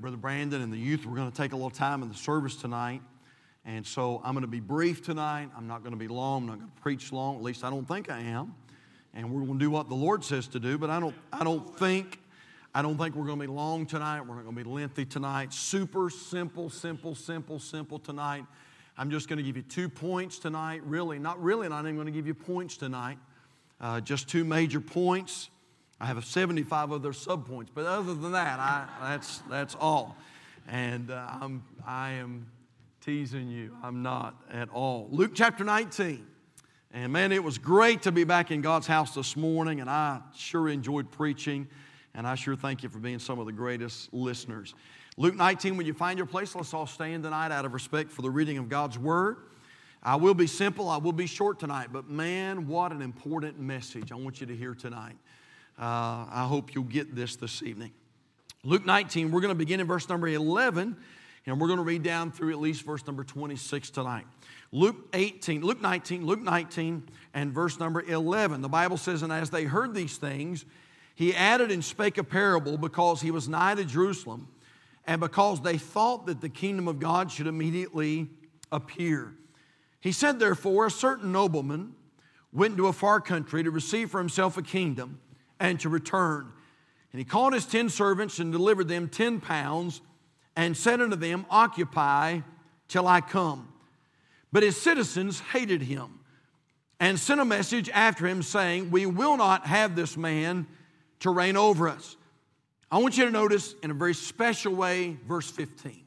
Brother 0.00 0.16
Brandon 0.16 0.62
and 0.62 0.72
the 0.72 0.78
youth, 0.78 1.06
we're 1.06 1.16
going 1.16 1.30
to 1.30 1.36
take 1.36 1.52
a 1.52 1.56
little 1.56 1.70
time 1.70 2.02
in 2.02 2.08
the 2.08 2.14
service 2.14 2.56
tonight. 2.56 3.02
And 3.64 3.86
so 3.86 4.20
I'm 4.24 4.34
going 4.34 4.42
to 4.42 4.48
be 4.48 4.60
brief 4.60 5.04
tonight. 5.04 5.48
I'm 5.56 5.68
not 5.68 5.82
going 5.82 5.92
to 5.92 5.98
be 5.98 6.08
long. 6.08 6.42
I'm 6.42 6.46
not 6.48 6.58
going 6.58 6.70
to 6.70 6.80
preach 6.80 7.12
long. 7.12 7.36
At 7.36 7.42
least 7.42 7.64
I 7.64 7.70
don't 7.70 7.86
think 7.86 8.10
I 8.10 8.20
am. 8.20 8.54
And 9.14 9.30
we're 9.30 9.42
going 9.42 9.58
to 9.58 9.64
do 9.64 9.70
what 9.70 9.88
the 9.88 9.94
Lord 9.94 10.24
says 10.24 10.48
to 10.48 10.60
do. 10.60 10.78
But 10.78 10.90
I 10.90 10.98
don't, 10.98 11.14
I 11.32 11.44
don't 11.44 11.78
think, 11.78 12.18
I 12.74 12.82
don't 12.82 12.98
think 12.98 13.14
we're 13.14 13.26
going 13.26 13.38
to 13.38 13.46
be 13.46 13.52
long 13.52 13.86
tonight. 13.86 14.20
We're 14.22 14.34
not 14.34 14.44
going 14.44 14.56
to 14.56 14.64
be 14.64 14.68
lengthy 14.68 15.04
tonight. 15.04 15.52
Super 15.52 16.10
simple, 16.10 16.70
simple, 16.70 17.14
simple, 17.14 17.58
simple 17.58 17.98
tonight. 17.98 18.44
I'm 18.98 19.10
just 19.10 19.28
going 19.28 19.36
to 19.36 19.42
give 19.42 19.56
you 19.56 19.62
two 19.62 19.88
points 19.88 20.38
tonight. 20.38 20.82
Really, 20.84 21.18
not 21.18 21.42
really. 21.42 21.68
Not 21.68 21.84
even 21.84 21.94
going 21.94 22.06
to 22.06 22.12
give 22.12 22.26
you 22.26 22.34
points 22.34 22.76
tonight. 22.76 23.18
Uh, 23.80 24.00
just 24.00 24.28
two 24.28 24.44
major 24.44 24.80
points. 24.80 25.50
I 26.02 26.06
have 26.06 26.24
75 26.24 26.90
other 26.90 27.12
subpoints, 27.12 27.68
but 27.72 27.86
other 27.86 28.12
than 28.14 28.32
that, 28.32 28.58
I, 28.58 28.88
that's, 29.00 29.38
that's 29.48 29.76
all. 29.76 30.16
And 30.66 31.12
uh, 31.12 31.24
I'm, 31.40 31.62
I 31.86 32.10
am 32.14 32.46
teasing 33.00 33.48
you. 33.48 33.76
I'm 33.84 34.02
not 34.02 34.34
at 34.50 34.68
all. 34.70 35.06
Luke 35.12 35.30
chapter 35.32 35.62
19. 35.62 36.26
And 36.92 37.12
man, 37.12 37.30
it 37.30 37.44
was 37.44 37.56
great 37.56 38.02
to 38.02 38.10
be 38.10 38.24
back 38.24 38.50
in 38.50 38.62
God's 38.62 38.88
house 38.88 39.14
this 39.14 39.36
morning, 39.36 39.80
and 39.80 39.88
I 39.88 40.20
sure 40.34 40.68
enjoyed 40.68 41.08
preaching, 41.12 41.68
and 42.14 42.26
I 42.26 42.34
sure 42.34 42.56
thank 42.56 42.82
you 42.82 42.88
for 42.88 42.98
being 42.98 43.20
some 43.20 43.38
of 43.38 43.46
the 43.46 43.52
greatest 43.52 44.12
listeners. 44.12 44.74
Luke 45.16 45.36
19, 45.36 45.76
when 45.76 45.86
you 45.86 45.94
find 45.94 46.18
your 46.18 46.26
place, 46.26 46.56
let's 46.56 46.74
all 46.74 46.88
stand 46.88 47.22
tonight 47.22 47.52
out 47.52 47.64
of 47.64 47.74
respect 47.74 48.10
for 48.10 48.22
the 48.22 48.30
reading 48.30 48.58
of 48.58 48.68
God's 48.68 48.98
Word. 48.98 49.36
I 50.02 50.16
will 50.16 50.34
be 50.34 50.48
simple, 50.48 50.88
I 50.88 50.96
will 50.96 51.12
be 51.12 51.26
short 51.26 51.60
tonight, 51.60 51.90
but 51.92 52.10
man, 52.10 52.66
what 52.66 52.90
an 52.90 53.02
important 53.02 53.60
message 53.60 54.10
I 54.10 54.16
want 54.16 54.40
you 54.40 54.48
to 54.48 54.56
hear 54.56 54.74
tonight. 54.74 55.14
Uh, 55.78 56.26
I 56.30 56.46
hope 56.48 56.74
you'll 56.74 56.84
get 56.84 57.14
this 57.14 57.36
this 57.36 57.62
evening. 57.62 57.92
Luke 58.64 58.86
19, 58.86 59.32
we're 59.32 59.40
going 59.40 59.52
to 59.52 59.56
begin 59.58 59.80
in 59.80 59.86
verse 59.86 60.08
number 60.08 60.28
11, 60.28 60.96
and 61.46 61.60
we're 61.60 61.66
going 61.66 61.78
to 61.78 61.84
read 61.84 62.02
down 62.02 62.30
through 62.30 62.52
at 62.52 62.60
least 62.60 62.84
verse 62.84 63.04
number 63.06 63.24
26 63.24 63.90
tonight. 63.90 64.26
Luke 64.70 65.08
18, 65.14 65.62
Luke 65.62 65.80
19, 65.80 66.24
Luke 66.24 66.40
19, 66.40 67.08
and 67.34 67.52
verse 67.52 67.80
number 67.80 68.02
11. 68.02 68.62
The 68.62 68.68
Bible 68.68 68.96
says, 68.96 69.22
And 69.22 69.32
as 69.32 69.50
they 69.50 69.64
heard 69.64 69.94
these 69.94 70.16
things, 70.16 70.64
he 71.14 71.34
added 71.34 71.70
and 71.70 71.84
spake 71.84 72.18
a 72.18 72.24
parable 72.24 72.78
because 72.78 73.20
he 73.20 73.30
was 73.30 73.48
nigh 73.48 73.74
to 73.74 73.84
Jerusalem, 73.84 74.48
and 75.06 75.20
because 75.20 75.60
they 75.60 75.78
thought 75.78 76.26
that 76.26 76.40
the 76.40 76.48
kingdom 76.48 76.86
of 76.86 77.00
God 77.00 77.32
should 77.32 77.48
immediately 77.48 78.30
appear. 78.70 79.34
He 80.00 80.12
said, 80.12 80.38
Therefore, 80.38 80.86
a 80.86 80.90
certain 80.90 81.32
nobleman 81.32 81.94
went 82.52 82.72
into 82.72 82.86
a 82.86 82.92
far 82.92 83.20
country 83.20 83.64
to 83.64 83.70
receive 83.70 84.10
for 84.10 84.18
himself 84.18 84.56
a 84.56 84.62
kingdom 84.62 85.18
and 85.62 85.78
to 85.80 85.88
return. 85.88 86.52
And 87.12 87.18
he 87.18 87.24
called 87.24 87.54
his 87.54 87.64
ten 87.64 87.88
servants 87.88 88.40
and 88.40 88.52
delivered 88.52 88.88
them 88.88 89.08
ten 89.08 89.40
pounds 89.40 90.02
and 90.56 90.76
said 90.76 91.00
unto 91.00 91.16
them, 91.16 91.46
Occupy 91.48 92.40
till 92.88 93.06
I 93.06 93.22
come. 93.22 93.72
But 94.50 94.64
his 94.64 94.78
citizens 94.78 95.40
hated 95.40 95.80
him 95.80 96.18
and 97.00 97.18
sent 97.18 97.40
a 97.40 97.44
message 97.44 97.88
after 97.90 98.26
him 98.26 98.42
saying, 98.42 98.90
We 98.90 99.06
will 99.06 99.36
not 99.36 99.66
have 99.66 99.94
this 99.94 100.16
man 100.16 100.66
to 101.20 101.30
reign 101.30 101.56
over 101.56 101.88
us. 101.88 102.16
I 102.90 102.98
want 102.98 103.16
you 103.16 103.24
to 103.24 103.30
notice 103.30 103.74
in 103.82 103.90
a 103.90 103.94
very 103.94 104.14
special 104.14 104.74
way 104.74 105.16
verse 105.26 105.50
15. 105.50 106.02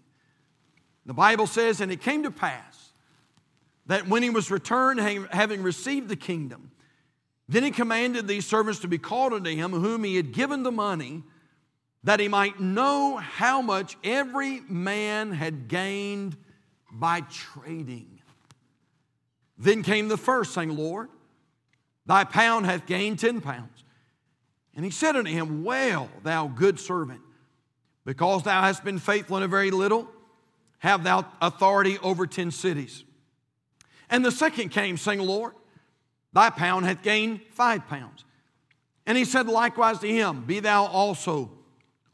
The 1.05 1.13
Bible 1.13 1.47
says, 1.47 1.79
And 1.79 1.91
it 1.91 2.01
came 2.01 2.23
to 2.23 2.31
pass 2.31 2.91
that 3.85 4.07
when 4.07 4.21
he 4.21 4.29
was 4.29 4.51
returned, 4.51 4.99
having 4.99 5.63
received 5.63 6.09
the 6.09 6.15
kingdom, 6.15 6.71
then 7.47 7.63
he 7.63 7.71
commanded 7.71 8.27
these 8.27 8.45
servants 8.45 8.79
to 8.79 8.87
be 8.87 8.97
called 8.97 9.33
unto 9.33 9.49
him, 9.49 9.71
whom 9.71 10.03
he 10.03 10.15
had 10.15 10.31
given 10.31 10.63
the 10.63 10.71
money, 10.71 11.23
that 12.03 12.19
he 12.19 12.27
might 12.27 12.59
know 12.59 13.17
how 13.17 13.61
much 13.61 13.97
every 14.03 14.61
man 14.61 15.31
had 15.31 15.67
gained 15.67 16.37
by 16.91 17.21
trading. 17.21 18.19
Then 19.57 19.83
came 19.83 20.07
the 20.07 20.17
first, 20.17 20.53
saying, 20.53 20.75
Lord, 20.75 21.09
thy 22.05 22.23
pound 22.23 22.65
hath 22.65 22.85
gained 22.85 23.19
ten 23.19 23.41
pounds. 23.41 23.83
And 24.75 24.83
he 24.83 24.91
said 24.91 25.15
unto 25.15 25.31
him, 25.31 25.63
Well, 25.63 26.09
thou 26.23 26.47
good 26.47 26.79
servant, 26.79 27.21
because 28.05 28.43
thou 28.43 28.61
hast 28.61 28.83
been 28.83 28.99
faithful 28.99 29.37
in 29.37 29.43
a 29.43 29.47
very 29.47 29.71
little, 29.71 30.09
have 30.79 31.03
thou 31.03 31.25
authority 31.41 31.97
over 31.99 32.27
ten 32.27 32.51
cities. 32.51 33.03
And 34.09 34.23
the 34.23 34.31
second 34.31 34.69
came, 34.69 34.97
saying, 34.97 35.19
Lord, 35.19 35.53
Thy 36.35 36.49
pound 36.49 36.85
hath 36.85 37.01
gained 37.01 37.39
five 37.51 37.87
pounds. 37.87 38.25
And 39.05 39.17
he 39.17 39.23
said 39.23 39.47
likewise 39.47 39.99
to 39.99 40.07
him, 40.07 40.43
Be 40.43 40.59
thou 40.59 40.85
also 40.85 41.49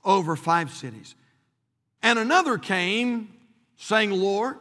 over 0.06 0.36
five 0.36 0.70
cities. 0.70 1.16
And 2.04 2.20
another 2.20 2.60
came, 2.60 3.34
saying, 3.78 4.12
Lord, 4.12 4.58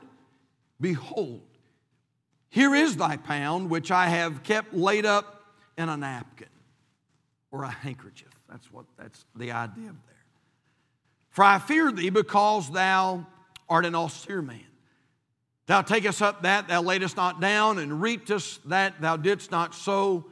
behold, 0.80 1.42
here 2.48 2.74
is 2.74 2.96
thy 2.96 3.18
pound, 3.18 3.68
which 3.68 3.90
I 3.90 4.06
have 4.06 4.42
kept 4.42 4.72
laid 4.72 5.04
up 5.04 5.44
in 5.76 5.90
a 5.90 5.96
napkin 5.96 6.48
or 7.50 7.64
a 7.64 7.70
handkerchief. 7.70 8.30
That's 8.48 8.72
what 8.72 8.86
that's 8.96 9.26
the 9.36 9.52
idea 9.52 9.88
there. 9.88 10.24
For 11.28 11.44
I 11.44 11.58
fear 11.58 11.92
thee 11.92 12.08
because 12.08 12.70
thou 12.70 13.26
art 13.68 13.84
an 13.84 13.94
austere 13.94 14.40
man. 14.40 14.69
Thou 15.70 15.82
takest 15.82 16.20
up 16.20 16.42
that 16.42 16.66
thou 16.66 16.82
laidest 16.82 17.16
not 17.16 17.40
down, 17.40 17.78
and 17.78 18.02
reapest 18.02 18.68
that 18.70 19.00
thou 19.00 19.16
didst 19.16 19.52
not 19.52 19.72
sow. 19.72 20.24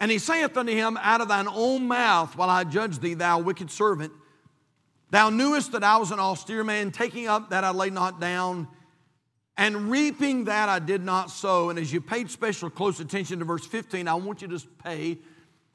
And 0.00 0.10
he 0.10 0.18
saith 0.18 0.56
unto 0.56 0.72
him, 0.72 0.96
Out 0.96 1.20
of 1.20 1.28
thine 1.28 1.46
own 1.46 1.86
mouth 1.86 2.34
while 2.34 2.48
I 2.48 2.64
judge 2.64 2.98
thee, 2.98 3.12
thou 3.12 3.40
wicked 3.40 3.70
servant. 3.70 4.10
Thou 5.10 5.28
knewest 5.28 5.72
that 5.72 5.84
I 5.84 5.98
was 5.98 6.12
an 6.12 6.18
austere 6.18 6.64
man, 6.64 6.92
taking 6.92 7.28
up 7.28 7.50
that 7.50 7.62
I 7.62 7.72
laid 7.72 7.92
not 7.92 8.22
down, 8.22 8.68
and 9.58 9.90
reaping 9.90 10.44
that 10.44 10.70
I 10.70 10.78
did 10.78 11.04
not 11.04 11.30
sow. 11.30 11.68
And 11.68 11.78
as 11.78 11.92
you 11.92 12.00
paid 12.00 12.30
special 12.30 12.70
close 12.70 13.00
attention 13.00 13.40
to 13.40 13.44
verse 13.44 13.66
15, 13.66 14.08
I 14.08 14.14
want 14.14 14.40
you 14.40 14.48
to 14.48 14.66
pay 14.82 15.18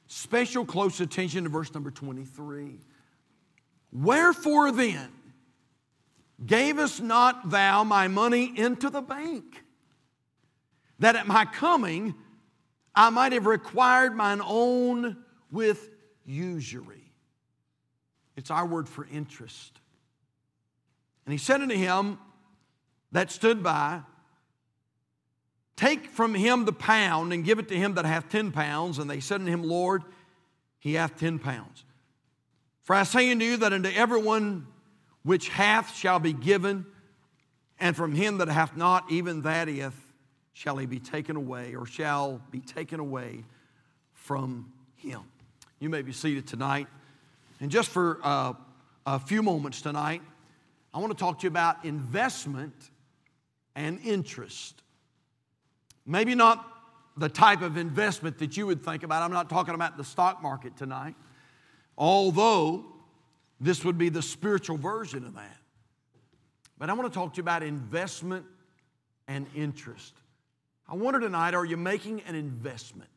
special 0.08 0.66
close 0.66 1.00
attention 1.00 1.44
to 1.44 1.50
verse 1.52 1.72
number 1.76 1.92
23. 1.92 2.80
Wherefore 3.92 4.72
then, 4.72 5.10
Gavest 6.46 7.02
not 7.02 7.50
thou 7.50 7.84
my 7.84 8.08
money 8.08 8.54
into 8.56 8.90
the 8.90 9.02
bank, 9.02 9.64
that 11.00 11.16
at 11.16 11.28
my 11.28 11.46
coming 11.46 12.16
I 12.94 13.10
might 13.10 13.32
have 13.34 13.46
required 13.46 14.16
mine 14.16 14.42
own 14.44 15.18
with 15.52 15.90
usury? 16.26 17.12
It's 18.36 18.52
our 18.52 18.66
word 18.66 18.88
for 18.88 19.08
interest. 19.12 19.80
And 21.26 21.32
he 21.32 21.38
said 21.38 21.62
unto 21.62 21.76
him 21.76 22.20
that 23.12 23.32
stood 23.32 23.64
by, 23.64 24.02
Take 25.76 26.08
from 26.08 26.34
him 26.34 26.66
the 26.66 26.74
pound 26.74 27.34
and 27.34 27.46
give 27.46 27.60
it 27.60 27.68
to 27.68 27.76
him 27.76 27.96
that 27.96 28.06
hath 28.06 28.30
ten 28.30 28.52
pounds. 28.52 28.98
And 28.98 29.10
they 29.10 29.20
said 29.20 29.42
unto 29.42 29.52
him, 29.52 29.64
Lord, 29.64 30.04
he 30.80 30.96
hath 30.96 31.18
ten 31.18 31.38
pounds. 31.38 31.84
For 32.82 32.96
I 32.96 33.04
say 33.04 33.32
unto 33.32 33.46
you 33.46 33.58
that 33.58 33.74
unto 33.74 33.90
everyone 33.90 34.66
which 35.24 35.50
hath 35.50 35.96
shall 35.96 36.20
be 36.20 36.34
given, 36.34 36.86
and 37.80 37.96
from 37.96 38.14
him 38.14 38.38
that 38.40 38.48
hath 38.48 38.76
not, 38.76 39.12
even 39.12 39.42
that 39.44 39.68
shall 40.54 40.78
he 40.78 40.86
be 40.86 41.00
taken 41.00 41.36
away, 41.36 41.76
or 41.76 41.86
shall 41.86 42.42
be 42.52 42.60
taken 42.60 43.00
away 43.00 43.44
from 44.14 44.72
him. 44.96 45.22
You 45.80 45.90
may 45.90 46.02
be 46.02 46.12
seated 46.12 46.48
tonight. 46.48 46.88
And 47.60 47.70
just 47.70 47.90
for 47.90 48.20
uh, 48.24 48.54
a 49.06 49.20
few 49.20 49.44
moments 49.44 49.82
tonight, 49.82 50.22
I 50.94 51.00
want 51.00 51.12
to 51.12 51.18
talk 51.18 51.40
to 51.40 51.44
you 51.44 51.50
about 51.50 51.86
investment 51.86 52.74
and 53.76 54.00
interest. 54.04 54.82
Maybe 56.06 56.34
not 56.34 56.66
the 57.18 57.30
type 57.30 57.62
of 57.62 57.78
investment 57.78 58.40
that 58.40 58.58
you 58.58 58.66
would 58.66 58.84
think 58.84 59.04
about. 59.04 59.22
I'm 59.24 59.32
not 59.32 59.50
talking 59.50 59.76
about 59.76 59.98
the 59.98 60.04
stock 60.04 60.42
market 60.42 60.78
tonight, 60.78 61.16
although 61.98 62.86
this 63.60 63.84
would 63.84 63.98
be 63.98 64.10
the 64.10 64.22
spiritual 64.22 64.78
version 64.78 65.26
of 65.26 65.36
that. 65.36 65.58
But 66.78 66.90
I 66.90 66.94
want 66.94 67.12
to 67.12 67.18
talk 67.18 67.34
to 67.34 67.38
you 67.38 67.44
about 67.44 67.64
investment 67.64 68.46
and 69.28 69.48
interest. 69.56 70.14
I 70.88 70.96
wonder 70.96 71.20
tonight 71.20 71.54
are 71.54 71.66
you 71.66 71.78
making 71.78 72.22
an 72.22 72.36
investment? 72.36 73.10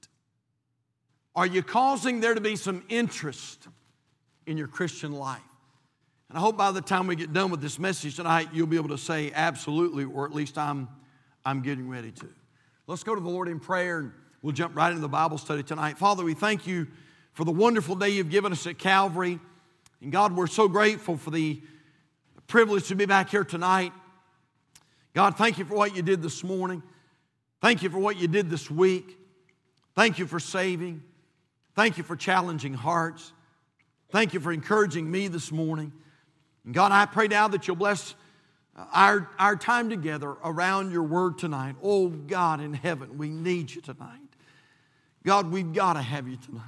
Are 1.36 1.46
you 1.46 1.62
causing 1.62 2.20
there 2.20 2.34
to 2.34 2.40
be 2.40 2.56
some 2.56 2.82
interest 2.88 3.68
in 4.46 4.56
your 4.56 4.66
Christian 4.66 5.12
life? 5.12 5.40
And 6.28 6.38
I 6.38 6.40
hope 6.40 6.56
by 6.56 6.72
the 6.72 6.80
time 6.80 7.06
we 7.06 7.16
get 7.16 7.32
done 7.32 7.50
with 7.50 7.60
this 7.60 7.78
message 7.78 8.16
tonight, 8.16 8.48
you'll 8.52 8.66
be 8.66 8.76
able 8.76 8.88
to 8.88 8.98
say 8.98 9.30
absolutely, 9.34 10.04
or 10.04 10.24
at 10.24 10.34
least 10.34 10.58
I'm, 10.58 10.88
I'm 11.44 11.62
getting 11.62 11.88
ready 11.88 12.10
to. 12.12 12.28
Let's 12.86 13.04
go 13.04 13.14
to 13.14 13.20
the 13.20 13.28
Lord 13.28 13.48
in 13.48 13.60
prayer 13.60 13.98
and 13.98 14.12
we'll 14.42 14.52
jump 14.52 14.74
right 14.74 14.88
into 14.88 15.00
the 15.00 15.08
Bible 15.08 15.38
study 15.38 15.62
tonight. 15.62 15.98
Father, 15.98 16.24
we 16.24 16.34
thank 16.34 16.66
you 16.66 16.88
for 17.34 17.44
the 17.44 17.52
wonderful 17.52 17.94
day 17.94 18.10
you've 18.10 18.30
given 18.30 18.52
us 18.52 18.66
at 18.66 18.78
Calvary. 18.78 19.38
And 20.02 20.10
God, 20.10 20.34
we're 20.34 20.46
so 20.46 20.66
grateful 20.68 21.16
for 21.16 21.30
the 21.30 21.60
privilege 22.46 22.88
to 22.88 22.94
be 22.94 23.06
back 23.06 23.28
here 23.28 23.44
tonight. 23.44 23.92
God, 25.14 25.36
thank 25.36 25.58
you 25.58 25.64
for 25.64 25.74
what 25.74 25.94
you 25.94 26.02
did 26.02 26.22
this 26.22 26.42
morning. 26.42 26.82
Thank 27.60 27.82
you 27.82 27.90
for 27.90 27.98
what 27.98 28.16
you 28.16 28.26
did 28.26 28.48
this 28.48 28.70
week. 28.70 29.18
Thank 29.94 30.18
you 30.18 30.26
for 30.26 30.40
saving. 30.40 31.02
Thank 31.74 31.98
you 31.98 32.04
for 32.04 32.16
challenging 32.16 32.74
hearts. 32.74 33.32
Thank 34.10 34.34
you 34.34 34.40
for 34.40 34.52
encouraging 34.52 35.10
me 35.10 35.28
this 35.28 35.52
morning. 35.52 35.92
And 36.64 36.74
God, 36.74 36.92
I 36.92 37.06
pray 37.06 37.28
now 37.28 37.48
that 37.48 37.66
you'll 37.66 37.76
bless 37.76 38.14
uh, 38.76 38.84
our, 38.92 39.30
our 39.38 39.56
time 39.56 39.90
together 39.90 40.30
around 40.42 40.92
your 40.92 41.02
word 41.02 41.38
tonight. 41.38 41.76
Oh, 41.82 42.08
God 42.08 42.60
in 42.60 42.72
heaven, 42.72 43.18
we 43.18 43.28
need 43.28 43.74
you 43.74 43.82
tonight. 43.82 44.18
God, 45.24 45.52
we've 45.52 45.72
got 45.72 45.94
to 45.94 46.02
have 46.02 46.26
you 46.26 46.36
tonight. 46.36 46.64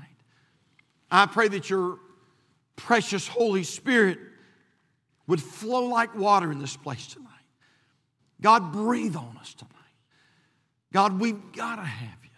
I 1.11 1.27
pray 1.27 1.49
that 1.49 1.71
your 1.71 1.99
precious 2.77 3.27
Holy 3.27 3.63
Spirit 3.63 4.19
would 5.27 5.41
flow 5.41 5.87
like 5.87 6.15
water 6.17 6.51
in 6.51 6.59
this 6.59 6.77
place 6.77 7.07
tonight. 7.07 7.29
God, 8.41 8.73
breathe 8.73 9.17
on 9.17 9.37
us 9.41 9.55
tonight. 9.55 9.73
God, 10.93 11.21
we've 11.21 11.53
got 11.53 11.77
to 11.77 11.83
have 11.83 12.19
you. 12.23 12.31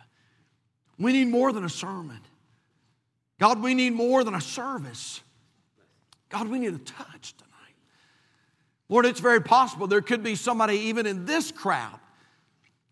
We 0.99 1.13
need 1.13 1.29
more 1.29 1.53
than 1.53 1.65
a 1.65 1.69
sermon. 1.69 2.21
God, 3.39 3.63
we 3.63 3.75
need 3.75 3.95
more 3.95 4.23
than 4.23 4.35
a 4.35 4.41
service. 4.41 5.21
God, 6.29 6.49
we 6.49 6.59
need 6.59 6.75
a 6.75 6.79
touch 6.79 7.37
tonight. 7.37 7.51
Lord, 8.89 9.07
it's 9.07 9.21
very 9.21 9.41
possible 9.41 9.87
there 9.87 10.03
could 10.03 10.23
be 10.23 10.35
somebody 10.35 10.75
even 10.75 11.07
in 11.07 11.25
this 11.25 11.51
crowd 11.51 11.99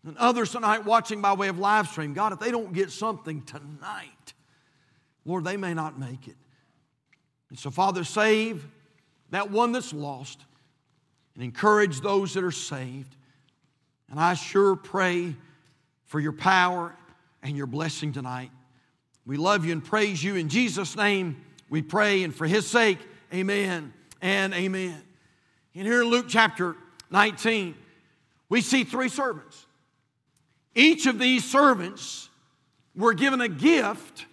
and 0.05 0.17
others 0.17 0.51
tonight 0.51 0.85
watching 0.85 1.21
by 1.21 1.33
way 1.33 1.47
of 1.47 1.59
live 1.59 1.87
stream. 1.87 2.13
God, 2.13 2.33
if 2.33 2.39
they 2.39 2.51
don't 2.51 2.73
get 2.73 2.91
something 2.91 3.41
tonight, 3.43 4.33
Lord, 5.23 5.45
they 5.45 5.55
may 5.55 5.73
not 5.73 5.97
make 5.97 6.27
it. 6.27 6.35
And 7.53 7.59
so, 7.59 7.69
Father, 7.69 8.03
save 8.03 8.65
that 9.29 9.51
one 9.51 9.73
that's 9.73 9.93
lost 9.93 10.39
and 11.35 11.43
encourage 11.43 12.01
those 12.01 12.33
that 12.33 12.43
are 12.43 12.49
saved. 12.49 13.15
And 14.09 14.19
I 14.19 14.33
sure 14.33 14.75
pray 14.75 15.35
for 16.05 16.19
your 16.19 16.31
power 16.31 16.95
and 17.43 17.55
your 17.55 17.67
blessing 17.67 18.11
tonight. 18.11 18.49
We 19.27 19.37
love 19.37 19.65
you 19.65 19.71
and 19.71 19.85
praise 19.85 20.23
you. 20.23 20.35
In 20.35 20.49
Jesus' 20.49 20.95
name, 20.95 21.43
we 21.69 21.83
pray, 21.83 22.23
and 22.23 22.33
for 22.33 22.47
his 22.47 22.65
sake, 22.65 22.97
amen 23.31 23.93
and 24.19 24.51
amen. 24.55 24.99
And 25.75 25.85
here 25.85 26.01
in 26.01 26.07
Luke 26.07 26.25
chapter 26.27 26.75
19, 27.11 27.75
we 28.49 28.61
see 28.61 28.83
three 28.83 29.09
servants. 29.09 29.67
Each 30.73 31.05
of 31.05 31.19
these 31.19 31.45
servants 31.45 32.29
were 32.95 33.13
given 33.13 33.41
a 33.41 33.47
gift 33.47 34.25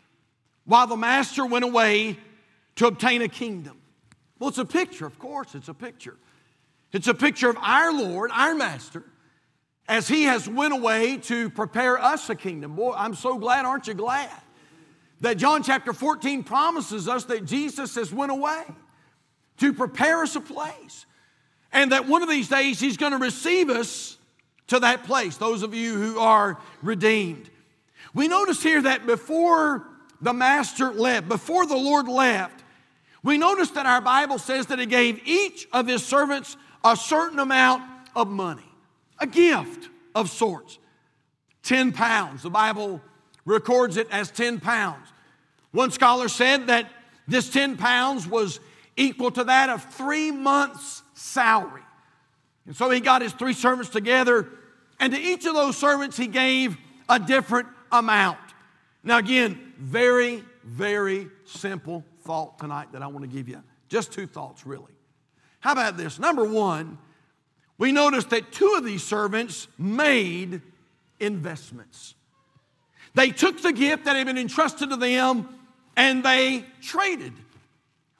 while 0.64 0.86
the 0.86 0.96
master 0.96 1.44
went 1.44 1.66
away 1.66 2.16
to 2.80 2.86
obtain 2.86 3.20
a 3.20 3.28
kingdom. 3.28 3.76
Well, 4.38 4.48
it's 4.48 4.56
a 4.56 4.64
picture, 4.64 5.04
of 5.04 5.18
course, 5.18 5.54
it's 5.54 5.68
a 5.68 5.74
picture. 5.74 6.16
It's 6.94 7.08
a 7.08 7.14
picture 7.14 7.50
of 7.50 7.58
our 7.58 7.92
Lord, 7.92 8.30
our 8.32 8.54
master, 8.54 9.04
as 9.86 10.08
he 10.08 10.22
has 10.22 10.48
went 10.48 10.72
away 10.72 11.18
to 11.18 11.50
prepare 11.50 11.98
us 11.98 12.30
a 12.30 12.34
kingdom. 12.34 12.76
Boy, 12.76 12.94
I'm 12.96 13.14
so 13.14 13.36
glad, 13.36 13.66
aren't 13.66 13.86
you 13.86 13.92
glad? 13.92 14.30
That 15.20 15.36
John 15.36 15.62
chapter 15.62 15.92
14 15.92 16.42
promises 16.42 17.06
us 17.06 17.24
that 17.24 17.44
Jesus 17.44 17.96
has 17.96 18.14
went 18.14 18.32
away 18.32 18.62
to 19.58 19.74
prepare 19.74 20.22
us 20.22 20.34
a 20.36 20.40
place. 20.40 21.04
And 21.72 21.92
that 21.92 22.08
one 22.08 22.22
of 22.22 22.30
these 22.30 22.48
days 22.48 22.80
he's 22.80 22.96
going 22.96 23.12
to 23.12 23.18
receive 23.18 23.68
us 23.68 24.16
to 24.68 24.78
that 24.78 25.04
place, 25.04 25.36
those 25.36 25.62
of 25.62 25.74
you 25.74 25.96
who 25.96 26.18
are 26.18 26.58
redeemed. 26.80 27.50
We 28.14 28.26
notice 28.26 28.62
here 28.62 28.80
that 28.80 29.04
before 29.04 29.86
the 30.22 30.32
master 30.32 30.94
left, 30.94 31.28
before 31.28 31.66
the 31.66 31.76
Lord 31.76 32.08
left, 32.08 32.59
we 33.22 33.38
notice 33.38 33.70
that 33.70 33.86
our 33.86 34.00
Bible 34.00 34.38
says 34.38 34.66
that 34.66 34.78
he 34.78 34.86
gave 34.86 35.20
each 35.26 35.68
of 35.72 35.86
his 35.86 36.04
servants 36.04 36.56
a 36.84 36.96
certain 36.96 37.38
amount 37.38 37.82
of 38.16 38.28
money, 38.28 38.68
a 39.18 39.26
gift 39.26 39.88
of 40.14 40.30
sorts. 40.30 40.78
10 41.62 41.92
pounds. 41.92 42.42
The 42.42 42.50
Bible 42.50 43.00
records 43.44 43.96
it 43.96 44.08
as 44.10 44.30
10 44.30 44.60
pounds. 44.60 45.06
One 45.72 45.90
scholar 45.90 46.28
said 46.28 46.68
that 46.68 46.90
this 47.28 47.50
10 47.50 47.76
pounds 47.76 48.26
was 48.26 48.60
equal 48.96 49.30
to 49.32 49.44
that 49.44 49.68
of 49.68 49.84
three 49.94 50.30
months' 50.30 51.02
salary. 51.14 51.82
And 52.66 52.74
so 52.74 52.88
he 52.90 53.00
got 53.00 53.22
his 53.22 53.32
three 53.32 53.52
servants 53.52 53.90
together 53.90 54.48
and 55.00 55.14
to 55.14 55.18
each 55.18 55.46
of 55.46 55.54
those 55.54 55.78
servants, 55.78 56.16
he 56.18 56.26
gave 56.26 56.76
a 57.08 57.18
different 57.18 57.68
amount. 57.90 58.38
Now, 59.02 59.16
again, 59.16 59.72
very, 59.78 60.44
very 60.62 61.28
simple 61.46 62.04
thought 62.20 62.58
tonight 62.58 62.92
that 62.92 63.02
I 63.02 63.06
want 63.06 63.28
to 63.28 63.30
give 63.30 63.48
you. 63.48 63.62
Just 63.88 64.12
two 64.12 64.26
thoughts, 64.26 64.66
really. 64.66 64.92
How 65.60 65.72
about 65.72 65.96
this? 65.96 66.18
Number 66.18 66.44
one, 66.44 66.98
we 67.78 67.92
notice 67.92 68.24
that 68.26 68.52
two 68.52 68.74
of 68.76 68.84
these 68.84 69.02
servants 69.02 69.68
made 69.78 70.62
investments. 71.18 72.14
They 73.14 73.30
took 73.30 73.60
the 73.62 73.72
gift 73.72 74.04
that 74.04 74.16
had 74.16 74.26
been 74.26 74.38
entrusted 74.38 74.90
to 74.90 74.96
them 74.96 75.48
and 75.96 76.24
they 76.24 76.64
traded, 76.80 77.32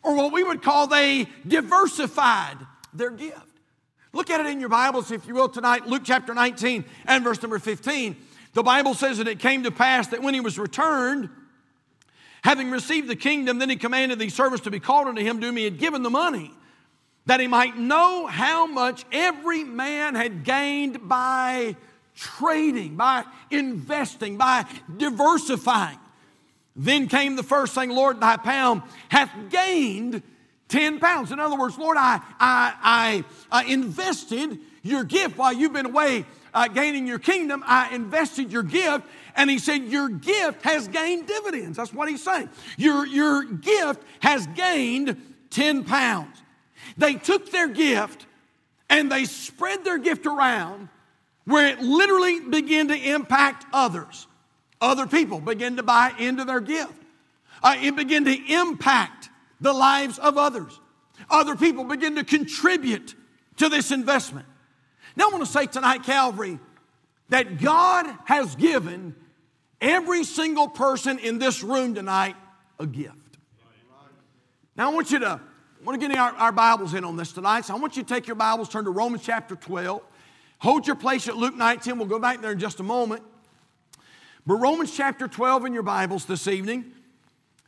or 0.03 0.17
what 0.17 0.33
we 0.33 0.43
would 0.43 0.63
call 0.63 0.87
they 0.87 1.29
diversified 1.47 2.57
their 2.93 3.11
gift. 3.11 3.47
Look 4.13 4.29
at 4.29 4.41
it 4.41 4.47
in 4.47 4.59
your 4.59 4.69
Bibles, 4.69 5.13
if 5.13 5.27
you 5.27 5.35
will, 5.35 5.49
tonight, 5.49 5.87
Luke 5.87 6.03
chapter 6.05 6.35
19 6.35 6.85
and 7.07 7.23
verse 7.23 7.41
number 7.41 7.59
15. 7.59 8.17
The 8.55 8.63
Bible 8.63 8.95
says 8.95 9.19
that 9.19 9.29
it 9.29 9.39
came 9.39 9.63
to 9.63 9.71
pass 9.71 10.09
that 10.09 10.23
when 10.23 10.35
he 10.35 10.41
was 10.41 10.59
returned, 10.59 11.31
having 12.43 12.71
received 12.71 13.09
the 13.09 13.17
kingdom, 13.17 13.59
then 13.59 13.71
he 13.71 13.77
commanded 13.77 14.19
these 14.19 14.35
servants 14.35 14.65
to 14.65 14.71
be 14.71 14.81
called 14.81 15.09
unto 15.09 15.23
him 15.23 15.41
whom 15.41 15.57
he 15.57 15.65
had 15.65 15.79
given 15.79 16.03
the 16.03 16.11
money, 16.11 16.53
that 17.27 17.41
he 17.41 17.47
might 17.47 17.77
know 17.77 18.27
how 18.27 18.67
much 18.67 19.05
every 19.13 19.65
man 19.65 20.15
had 20.15 20.45
gained 20.45 21.09
by 21.09 21.77
trading, 22.15 22.97
by 22.97 23.25
investing, 23.51 24.37
by 24.37 24.67
diversifying. 24.97 25.99
Then 26.77 27.09
came 27.09 27.37
the 27.37 27.43
first 27.43 27.75
saying, 27.75 27.91
Lord, 27.91 28.21
thy 28.21 28.37
pound 28.37 28.83
hath 29.09 29.31
gained 29.51 30.23
10 30.69 31.01
pounds. 31.01 31.33
In 31.33 31.41
other 31.41 31.59
words, 31.59 31.77
Lord, 31.77 31.97
I, 31.99 32.21
I, 32.39 33.25
I, 33.51 33.65
invested 33.65 34.59
your 34.83 35.03
gift 35.05 35.37
while 35.37 35.53
you've 35.53 35.73
been 35.73 35.87
away 35.87 36.25
uh, 36.55 36.69
gaining 36.69 37.07
your 37.07 37.19
kingdom. 37.19 37.63
I 37.67 37.93
invested 37.95 38.53
your 38.53 38.63
gift. 38.63 39.05
And 39.37 39.51
he 39.51 39.59
said, 39.59 39.85
Your 39.85 40.09
gift 40.09 40.63
has 40.63 40.89
gained 40.89 41.27
dividends. 41.27 41.77
That's 41.77 41.93
what 41.93 42.09
he's 42.09 42.23
saying. 42.23 42.49
Your, 42.77 43.07
your 43.07 43.45
gift 43.45 44.03
has 44.21 44.47
gained 44.49 45.21
10 45.51 45.85
pounds. 45.85 46.43
They 46.97 47.15
took 47.15 47.51
their 47.51 47.69
gift 47.69 48.27
and 48.89 49.11
they 49.11 49.25
spread 49.25 49.85
their 49.85 49.99
gift 49.99 50.27
around 50.27 50.89
where 51.45 51.69
it 51.69 51.81
literally 51.81 52.41
began 52.41 52.89
to 52.89 52.97
impact 52.97 53.65
others. 53.73 54.27
Other 54.81 55.07
people 55.07 55.41
began 55.41 55.77
to 55.77 55.83
buy 55.83 56.13
into 56.19 56.45
their 56.45 56.61
gift. 56.61 56.95
Uh, 57.63 57.77
it 57.81 57.97
began 57.97 58.25
to 58.25 58.53
impact 58.53 59.29
the 59.61 59.73
lives 59.73 60.19
of 60.19 60.39
others. 60.39 60.79
Other 61.29 61.55
people 61.55 61.85
begin 61.85 62.17
to 62.17 62.25
contribute 62.25 63.15
to 63.57 63.69
this 63.69 63.91
investment. 63.91 64.47
Now, 65.17 65.27
I 65.27 65.33
want 65.33 65.45
to 65.45 65.51
say 65.51 65.67
tonight, 65.67 66.03
Calvary, 66.03 66.59
that 67.31 67.61
God 67.61 68.07
has 68.27 68.55
given 68.57 69.15
every 69.81 70.25
single 70.25 70.69
person 70.69 71.19
in 71.19 71.39
this 71.39 71.63
room 71.63 71.95
tonight 71.95 72.37
a 72.79 72.87
gift. 72.87 73.17
Now, 74.77 74.91
I 74.91 74.95
want 74.95 75.11
you 75.11 75.19
to, 75.21 75.29
I 75.29 75.85
want 75.85 76.01
to 76.01 76.09
get 76.09 76.17
our, 76.17 76.33
our 76.33 76.53
Bibles 76.53 76.95
in 76.95 77.05
on 77.05 77.17
this 77.17 77.33
tonight. 77.33 77.65
So 77.65 77.75
I 77.75 77.79
want 77.79 77.97
you 77.97 78.03
to 78.03 78.09
take 78.09 78.27
your 78.27 78.37
Bibles, 78.37 78.69
turn 78.69 78.85
to 78.85 78.91
Romans 78.91 79.23
chapter 79.25 79.57
12. 79.57 80.03
Hold 80.59 80.87
your 80.87 80.97
place 80.97 81.29
at 81.29 81.37
Luke 81.37 81.55
19. 81.55 81.99
We'll 81.99 82.07
go 82.07 82.19
back 82.19 82.41
there 82.41 82.53
in 82.53 82.59
just 82.59 82.81
a 82.81 82.83
moment. 82.83 83.23
But 84.47 84.55
Romans 84.55 84.95
chapter 84.95 85.29
12 85.29 85.67
in 85.67 85.75
your 85.75 85.83
Bibles 85.83 86.25
this 86.25 86.49
evening. 86.49 86.93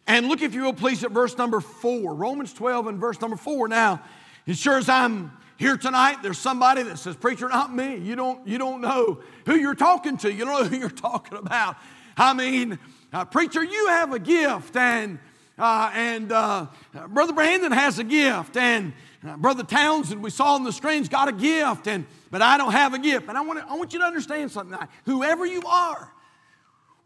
And 0.07 0.27
look, 0.29 0.43
if 0.43 0.55
you 0.55 0.63
will, 0.63 0.73
please, 0.73 1.05
at 1.05 1.11
verse 1.11 1.37
number 1.39 1.61
four. 1.61 2.15
Romans 2.15 2.53
12 2.53 2.87
and 2.89 2.99
verse 2.99 3.21
number 3.21 3.37
four. 3.37 3.69
Now, 3.69 4.03
as 4.47 4.59
sure 4.59 4.79
as 4.79 4.89
I'm 4.89 5.33
here 5.63 5.77
tonight, 5.77 6.17
there's 6.25 6.39
somebody 6.39 6.83
that 6.83 6.99
says, 6.99 7.15
Preacher, 7.15 7.49
not 7.49 7.73
me. 7.73 7.97
You 7.97 8.17
don't, 8.17 8.45
you 8.49 8.59
don't 8.59 8.81
know 8.81 9.21
who 9.47 9.55
you're 9.55 9.77
talking 9.77 10.17
to. 10.19 10.33
You 10.33 10.45
don't 10.45 10.61
know 10.61 10.69
who 10.69 10.77
you're 10.77 10.91
talking 10.91 11.39
about. 11.39 11.77
I 12.17 12.35
mean, 12.35 12.81
uh, 13.13 13.27
Preacher, 13.27 13.63
you 13.63 13.87
have 13.87 14.13
a 14.13 14.19
gift, 14.19 14.75
and, 14.75 15.21
uh, 15.57 15.93
and 15.95 16.33
uh, 16.33 16.67
Brother 17.07 17.33
Brandon 17.33 17.71
has 17.71 18.01
a 18.01 18.05
gift, 18.05 18.57
and 18.57 18.93
uh, 19.25 19.37
Brother 19.37 19.63
Townsend, 19.63 20.21
we 20.21 20.31
saw 20.31 20.57
on 20.57 20.65
the 20.65 20.73
screens, 20.73 21.09
got 21.09 21.29
a 21.29 21.33
gift, 21.33 21.87
and, 21.87 22.07
but 22.33 22.43
I 22.43 22.59
don't 22.59 22.73
have 22.73 22.93
a 22.93 22.99
gift. 22.99 23.29
And 23.29 23.39
I 23.39 23.43
want, 23.43 23.61
I 23.61 23.77
want 23.77 23.93
you 23.93 24.01
to 24.01 24.05
understand 24.05 24.51
something. 24.51 24.77
Whoever 25.05 25.47
you 25.47 25.63
are, 25.65 26.13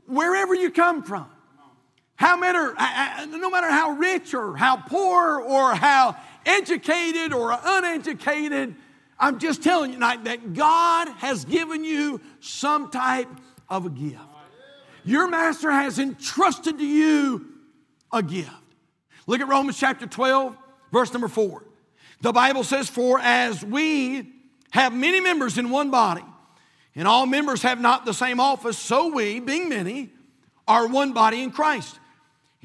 wherever 0.07 0.55
you 0.55 0.71
come 0.71 1.03
from, 1.03 1.27
how 2.15 2.39
matter, 2.39 2.73
no 3.29 3.51
matter 3.51 3.71
how 3.71 3.91
rich 3.91 4.33
or 4.33 4.57
how 4.57 4.79
poor 4.79 5.43
or 5.43 5.75
how 5.75 6.17
educated 6.47 7.33
or 7.33 7.59
uneducated, 7.63 8.75
I'm 9.19 9.39
just 9.39 9.63
telling 9.63 9.91
you 9.91 9.97
tonight 9.97 10.25
that 10.25 10.55
God 10.55 11.09
has 11.19 11.45
given 11.45 11.85
you 11.85 12.21
some 12.41 12.91
type 12.91 13.29
of 13.69 13.87
a 13.87 13.91
gift. 13.91 14.21
Your 15.05 15.29
master 15.29 15.71
has 15.71 15.99
entrusted 15.99 16.79
to 16.79 16.85
you 16.85 17.47
a 18.13 18.23
gift. 18.23 18.51
Look 19.27 19.41
at 19.41 19.49
Romans 19.49 19.79
chapter 19.79 20.07
12, 20.07 20.57
verse 20.93 21.13
number 21.13 21.29
4. 21.29 21.63
The 22.23 22.33
Bible 22.33 22.65
says, 22.65 22.89
For 22.89 23.19
as 23.21 23.65
we 23.65 24.33
have 24.71 24.95
many 24.95 25.21
members 25.21 25.59
in 25.59 25.71
one 25.71 25.91
body, 25.91 26.25
and 26.95 27.07
all 27.07 27.27
members 27.27 27.63
have 27.63 27.81
not 27.81 28.07
the 28.07 28.15
same 28.15 28.41
office, 28.41 28.79
so 28.79 29.09
we, 29.09 29.39
being 29.39 29.69
many, 29.69 30.11
are 30.67 30.87
one 30.87 31.13
body 31.13 31.43
in 31.43 31.51
Christ 31.51 31.99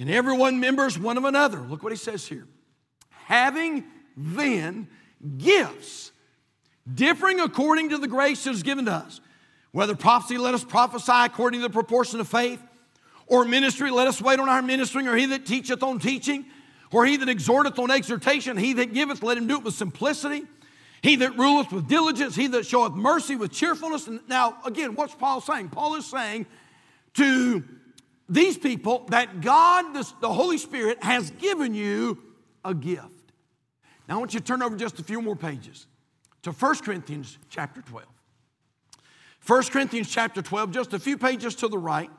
and 0.01 0.09
everyone 0.09 0.59
members 0.59 0.97
one 0.97 1.15
of 1.15 1.25
another. 1.25 1.59
Look 1.59 1.83
what 1.83 1.91
he 1.91 1.97
says 1.97 2.25
here. 2.25 2.47
Having 3.31 3.85
then 4.17 4.89
gifts, 5.37 6.11
differing 6.93 7.39
according 7.39 7.91
to 7.91 7.97
the 7.97 8.09
grace 8.09 8.43
that 8.43 8.51
is 8.51 8.61
given 8.61 8.83
to 8.87 8.91
us. 8.91 9.21
Whether 9.71 9.95
prophecy, 9.95 10.37
let 10.37 10.53
us 10.53 10.65
prophesy 10.65 11.13
according 11.13 11.61
to 11.61 11.67
the 11.69 11.71
proportion 11.71 12.19
of 12.19 12.27
faith, 12.27 12.61
or 13.27 13.45
ministry, 13.45 13.89
let 13.89 14.09
us 14.09 14.21
wait 14.21 14.41
on 14.41 14.49
our 14.49 14.61
ministering, 14.61 15.07
or 15.07 15.15
he 15.15 15.27
that 15.27 15.45
teacheth 15.45 15.81
on 15.81 15.99
teaching, 15.99 16.45
or 16.91 17.05
he 17.05 17.15
that 17.15 17.29
exhorteth 17.29 17.79
on 17.79 17.89
exhortation, 17.89 18.57
he 18.57 18.73
that 18.73 18.93
giveth, 18.93 19.23
let 19.23 19.37
him 19.37 19.47
do 19.47 19.59
it 19.59 19.63
with 19.63 19.75
simplicity. 19.75 20.43
He 21.01 21.15
that 21.15 21.37
ruleth 21.37 21.71
with 21.71 21.87
diligence, 21.87 22.35
he 22.35 22.47
that 22.47 22.65
showeth 22.65 22.95
mercy 22.95 23.37
with 23.37 23.53
cheerfulness. 23.53 24.07
And 24.07 24.19
now, 24.27 24.57
again, 24.65 24.93
what's 24.95 25.15
Paul 25.15 25.39
saying? 25.39 25.69
Paul 25.69 25.95
is 25.95 26.05
saying 26.05 26.47
to 27.13 27.63
these 28.27 28.57
people 28.57 29.05
that 29.07 29.39
God, 29.39 29.93
the 29.93 30.33
Holy 30.33 30.57
Spirit, 30.57 31.01
has 31.01 31.31
given 31.31 31.73
you 31.73 32.21
a 32.65 32.73
gift. 32.73 33.20
Now, 34.11 34.17
I 34.17 34.19
want 34.19 34.33
you 34.33 34.41
to 34.41 34.45
turn 34.45 34.61
over 34.61 34.75
just 34.75 34.99
a 34.99 35.03
few 35.05 35.21
more 35.21 35.37
pages 35.37 35.87
to 36.41 36.51
1 36.51 36.75
Corinthians 36.79 37.37
chapter 37.49 37.81
12. 37.81 38.05
1 39.47 39.63
Corinthians 39.67 40.09
chapter 40.09 40.41
12, 40.41 40.71
just 40.71 40.91
a 40.91 40.99
few 40.99 41.17
pages 41.17 41.55
to 41.55 41.69
the 41.69 41.77
right. 41.77 42.09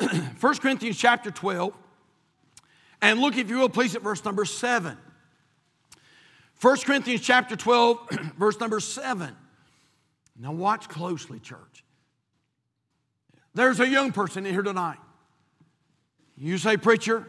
1 0.40 0.54
Corinthians 0.56 0.98
chapter 0.98 1.30
12. 1.30 1.72
And 3.02 3.20
look, 3.20 3.38
if 3.38 3.48
you 3.48 3.58
will, 3.58 3.68
please, 3.68 3.94
at 3.94 4.02
verse 4.02 4.24
number 4.24 4.44
7. 4.44 4.98
1 6.60 6.76
Corinthians 6.78 7.20
chapter 7.20 7.54
12, 7.54 8.10
verse 8.36 8.58
number 8.58 8.80
7. 8.80 9.36
Now, 10.40 10.50
watch 10.50 10.88
closely, 10.88 11.38
church. 11.38 11.84
There's 13.54 13.78
a 13.78 13.86
young 13.86 14.10
person 14.10 14.44
in 14.44 14.52
here 14.52 14.62
tonight. 14.62 14.98
You 16.36 16.58
say, 16.58 16.76
Preacher, 16.76 17.28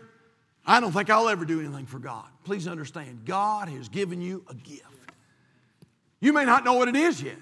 I 0.65 0.80
don't 0.80 0.91
think 0.91 1.10
I'll 1.10 1.30
ever 1.30 1.46
do 1.46 1.60
anything 1.60 1.86
for 1.86 2.00
God. 2.00 2.25
Please 2.44 2.68
understand, 2.68 3.25
God 3.25 3.68
has 3.70 3.89
given 3.89 4.22
you 4.22 4.44
a 4.50 4.53
gift. 4.53 4.86
You 6.20 6.34
may 6.34 6.46
not 6.46 6.63
know 6.63 6.74
what 6.74 6.88
it 6.88 6.96
is 6.96 7.22
yet. 7.22 7.38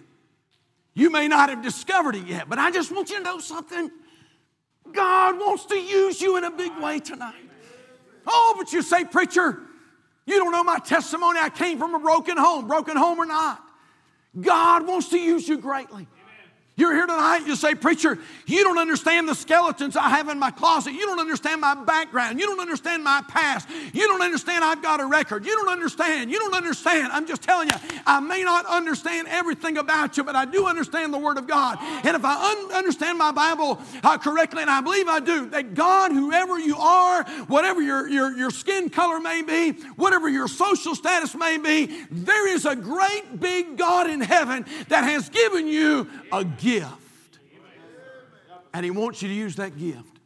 You 0.93 1.09
may 1.09 1.27
not 1.27 1.49
have 1.49 1.61
discovered 1.61 2.15
it 2.15 2.25
yet, 2.25 2.49
but 2.49 2.59
I 2.59 2.71
just 2.71 2.91
want 2.91 3.09
you 3.09 3.17
to 3.17 3.23
know 3.23 3.39
something. 3.39 3.91
God 4.91 5.37
wants 5.37 5.65
to 5.65 5.75
use 5.75 6.21
you 6.21 6.37
in 6.37 6.43
a 6.43 6.51
big 6.51 6.77
way 6.79 6.99
tonight. 6.99 7.35
Oh, 8.25 8.55
but 8.57 8.71
you 8.73 8.81
say, 8.81 9.05
Preacher, 9.05 9.59
you 10.25 10.37
don't 10.37 10.51
know 10.51 10.63
my 10.63 10.79
testimony. 10.79 11.39
I 11.39 11.49
came 11.49 11.77
from 11.77 11.95
a 11.95 11.99
broken 11.99 12.37
home, 12.37 12.67
broken 12.67 12.97
home 12.97 13.19
or 13.19 13.25
not. 13.25 13.63
God 14.39 14.87
wants 14.87 15.09
to 15.09 15.19
use 15.19 15.47
you 15.47 15.57
greatly. 15.57 16.07
You're 16.79 16.93
here 16.93 17.07
tonight, 17.07 17.45
you 17.45 17.57
say, 17.57 17.75
Preacher, 17.75 18.17
you 18.45 18.63
don't 18.63 18.77
understand 18.77 19.27
the 19.27 19.35
skeletons 19.35 19.97
I 19.97 20.07
have 20.07 20.29
in 20.29 20.39
my 20.39 20.49
closet. 20.49 20.93
You 20.93 21.05
don't 21.07 21.19
understand 21.19 21.59
my 21.59 21.75
background. 21.75 22.39
You 22.39 22.45
don't 22.45 22.61
understand 22.61 23.03
my 23.03 23.21
past. 23.27 23.67
You 23.91 24.07
don't 24.07 24.21
understand 24.21 24.63
I've 24.63 24.81
got 24.81 25.01
a 25.01 25.05
record. 25.05 25.45
You 25.45 25.57
don't 25.57 25.67
understand. 25.67 26.31
You 26.31 26.39
don't 26.39 26.55
understand. 26.55 27.11
I'm 27.11 27.27
just 27.27 27.41
telling 27.41 27.67
you, 27.67 27.75
I 28.07 28.21
may 28.21 28.43
not 28.43 28.65
understand 28.65 29.27
everything 29.27 29.77
about 29.77 30.15
you, 30.15 30.23
but 30.23 30.37
I 30.37 30.45
do 30.45 30.67
understand 30.67 31.13
the 31.13 31.17
Word 31.17 31.37
of 31.37 31.47
God. 31.47 31.79
And 31.81 32.15
if 32.15 32.23
I 32.23 32.51
un- 32.51 32.71
understand 32.71 33.17
my 33.17 33.33
Bible 33.33 33.81
uh, 34.01 34.17
correctly, 34.17 34.61
and 34.61 34.71
I 34.71 34.79
believe 34.79 35.09
I 35.09 35.19
do, 35.19 35.47
that 35.47 35.73
God, 35.73 36.13
whoever 36.13 36.57
you 36.57 36.77
are, 36.77 37.25
whatever 37.47 37.81
your, 37.81 38.07
your, 38.07 38.31
your 38.31 38.51
skin 38.51 38.89
color 38.89 39.19
may 39.19 39.41
be, 39.41 39.71
whatever 39.97 40.29
your 40.29 40.47
social 40.47 40.95
status 40.95 41.35
may 41.35 41.57
be, 41.57 42.05
there 42.09 42.47
is 42.47 42.65
a 42.65 42.77
great 42.77 43.37
big 43.37 43.77
God 43.77 44.09
in 44.09 44.21
heaven 44.21 44.65
that 44.87 45.03
has 45.03 45.27
given 45.27 45.67
you 45.67 46.09
a 46.31 46.45
gift 46.45 46.68
gift. 46.69 47.39
And 48.73 48.85
he 48.85 48.91
wants 48.91 49.21
you 49.21 49.27
to 49.27 49.33
use 49.33 49.55
that 49.55 49.77
gift. 49.77 50.19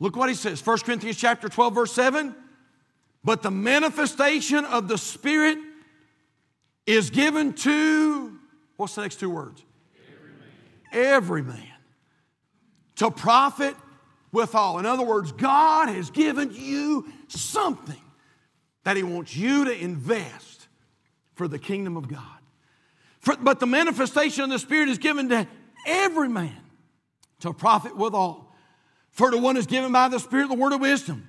Look 0.00 0.16
what 0.16 0.28
he 0.28 0.34
says 0.34 0.64
1 0.64 0.78
Corinthians 0.78 1.16
chapter 1.16 1.48
12, 1.48 1.74
verse 1.74 1.92
7. 1.92 2.34
But 3.24 3.42
the 3.42 3.50
manifestation 3.50 4.64
of 4.64 4.88
the 4.88 4.98
Spirit 4.98 5.58
is 6.86 7.10
given 7.10 7.54
to, 7.54 8.38
what's 8.76 8.94
the 8.94 9.02
next 9.02 9.20
two 9.20 9.30
words? 9.30 9.64
Every 10.12 10.30
man. 10.30 11.14
Every 11.14 11.42
man. 11.42 11.72
To 12.96 13.10
profit 13.10 13.74
withal. 14.32 14.78
In 14.78 14.86
other 14.86 15.04
words, 15.04 15.32
God 15.32 15.88
has 15.88 16.10
given 16.10 16.50
you 16.52 17.06
something 17.28 18.00
that 18.84 18.96
He 18.96 19.02
wants 19.02 19.36
you 19.36 19.64
to 19.64 19.76
invest 19.76 20.68
for 21.34 21.48
the 21.48 21.58
kingdom 21.58 21.96
of 21.96 22.08
God. 22.08 22.22
For, 23.20 23.36
but 23.36 23.58
the 23.60 23.66
manifestation 23.66 24.44
of 24.44 24.50
the 24.50 24.58
Spirit 24.58 24.88
is 24.88 24.98
given 24.98 25.28
to 25.30 25.48
every 25.86 26.28
man 26.28 26.56
to 27.40 27.52
profit 27.52 27.96
withal. 27.96 28.52
For 29.12 29.30
to 29.30 29.38
one 29.38 29.56
is 29.56 29.66
given 29.66 29.92
by 29.92 30.08
the 30.08 30.18
Spirit 30.18 30.48
the 30.48 30.54
word 30.54 30.74
of 30.74 30.80
wisdom, 30.80 31.26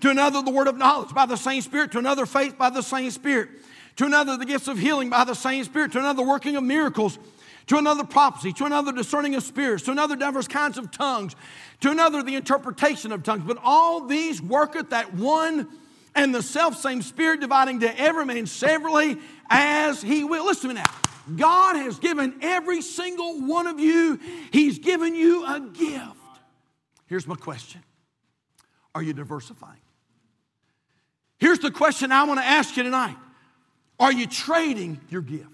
to 0.00 0.10
another 0.10 0.42
the 0.42 0.50
word 0.50 0.66
of 0.66 0.76
knowledge 0.76 1.14
by 1.14 1.26
the 1.26 1.36
same 1.36 1.62
Spirit, 1.62 1.92
to 1.92 1.98
another 1.98 2.26
faith 2.26 2.58
by 2.58 2.68
the 2.68 2.82
same 2.82 3.10
Spirit, 3.12 3.48
to 3.96 4.06
another 4.06 4.36
the 4.36 4.44
gifts 4.44 4.66
of 4.66 4.78
healing 4.78 5.08
by 5.08 5.22
the 5.22 5.34
same 5.34 5.62
Spirit, 5.62 5.92
to 5.92 6.00
another 6.00 6.26
working 6.26 6.56
of 6.56 6.64
miracles, 6.64 7.18
to 7.68 7.76
another 7.76 8.02
prophecy, 8.02 8.52
to 8.54 8.64
another 8.64 8.90
discerning 8.90 9.36
of 9.36 9.44
spirits, 9.44 9.84
to 9.84 9.92
another 9.92 10.16
diverse 10.16 10.48
kinds 10.48 10.78
of 10.78 10.90
tongues, 10.90 11.36
to 11.80 11.90
another 11.90 12.22
the 12.24 12.34
interpretation 12.34 13.12
of 13.12 13.22
tongues. 13.22 13.44
But 13.46 13.58
all 13.62 14.06
these 14.06 14.42
worketh 14.42 14.90
that 14.90 15.14
one 15.14 15.68
and 16.14 16.34
the 16.34 16.42
self 16.42 16.76
same 16.76 17.02
Spirit, 17.02 17.40
dividing 17.40 17.80
to 17.80 18.00
every 18.00 18.24
man 18.24 18.46
severally 18.46 19.18
as 19.48 20.02
he 20.02 20.24
will. 20.24 20.44
Listen 20.44 20.70
to 20.70 20.74
me 20.74 20.80
now. 20.82 21.11
God 21.36 21.76
has 21.76 21.98
given 21.98 22.34
every 22.42 22.82
single 22.82 23.40
one 23.40 23.66
of 23.66 23.78
you, 23.78 24.18
He's 24.50 24.78
given 24.78 25.14
you 25.14 25.46
a 25.46 25.60
gift. 25.60 26.16
Here's 27.06 27.26
my 27.26 27.36
question 27.36 27.82
Are 28.94 29.02
you 29.02 29.12
diversifying? 29.12 29.78
Here's 31.38 31.58
the 31.58 31.70
question 31.70 32.12
I 32.12 32.24
want 32.24 32.40
to 32.40 32.46
ask 32.46 32.76
you 32.76 32.82
tonight 32.82 33.16
Are 33.98 34.12
you 34.12 34.26
trading 34.26 35.00
your 35.10 35.22
gift? 35.22 35.48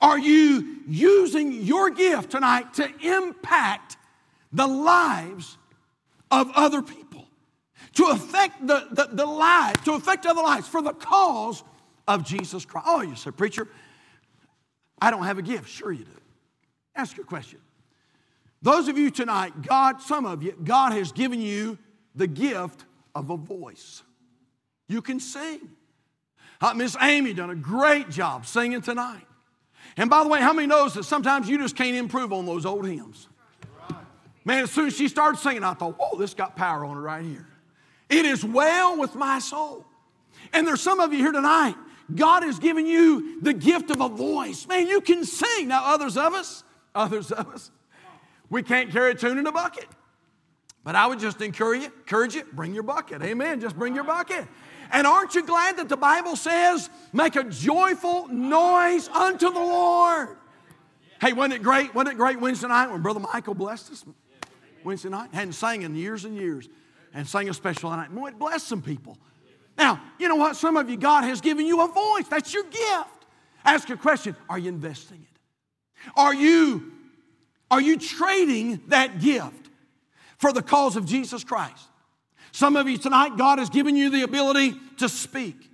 Are 0.00 0.18
you 0.18 0.78
using 0.86 1.52
your 1.52 1.90
gift 1.90 2.30
tonight 2.30 2.74
to 2.74 2.88
impact 3.02 3.96
the 4.52 4.66
lives 4.66 5.58
of 6.30 6.50
other 6.54 6.82
people? 6.82 7.26
To 7.94 8.06
affect 8.06 8.64
the, 8.64 8.86
the, 8.92 9.08
the 9.12 9.26
lives, 9.26 9.80
to 9.84 9.94
affect 9.94 10.24
other 10.24 10.42
lives 10.42 10.68
for 10.68 10.80
the 10.80 10.92
cause 10.92 11.64
of 12.06 12.24
Jesus 12.24 12.64
Christ. 12.64 12.86
Oh, 12.88 13.00
you 13.00 13.16
said, 13.16 13.36
preacher, 13.36 13.66
I 15.00 15.10
don't 15.10 15.24
have 15.24 15.38
a 15.38 15.42
gift. 15.42 15.68
Sure, 15.68 15.92
you 15.92 16.04
do. 16.04 16.10
Ask 16.94 17.16
your 17.16 17.26
question. 17.26 17.60
Those 18.60 18.88
of 18.88 18.98
you 18.98 19.10
tonight, 19.10 19.62
God, 19.62 20.02
some 20.02 20.26
of 20.26 20.42
you, 20.42 20.52
God 20.64 20.92
has 20.92 21.12
given 21.12 21.40
you 21.40 21.78
the 22.14 22.26
gift 22.26 22.84
of 23.14 23.30
a 23.30 23.36
voice. 23.36 24.02
You 24.88 25.00
can 25.00 25.20
sing. 25.20 25.60
Uh, 26.60 26.74
Miss 26.74 26.96
Amy 27.00 27.34
done 27.34 27.50
a 27.50 27.54
great 27.54 28.10
job 28.10 28.46
singing 28.46 28.82
tonight. 28.82 29.24
And 29.96 30.10
by 30.10 30.22
the 30.22 30.28
way, 30.28 30.40
how 30.40 30.52
many 30.52 30.66
knows 30.66 30.94
that 30.94 31.04
sometimes 31.04 31.48
you 31.48 31.58
just 31.58 31.76
can't 31.76 31.96
improve 31.96 32.32
on 32.32 32.46
those 32.46 32.66
old 32.66 32.86
hymns? 32.86 33.28
Man, 34.44 34.64
as 34.64 34.70
soon 34.70 34.86
as 34.86 34.96
she 34.96 35.08
started 35.08 35.38
singing, 35.38 35.62
I 35.62 35.74
thought, 35.74 35.96
whoa, 35.98 36.18
this 36.18 36.34
got 36.34 36.56
power 36.56 36.84
on 36.84 36.96
it 36.96 37.00
right 37.00 37.24
here. 37.24 37.46
It 38.08 38.24
is 38.24 38.44
well 38.44 38.98
with 38.98 39.14
my 39.14 39.38
soul. 39.38 39.84
And 40.52 40.66
there's 40.66 40.80
some 40.80 41.00
of 41.00 41.12
you 41.12 41.18
here 41.18 41.32
tonight, 41.32 41.74
God 42.14 42.42
has 42.42 42.58
given 42.58 42.86
you 42.86 43.40
the 43.42 43.52
gift 43.52 43.90
of 43.90 44.00
a 44.00 44.08
voice. 44.08 44.66
Man, 44.66 44.86
you 44.86 45.00
can 45.00 45.24
sing. 45.24 45.68
Now, 45.68 45.84
others 45.84 46.16
of 46.16 46.34
us, 46.34 46.64
others 46.94 47.30
of 47.30 47.48
us, 47.48 47.70
we 48.48 48.62
can't 48.62 48.90
carry 48.90 49.12
a 49.12 49.14
tune 49.14 49.38
in 49.38 49.46
a 49.46 49.52
bucket. 49.52 49.86
But 50.84 50.94
I 50.94 51.06
would 51.06 51.18
just 51.18 51.40
encourage 51.42 51.82
you, 51.82 51.92
encourage 51.98 52.34
you, 52.34 52.44
bring 52.52 52.72
your 52.72 52.82
bucket. 52.82 53.22
Amen. 53.22 53.60
Just 53.60 53.76
bring 53.78 53.94
your 53.94 54.04
bucket. 54.04 54.46
And 54.90 55.06
aren't 55.06 55.34
you 55.34 55.44
glad 55.44 55.76
that 55.76 55.90
the 55.90 55.98
Bible 55.98 56.34
says, 56.34 56.88
make 57.12 57.36
a 57.36 57.44
joyful 57.44 58.28
noise 58.28 59.08
unto 59.08 59.52
the 59.52 59.60
Lord? 59.60 60.38
Hey, 61.20 61.34
wasn't 61.34 61.54
it 61.54 61.62
great? 61.62 61.94
Wasn't 61.94 62.14
it 62.14 62.16
great 62.16 62.40
Wednesday 62.40 62.68
night 62.68 62.90
when 62.90 63.02
Brother 63.02 63.20
Michael 63.20 63.54
blessed 63.54 63.92
us? 63.92 64.04
Wednesday 64.82 65.10
night? 65.10 65.28
Hadn't 65.34 65.52
sang 65.52 65.82
in 65.82 65.94
years 65.94 66.24
and 66.24 66.34
years 66.34 66.68
and 67.12 67.28
sang 67.28 67.50
a 67.50 67.54
special 67.54 67.90
night. 67.90 68.14
Boy, 68.14 68.28
it 68.28 68.38
blessed 68.38 68.66
some 68.66 68.80
people. 68.80 69.18
Now, 69.78 70.02
you 70.18 70.28
know 70.28 70.36
what? 70.36 70.56
Some 70.56 70.76
of 70.76 70.90
you, 70.90 70.96
God 70.96 71.22
has 71.24 71.40
given 71.40 71.64
you 71.64 71.80
a 71.80 71.88
voice. 71.88 72.26
That's 72.28 72.52
your 72.52 72.64
gift. 72.64 73.26
Ask 73.64 73.88
your 73.88 73.98
question 73.98 74.36
Are 74.48 74.58
you 74.58 74.68
investing 74.68 75.22
it? 75.22 76.10
Are 76.16 76.34
you, 76.34 76.92
are 77.70 77.80
you 77.80 77.96
trading 77.96 78.80
that 78.88 79.20
gift 79.20 79.70
for 80.36 80.52
the 80.52 80.62
cause 80.62 80.96
of 80.96 81.06
Jesus 81.06 81.44
Christ? 81.44 81.84
Some 82.50 82.76
of 82.76 82.88
you 82.88 82.98
tonight, 82.98 83.36
God 83.36 83.58
has 83.58 83.70
given 83.70 83.94
you 83.94 84.10
the 84.10 84.22
ability 84.22 84.74
to 84.98 85.08
speak. 85.08 85.70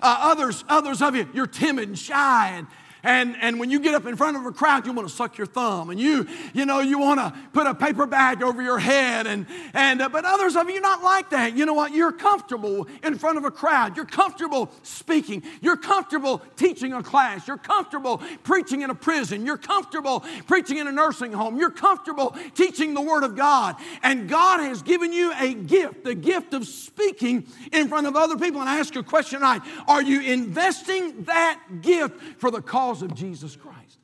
Uh, 0.00 0.18
others, 0.20 0.62
others 0.68 1.02
of 1.02 1.16
you, 1.16 1.28
you're 1.32 1.46
timid 1.46 1.88
and 1.88 1.98
shy 1.98 2.50
and, 2.54 2.66
and, 3.06 3.36
and 3.40 3.60
when 3.60 3.70
you 3.70 3.78
get 3.78 3.94
up 3.94 4.04
in 4.06 4.16
front 4.16 4.36
of 4.36 4.44
a 4.46 4.50
crowd, 4.50 4.84
you 4.84 4.92
want 4.92 5.08
to 5.08 5.14
suck 5.14 5.38
your 5.38 5.46
thumb 5.46 5.90
and 5.90 6.00
you, 6.00 6.26
you 6.52 6.66
know, 6.66 6.80
you 6.80 6.98
want 6.98 7.20
to 7.20 7.32
put 7.52 7.68
a 7.68 7.72
paper 7.72 8.04
bag 8.04 8.42
over 8.42 8.60
your 8.60 8.80
head. 8.80 9.28
And, 9.28 9.46
and, 9.74 10.02
uh, 10.02 10.08
but 10.08 10.24
others 10.24 10.56
of 10.56 10.68
you 10.68 10.80
not 10.80 11.04
like 11.04 11.30
that. 11.30 11.56
You 11.56 11.66
know 11.66 11.74
what? 11.74 11.92
You're 11.92 12.10
comfortable 12.10 12.88
in 13.04 13.16
front 13.16 13.38
of 13.38 13.44
a 13.44 13.50
crowd. 13.52 13.96
You're 13.96 14.06
comfortable 14.06 14.72
speaking. 14.82 15.44
You're 15.60 15.76
comfortable 15.76 16.42
teaching 16.56 16.92
a 16.94 17.02
class. 17.02 17.46
You're 17.46 17.58
comfortable 17.58 18.20
preaching 18.42 18.82
in 18.82 18.90
a 18.90 18.94
prison. 18.94 19.46
You're 19.46 19.56
comfortable 19.56 20.24
preaching 20.48 20.78
in 20.78 20.88
a 20.88 20.92
nursing 20.92 21.32
home. 21.32 21.58
You're 21.58 21.70
comfortable 21.70 22.34
teaching 22.56 22.92
the 22.92 23.02
Word 23.02 23.22
of 23.22 23.36
God. 23.36 23.76
And 24.02 24.28
God 24.28 24.58
has 24.58 24.82
given 24.82 25.12
you 25.12 25.32
a 25.38 25.54
gift, 25.54 26.02
the 26.02 26.16
gift 26.16 26.54
of 26.54 26.66
speaking 26.66 27.46
in 27.72 27.86
front 27.86 28.08
of 28.08 28.16
other 28.16 28.36
people. 28.36 28.60
And 28.60 28.68
I 28.68 28.80
ask 28.80 28.92
you 28.96 29.00
a 29.00 29.04
question 29.04 29.38
tonight 29.38 29.62
Are 29.86 30.02
you 30.02 30.22
investing 30.22 31.22
that 31.24 31.60
gift 31.82 32.20
for 32.38 32.50
the 32.50 32.60
cause 32.60 32.95
of 33.02 33.14
Jesus 33.14 33.56
Christ? 33.56 33.98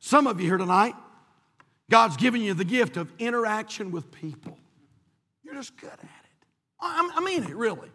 Some 0.00 0.26
of 0.26 0.40
you 0.40 0.46
here 0.46 0.58
tonight, 0.58 0.94
God's 1.90 2.16
given 2.16 2.40
you 2.40 2.54
the 2.54 2.64
gift 2.64 2.96
of 2.96 3.12
interaction 3.18 3.90
with 3.90 4.10
people. 4.12 4.58
You're 5.42 5.54
just 5.54 5.76
good 5.76 5.90
at 5.90 6.02
it. 6.02 6.08
I 6.80 7.20
mean 7.24 7.44
it, 7.44 7.54
really. 7.54 7.88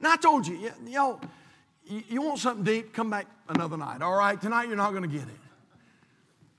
Now, 0.00 0.12
I 0.12 0.16
told 0.16 0.46
you, 0.46 0.56
you 0.56 0.70
know, 0.92 1.20
you 1.84 2.22
want 2.22 2.38
something 2.38 2.64
deep, 2.64 2.92
come 2.92 3.10
back 3.10 3.26
another 3.48 3.76
night, 3.76 4.02
all 4.02 4.14
right? 4.14 4.40
Tonight, 4.40 4.68
you're 4.68 4.76
not 4.76 4.90
going 4.90 5.02
to 5.02 5.08
get 5.08 5.22
it. 5.22 5.40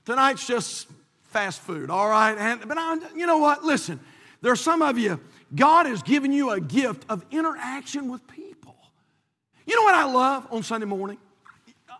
Tonight's 0.04 0.46
just 0.46 0.86
fast 1.30 1.60
food, 1.60 1.90
all 1.90 2.08
right? 2.08 2.36
And, 2.36 2.68
but 2.68 2.76
I, 2.78 2.96
you 3.16 3.26
know 3.26 3.38
what? 3.38 3.64
Listen, 3.64 4.00
there 4.42 4.52
are 4.52 4.56
some 4.56 4.82
of 4.82 4.98
you, 4.98 5.18
God 5.54 5.86
has 5.86 6.02
given 6.02 6.32
you 6.32 6.50
a 6.50 6.60
gift 6.60 7.04
of 7.08 7.24
interaction 7.30 8.10
with 8.10 8.26
people. 8.28 8.76
You 9.66 9.76
know 9.76 9.82
what 9.82 9.94
I 9.94 10.04
love 10.04 10.46
on 10.50 10.62
Sunday 10.62 10.86
morning? 10.86 11.18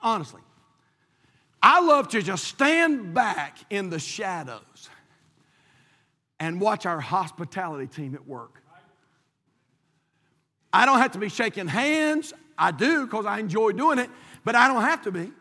Honestly, 0.05 0.43
I 1.63 1.81
love 1.81 2.09
to 2.09 2.23
just 2.23 2.45
stand 2.45 3.15
back 3.15 3.57
in 3.71 3.89
the 3.89 3.99
shadows 3.99 4.91
and 6.39 6.61
watch 6.61 6.85
our 6.85 7.01
hospitality 7.01 7.87
team 7.87 8.15
at 8.15 8.27
work. 8.29 8.63
I 10.75 10.85
don't 10.85 10.99
have 10.99 11.13
to 11.13 11.19
be 11.19 11.31
shaking 11.31 11.67
hands. 11.67 12.35
I 12.59 12.71
do 12.71 13.07
because 13.07 13.25
I 13.25 13.39
enjoy 13.39 13.73
doing 13.73 13.99
it, 13.99 14.11
but 14.45 14.55
I 14.55 14.69
don't 14.69 14.83
have 14.83 15.03
to 15.05 15.11
be. 15.11 15.33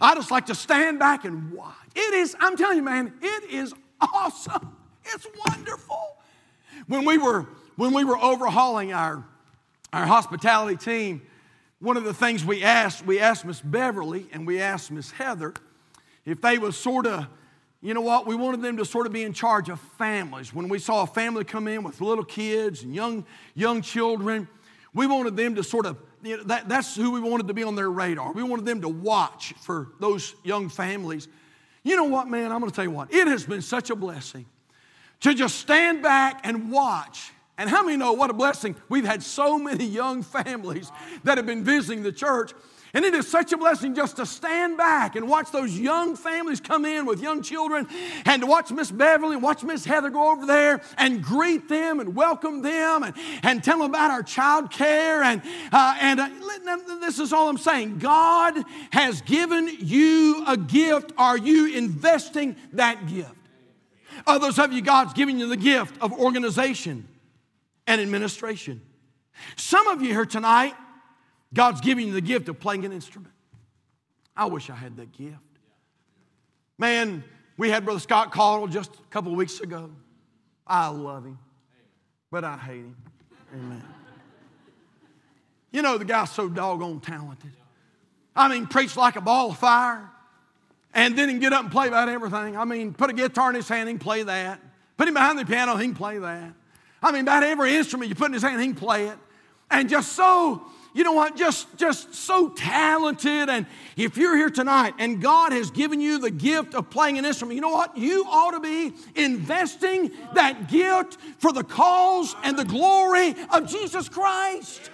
I 0.00 0.14
just 0.14 0.30
like 0.30 0.46
to 0.46 0.54
stand 0.54 0.98
back 0.98 1.24
and 1.24 1.52
watch. 1.52 1.74
It 1.96 2.14
is, 2.14 2.36
I'm 2.38 2.56
telling 2.58 2.76
you, 2.76 2.82
man, 2.82 3.14
it 3.22 3.50
is 3.50 3.72
awesome. 4.00 4.76
It's 5.04 5.26
wonderful. 5.46 6.18
When 6.88 7.06
we 7.06 7.16
were, 7.16 7.46
when 7.76 7.94
we 7.94 8.04
were 8.04 8.18
overhauling 8.18 8.92
our, 8.92 9.24
our 9.92 10.04
hospitality 10.04 10.76
team, 10.76 11.22
one 11.84 11.98
of 11.98 12.04
the 12.04 12.14
things 12.14 12.44
we 12.44 12.62
asked, 12.62 13.04
we 13.04 13.20
asked 13.20 13.44
Miss 13.44 13.60
Beverly 13.60 14.26
and 14.32 14.46
we 14.46 14.58
asked 14.60 14.90
Miss 14.90 15.10
Heather 15.10 15.52
if 16.24 16.40
they 16.40 16.56
was 16.56 16.78
sort 16.78 17.06
of, 17.06 17.26
you 17.82 17.92
know 17.92 18.00
what, 18.00 18.26
we 18.26 18.34
wanted 18.34 18.62
them 18.62 18.78
to 18.78 18.86
sort 18.86 19.06
of 19.06 19.12
be 19.12 19.22
in 19.22 19.34
charge 19.34 19.68
of 19.68 19.78
families. 19.98 20.54
When 20.54 20.70
we 20.70 20.78
saw 20.78 21.02
a 21.02 21.06
family 21.06 21.44
come 21.44 21.68
in 21.68 21.82
with 21.82 22.00
little 22.00 22.24
kids 22.24 22.82
and 22.82 22.94
young, 22.94 23.26
young 23.54 23.82
children, 23.82 24.48
we 24.94 25.06
wanted 25.06 25.36
them 25.36 25.56
to 25.56 25.62
sort 25.62 25.84
of 25.84 25.98
you 26.22 26.38
know, 26.38 26.44
that, 26.44 26.70
that's 26.70 26.96
who 26.96 27.10
we 27.10 27.20
wanted 27.20 27.48
to 27.48 27.54
be 27.54 27.62
on 27.62 27.74
their 27.74 27.90
radar. 27.90 28.32
We 28.32 28.42
wanted 28.42 28.64
them 28.64 28.80
to 28.80 28.88
watch 28.88 29.52
for 29.60 29.88
those 30.00 30.34
young 30.42 30.70
families. 30.70 31.28
You 31.82 31.96
know 31.96 32.04
what, 32.04 32.28
man? 32.28 32.50
I'm 32.50 32.60
going 32.60 32.70
to 32.70 32.74
tell 32.74 32.84
you 32.84 32.92
what. 32.92 33.12
It 33.12 33.28
has 33.28 33.44
been 33.44 33.60
such 33.60 33.90
a 33.90 33.94
blessing 33.94 34.46
to 35.20 35.34
just 35.34 35.56
stand 35.56 36.02
back 36.02 36.40
and 36.44 36.70
watch. 36.70 37.30
And 37.56 37.70
how 37.70 37.84
many 37.84 37.96
know 37.96 38.12
what 38.12 38.30
a 38.30 38.34
blessing? 38.34 38.74
We've 38.88 39.04
had 39.04 39.22
so 39.22 39.58
many 39.58 39.84
young 39.84 40.22
families 40.22 40.90
that 41.22 41.38
have 41.38 41.46
been 41.46 41.62
visiting 41.62 42.02
the 42.02 42.12
church 42.12 42.52
and 42.94 43.04
it 43.04 43.12
is 43.12 43.26
such 43.26 43.52
a 43.52 43.58
blessing 43.58 43.96
just 43.96 44.16
to 44.16 44.24
stand 44.24 44.76
back 44.78 45.16
and 45.16 45.28
watch 45.28 45.50
those 45.50 45.76
young 45.76 46.14
families 46.14 46.60
come 46.60 46.84
in 46.84 47.06
with 47.06 47.20
young 47.20 47.42
children 47.42 47.88
and 48.24 48.42
to 48.42 48.46
watch 48.46 48.70
Miss 48.70 48.88
Beverly 48.88 49.34
and 49.34 49.42
watch 49.42 49.64
Miss 49.64 49.84
Heather 49.84 50.10
go 50.10 50.30
over 50.30 50.46
there 50.46 50.80
and 50.96 51.20
greet 51.20 51.68
them 51.68 51.98
and 51.98 52.14
welcome 52.14 52.62
them 52.62 53.02
and, 53.02 53.14
and 53.42 53.64
tell 53.64 53.78
them 53.78 53.90
about 53.90 54.12
our 54.12 54.22
child 54.22 54.70
care. 54.70 55.24
And, 55.24 55.42
uh, 55.72 55.96
and 56.00 56.20
uh, 56.20 56.28
this 57.00 57.18
is 57.18 57.32
all 57.32 57.48
I'm 57.48 57.58
saying. 57.58 57.98
God 57.98 58.62
has 58.90 59.22
given 59.22 59.68
you 59.80 60.44
a 60.46 60.56
gift. 60.56 61.12
Are 61.18 61.36
you 61.36 61.74
investing 61.74 62.54
that 62.74 63.08
gift? 63.08 63.34
Others 64.24 64.60
of 64.60 64.72
you, 64.72 64.82
God's 64.82 65.14
giving 65.14 65.40
you 65.40 65.48
the 65.48 65.56
gift 65.56 66.00
of 66.00 66.12
organization 66.12 67.08
and 67.86 68.00
administration. 68.00 68.80
Some 69.56 69.86
of 69.88 70.02
you 70.02 70.08
here 70.08 70.26
tonight, 70.26 70.74
God's 71.52 71.80
giving 71.80 72.08
you 72.08 72.12
the 72.12 72.20
gift 72.20 72.48
of 72.48 72.58
playing 72.58 72.84
an 72.84 72.92
instrument. 72.92 73.34
I 74.36 74.46
wish 74.46 74.70
I 74.70 74.74
had 74.74 74.96
that 74.96 75.12
gift. 75.12 75.38
Man, 76.78 77.22
we 77.56 77.70
had 77.70 77.84
Brother 77.84 78.00
Scott 78.00 78.32
Caldwell 78.32 78.68
just 78.68 78.94
a 78.94 79.08
couple 79.10 79.30
of 79.30 79.38
weeks 79.38 79.60
ago. 79.60 79.90
I 80.66 80.88
love 80.88 81.24
him, 81.24 81.38
but 82.30 82.42
I 82.42 82.56
hate 82.56 82.78
him. 82.78 82.96
Amen. 83.54 83.84
You 85.70 85.82
know, 85.82 85.98
the 85.98 86.04
guy's 86.04 86.30
so 86.30 86.48
doggone 86.48 87.00
talented. 87.00 87.52
I 88.34 88.48
mean, 88.48 88.66
preach 88.66 88.96
like 88.96 89.16
a 89.16 89.20
ball 89.20 89.50
of 89.50 89.58
fire, 89.58 90.10
and 90.92 91.16
then 91.16 91.28
he 91.28 91.34
can 91.34 91.40
get 91.40 91.52
up 91.52 91.62
and 91.62 91.70
play 91.70 91.88
about 91.88 92.08
everything. 92.08 92.56
I 92.56 92.64
mean, 92.64 92.94
put 92.94 93.10
a 93.10 93.12
guitar 93.12 93.50
in 93.50 93.56
his 93.56 93.68
hand, 93.68 93.88
he 93.88 93.94
can 93.94 94.00
play 94.00 94.24
that. 94.24 94.60
Put 94.96 95.06
him 95.06 95.14
behind 95.14 95.38
the 95.38 95.44
piano, 95.44 95.76
he 95.76 95.86
can 95.86 95.94
play 95.94 96.18
that. 96.18 96.52
I 97.04 97.12
mean, 97.12 97.22
about 97.22 97.42
every 97.42 97.76
instrument 97.76 98.08
you 98.08 98.14
put 98.14 98.26
in 98.26 98.32
his 98.32 98.42
hand, 98.42 98.60
he 98.60 98.66
can 98.66 98.74
play 98.74 99.08
it. 99.08 99.18
And 99.70 99.88
just 99.88 100.12
so 100.12 100.64
you 100.94 101.02
know 101.02 101.12
what, 101.12 101.36
just, 101.36 101.76
just 101.76 102.14
so 102.14 102.50
talented. 102.50 103.48
And 103.48 103.66
if 103.96 104.16
you're 104.16 104.36
here 104.36 104.48
tonight 104.48 104.94
and 105.00 105.20
God 105.20 105.52
has 105.52 105.72
given 105.72 106.00
you 106.00 106.20
the 106.20 106.30
gift 106.30 106.72
of 106.72 106.88
playing 106.88 107.18
an 107.18 107.24
instrument, 107.24 107.56
you 107.56 107.60
know 107.60 107.70
what? 107.70 107.98
You 107.98 108.24
ought 108.28 108.52
to 108.52 108.60
be 108.60 108.94
investing 109.16 110.12
that 110.34 110.68
gift 110.68 111.18
for 111.38 111.52
the 111.52 111.64
cause 111.64 112.36
and 112.44 112.56
the 112.56 112.64
glory 112.64 113.34
of 113.52 113.68
Jesus 113.68 114.08
Christ. 114.08 114.88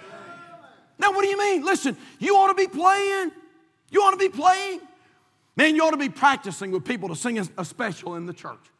Now, 0.97 1.11
what 1.11 1.21
do 1.21 1.27
you 1.27 1.37
mean? 1.37 1.63
Listen, 1.63 1.95
you 2.17 2.35
ought 2.35 2.47
to 2.47 2.55
be 2.55 2.67
playing. 2.67 3.31
You 3.91 4.01
ought 4.01 4.11
to 4.11 4.17
be 4.17 4.29
playing. 4.29 4.81
Man, 5.55 5.75
you 5.75 5.83
ought 5.83 5.91
to 5.91 5.97
be 5.97 6.09
practicing 6.09 6.71
with 6.71 6.83
people 6.83 7.09
to 7.09 7.15
sing 7.15 7.37
a 7.37 7.63
special 7.63 8.15
in 8.15 8.25
the 8.25 8.33
church. 8.33 8.70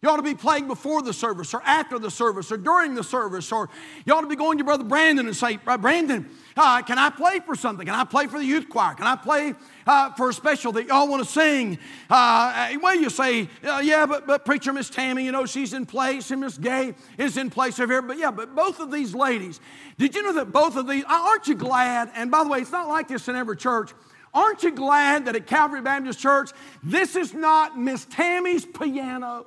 You 0.00 0.08
ought 0.08 0.16
to 0.18 0.22
be 0.22 0.36
playing 0.36 0.68
before 0.68 1.02
the 1.02 1.12
service 1.12 1.52
or 1.52 1.62
after 1.64 1.98
the 1.98 2.10
service 2.10 2.52
or 2.52 2.56
during 2.56 2.94
the 2.94 3.02
service. 3.02 3.50
Or 3.50 3.68
you 4.04 4.14
ought 4.14 4.20
to 4.20 4.28
be 4.28 4.36
going 4.36 4.58
to 4.58 4.64
Brother 4.64 4.84
Brandon 4.84 5.26
and 5.26 5.34
say, 5.34 5.56
Brandon, 5.56 6.30
uh, 6.56 6.82
can 6.82 6.98
I 6.98 7.10
play 7.10 7.40
for 7.40 7.56
something? 7.56 7.84
Can 7.84 7.96
I 7.96 8.04
play 8.04 8.28
for 8.28 8.38
the 8.38 8.44
youth 8.44 8.68
choir? 8.68 8.94
Can 8.94 9.08
I 9.08 9.16
play 9.16 9.54
uh, 9.88 10.12
for 10.12 10.28
a 10.28 10.32
special 10.32 10.70
that 10.72 10.86
y'all 10.86 11.08
want 11.08 11.24
to 11.24 11.28
sing? 11.28 11.80
Uh, 12.08 12.74
well, 12.80 12.94
you 12.94 13.10
say, 13.10 13.48
uh, 13.64 13.80
yeah, 13.82 14.06
but, 14.06 14.24
but 14.24 14.44
preacher 14.44 14.72
Miss 14.72 14.88
Tammy, 14.88 15.24
you 15.24 15.32
know, 15.32 15.46
she's 15.46 15.72
in 15.72 15.84
place 15.84 16.30
and 16.30 16.42
Miss 16.42 16.56
Gay 16.58 16.94
is 17.16 17.36
in 17.36 17.50
place 17.50 17.80
over 17.80 17.94
here. 17.94 18.02
But 18.02 18.18
yeah, 18.18 18.30
but 18.30 18.54
both 18.54 18.78
of 18.78 18.92
these 18.92 19.16
ladies, 19.16 19.58
did 19.96 20.14
you 20.14 20.22
know 20.22 20.34
that 20.34 20.52
both 20.52 20.76
of 20.76 20.86
these, 20.86 21.02
aren't 21.08 21.48
you 21.48 21.56
glad? 21.56 22.12
And 22.14 22.30
by 22.30 22.44
the 22.44 22.50
way, 22.50 22.60
it's 22.60 22.70
not 22.70 22.86
like 22.86 23.08
this 23.08 23.26
in 23.26 23.34
every 23.34 23.56
church. 23.56 23.90
Aren't 24.32 24.62
you 24.62 24.70
glad 24.70 25.24
that 25.24 25.34
at 25.34 25.48
Calvary 25.48 25.80
Baptist 25.80 26.20
Church, 26.20 26.52
this 26.84 27.16
is 27.16 27.34
not 27.34 27.76
Miss 27.76 28.04
Tammy's 28.04 28.64
piano? 28.64 29.46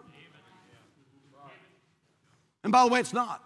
And 2.63 2.71
by 2.71 2.85
the 2.85 2.91
way, 2.91 2.99
it's 2.99 3.13
not. 3.13 3.43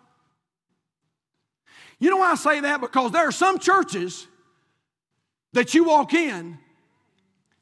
You 1.99 2.10
know 2.10 2.17
why 2.17 2.32
I 2.32 2.36
say 2.36 2.60
that? 2.62 2.82
Because 2.82 3.12
there 3.12 3.28
are 3.28 3.32
some 3.32 3.60
churches 3.60 4.28
that 5.54 5.73
you 5.73 5.86
walk 5.86 6.13
in 6.13 6.58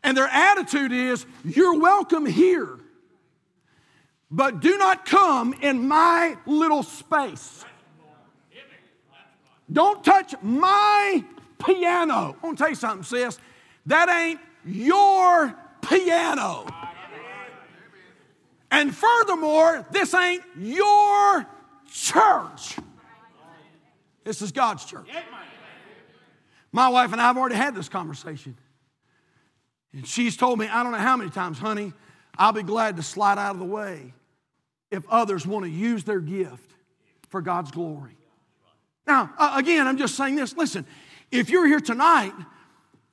and 0.04 0.18
their 0.18 0.28
attitude 0.28 0.92
is, 0.92 1.26
You're 1.46 1.80
welcome 1.80 2.26
here, 2.26 2.80
but 4.30 4.60
do 4.60 4.78
not 4.78 5.06
come 5.06 5.54
in 5.62 5.88
my 5.88 6.38
little 6.46 6.84
space. 6.84 7.64
Don't 9.72 10.04
touch 10.04 10.36
my 10.42 11.24
piano. 11.64 12.36
I 12.42 12.46
want 12.46 12.58
to 12.58 12.64
tell 12.64 12.70
you 12.70 12.76
something, 12.76 13.04
sis. 13.04 13.40
That 13.86 14.10
ain't 14.10 14.40
your 14.66 15.56
piano. 15.82 16.66
And 18.84 18.94
furthermore, 18.94 19.88
this 19.92 20.14
ain't 20.14 20.44
your 20.58 21.48
church. 21.90 22.76
This 24.26 24.42
is 24.42 24.52
God's 24.52 24.84
church. 24.84 25.08
My 26.74 26.90
wife 26.90 27.14
and 27.14 27.22
I 27.22 27.28
have 27.28 27.38
already 27.38 27.56
had 27.56 27.76
this 27.76 27.88
conversation. 27.88 28.58
And 29.94 30.06
she's 30.06 30.36
told 30.36 30.60
me, 30.60 30.68
I 30.68 30.84
don't 30.84 30.92
know 30.92 30.98
how 30.98 31.16
many 31.16 31.30
times, 31.30 31.60
honey, 31.60 31.94
I'll 32.38 32.52
be 32.52 32.62
glad 32.62 32.98
to 32.98 33.04
slide 33.04 33.38
out 33.38 33.54
of 33.54 33.60
the 33.60 33.66
way 33.66 34.14
if 34.92 35.08
others 35.08 35.48
want 35.48 35.64
to 35.64 35.72
use 35.72 36.04
their 36.04 36.20
gift 36.20 36.74
for 37.30 37.42
God's 37.42 37.72
glory. 37.72 38.18
Now, 39.08 39.32
again, 39.56 39.88
I'm 39.88 39.98
just 39.98 40.16
saying 40.16 40.36
this. 40.36 40.58
Listen, 40.58 40.86
if 41.32 41.50
you're 41.50 41.68
here 41.68 41.80
tonight 41.80 42.34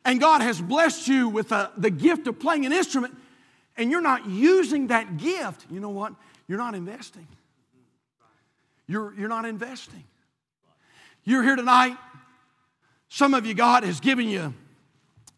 and 0.04 0.18
God 0.18 0.42
has 0.42 0.60
blessed 0.60 1.06
you 1.06 1.28
with 1.28 1.52
uh, 1.52 1.68
the 1.76 1.90
gift 1.90 2.26
of 2.26 2.40
playing 2.40 2.66
an 2.66 2.72
instrument, 2.72 3.16
and 3.80 3.90
you're 3.90 4.02
not 4.02 4.26
using 4.26 4.88
that 4.88 5.16
gift, 5.16 5.64
you 5.70 5.80
know 5.80 5.88
what? 5.88 6.12
You're 6.46 6.58
not 6.58 6.74
investing. 6.74 7.26
You're, 8.86 9.14
you're 9.14 9.28
not 9.28 9.46
investing. 9.46 10.04
You're 11.24 11.42
here 11.42 11.56
tonight. 11.56 11.96
Some 13.08 13.32
of 13.32 13.46
you, 13.46 13.54
God 13.54 13.82
has 13.84 13.98
given 13.98 14.28
you 14.28 14.52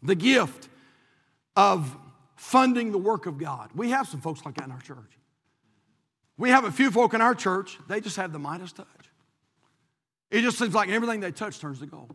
the 0.03 0.17
gift 0.17 0.69
of 1.55 1.97
funding 2.35 2.91
the 2.91 2.99
work 2.99 3.27
of 3.27 3.39
God. 3.39 3.71
We 3.77 3.91
have 3.91 4.09
some 4.09 4.21
folks 4.21 4.45
like 4.45 4.57
that 4.57 4.65
in 4.65 4.73
our 4.73 4.81
church. 4.81 4.99
We 6.37 6.51
have 6.51 6.65
a 6.65 6.73
few 6.73 6.91
folk 6.91 7.15
in 7.15 7.21
our 7.21 7.37
church, 7.37 7.79
they 7.89 8.01
just 8.01 8.17
have 8.17 8.33
the 8.33 8.41
Midas 8.41 8.73
touch. 8.73 8.87
It 10.33 10.41
just 10.41 10.59
seems 10.59 10.75
like 10.75 10.89
everything 10.89 11.21
they 11.21 11.31
touch 11.31 11.61
turns 11.61 11.79
to 11.79 11.87
gold. 11.87 12.13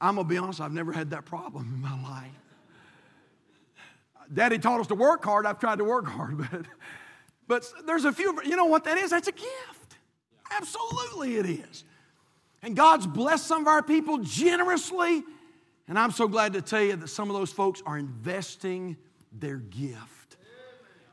I'm 0.00 0.16
going 0.16 0.26
to 0.26 0.28
be 0.28 0.38
honest, 0.38 0.60
I've 0.60 0.72
never 0.72 0.92
had 0.92 1.10
that 1.10 1.26
problem 1.26 1.72
in 1.74 1.80
my 1.80 2.02
life. 2.02 2.32
Daddy 4.32 4.58
taught 4.58 4.80
us 4.80 4.86
to 4.88 4.94
work 4.94 5.24
hard. 5.24 5.46
I've 5.46 5.58
tried 5.58 5.78
to 5.78 5.84
work 5.84 6.06
hard, 6.06 6.38
but, 6.50 6.66
but 7.46 7.72
there's 7.86 8.04
a 8.04 8.12
few, 8.12 8.40
you 8.44 8.56
know 8.56 8.66
what 8.66 8.84
that 8.84 8.98
is? 8.98 9.10
That's 9.10 9.28
a 9.28 9.32
gift. 9.32 9.96
Absolutely, 10.50 11.36
it 11.36 11.46
is. 11.46 11.84
And 12.62 12.74
God's 12.74 13.06
blessed 13.06 13.46
some 13.46 13.62
of 13.62 13.66
our 13.66 13.82
people 13.82 14.18
generously. 14.18 15.22
And 15.86 15.98
I'm 15.98 16.10
so 16.10 16.26
glad 16.28 16.54
to 16.54 16.62
tell 16.62 16.80
you 16.80 16.96
that 16.96 17.08
some 17.08 17.28
of 17.28 17.36
those 17.36 17.52
folks 17.52 17.82
are 17.84 17.98
investing 17.98 18.96
their 19.32 19.56
gift. 19.56 20.36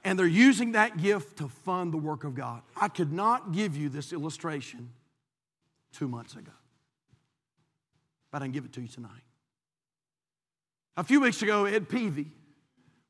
And 0.04 0.18
they're 0.18 0.26
using 0.26 0.72
that 0.72 0.98
gift 0.98 1.38
to 1.38 1.48
fund 1.48 1.94
the 1.94 1.98
work 1.98 2.24
of 2.24 2.34
God. 2.34 2.62
I 2.76 2.88
could 2.88 3.12
not 3.12 3.52
give 3.52 3.76
you 3.76 3.90
this 3.90 4.14
illustration 4.14 4.90
two 5.94 6.08
months 6.08 6.34
ago, 6.36 6.52
but 8.32 8.42
I 8.42 8.46
can 8.46 8.52
give 8.52 8.66
it 8.66 8.74
to 8.74 8.82
you 8.82 8.88
tonight. 8.88 9.12
A 10.98 11.04
few 11.04 11.22
weeks 11.22 11.42
ago, 11.42 11.66
Ed 11.66 11.88
Peavy 11.88 12.32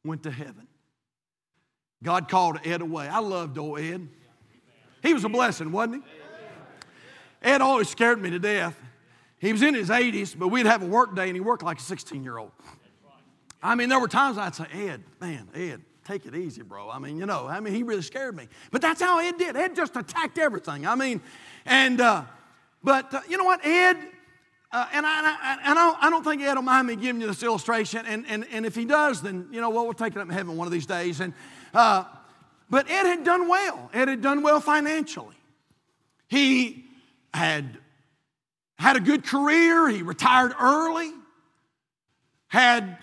went 0.04 0.24
to 0.24 0.32
heaven. 0.32 0.68
God 2.04 2.30
called 2.30 2.60
Ed 2.66 2.82
away. 2.82 3.08
I 3.08 3.20
loved 3.20 3.58
old 3.58 3.80
Ed. 3.80 4.08
He 5.04 5.14
was 5.14 5.24
a 5.24 5.30
blessing, 5.30 5.72
wasn't 5.72 6.04
he? 6.04 6.12
Ed 7.44 7.62
always 7.62 7.90
scared 7.90 8.22
me 8.22 8.30
to 8.32 8.40
death. 8.40 8.78
He 9.40 9.52
was 9.52 9.64
in 9.64 9.74
his 9.74 9.90
80s, 9.90 10.38
but 10.38 10.50
we'd 10.50 10.68
have 10.68 10.84
a 10.84 10.86
work 10.86 11.16
day 11.16 11.28
and 11.28 11.36
he 11.36 11.40
worked 11.40 11.64
like 11.64 11.80
a 11.80 11.82
16 11.82 12.24
year 12.24 12.38
old. 12.38 12.52
I 13.64 13.76
mean, 13.76 13.90
there 13.90 14.00
were 14.00 14.08
times 14.08 14.38
I'd 14.38 14.56
say, 14.56 14.66
Ed, 14.74 15.04
man, 15.20 15.48
Ed, 15.54 15.82
take 16.06 16.26
it 16.26 16.36
easy, 16.36 16.62
bro. 16.62 16.90
I 16.90 17.00
mean, 17.00 17.18
you 17.18 17.26
know, 17.26 17.48
I 17.48 17.60
mean, 17.60 17.74
he 17.74 17.84
really 17.84 18.02
scared 18.02 18.36
me. 18.36 18.48
But 18.72 18.82
that's 18.82 19.02
how 19.02 19.20
Ed 19.20 19.38
did. 19.38 19.56
Ed 19.56 19.76
just 19.76 19.96
attacked 19.96 20.38
everything. 20.38 20.86
I 20.86 20.96
mean, 20.96 21.22
and, 21.66 22.02
uh, 22.02 22.24
but 22.84 23.14
uh, 23.14 23.22
you 23.30 23.38
know 23.38 23.44
what, 23.44 23.64
Ed, 23.66 23.98
uh, 24.74 24.88
and 24.94 25.06
I, 25.06 25.10
I, 25.10 25.72
I, 25.72 25.74
don't, 25.74 26.04
I 26.04 26.10
don't 26.10 26.24
think 26.24 26.42
Ed 26.42 26.56
will 26.56 26.62
mind 26.62 26.88
me 26.88 26.96
giving 26.96 27.22
you 27.22 27.28
this 27.28 27.44
illustration. 27.44 28.06
And, 28.06 28.26
and, 28.28 28.46
and 28.52 28.66
if 28.66 28.76
he 28.76 28.86
does, 28.86 29.22
then, 29.22 29.48
you 29.52 29.60
know, 29.60 29.70
well, 29.70 29.84
we'll 29.84 29.94
take 29.94 30.16
it 30.16 30.20
up 30.20 30.28
in 30.28 30.34
heaven 30.34 30.56
one 30.56 30.68
of 30.68 30.72
these 30.72 30.86
days. 30.86 31.20
And, 31.20 31.34
uh, 31.74 32.06
but 32.70 32.90
Ed 32.90 33.04
had 33.04 33.24
done 33.24 33.48
well. 33.48 33.90
Ed 33.94 34.08
had 34.08 34.22
done 34.22 34.44
well 34.44 34.62
financially. 34.62 35.36
He 36.28 36.86
had 37.34 37.78
had 38.78 38.96
a 38.96 39.02
good 39.02 39.26
career. 39.26 39.90
He 39.90 40.02
retired 40.02 40.54
early. 40.60 41.12
Had, 42.48 42.98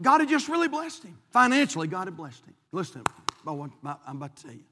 God 0.00 0.20
had 0.20 0.28
just 0.28 0.48
really 0.48 0.68
blessed 0.68 1.02
him. 1.02 1.18
Financially, 1.30 1.86
God 1.86 2.06
had 2.06 2.16
blessed 2.16 2.44
him. 2.44 2.54
Listen 2.72 3.02
me. 3.02 3.90
I'm 4.06 4.16
about 4.16 4.36
to 4.36 4.42
tell 4.42 4.52
you. 4.52 4.64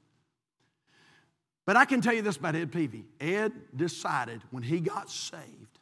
But 1.65 1.77
I 1.77 1.85
can 1.85 2.01
tell 2.01 2.13
you 2.13 2.21
this 2.21 2.37
about 2.37 2.55
Ed 2.55 2.71
Peavy. 2.71 3.05
Ed 3.19 3.53
decided 3.75 4.41
when 4.49 4.63
he 4.63 4.79
got 4.79 5.09
saved, 5.09 5.79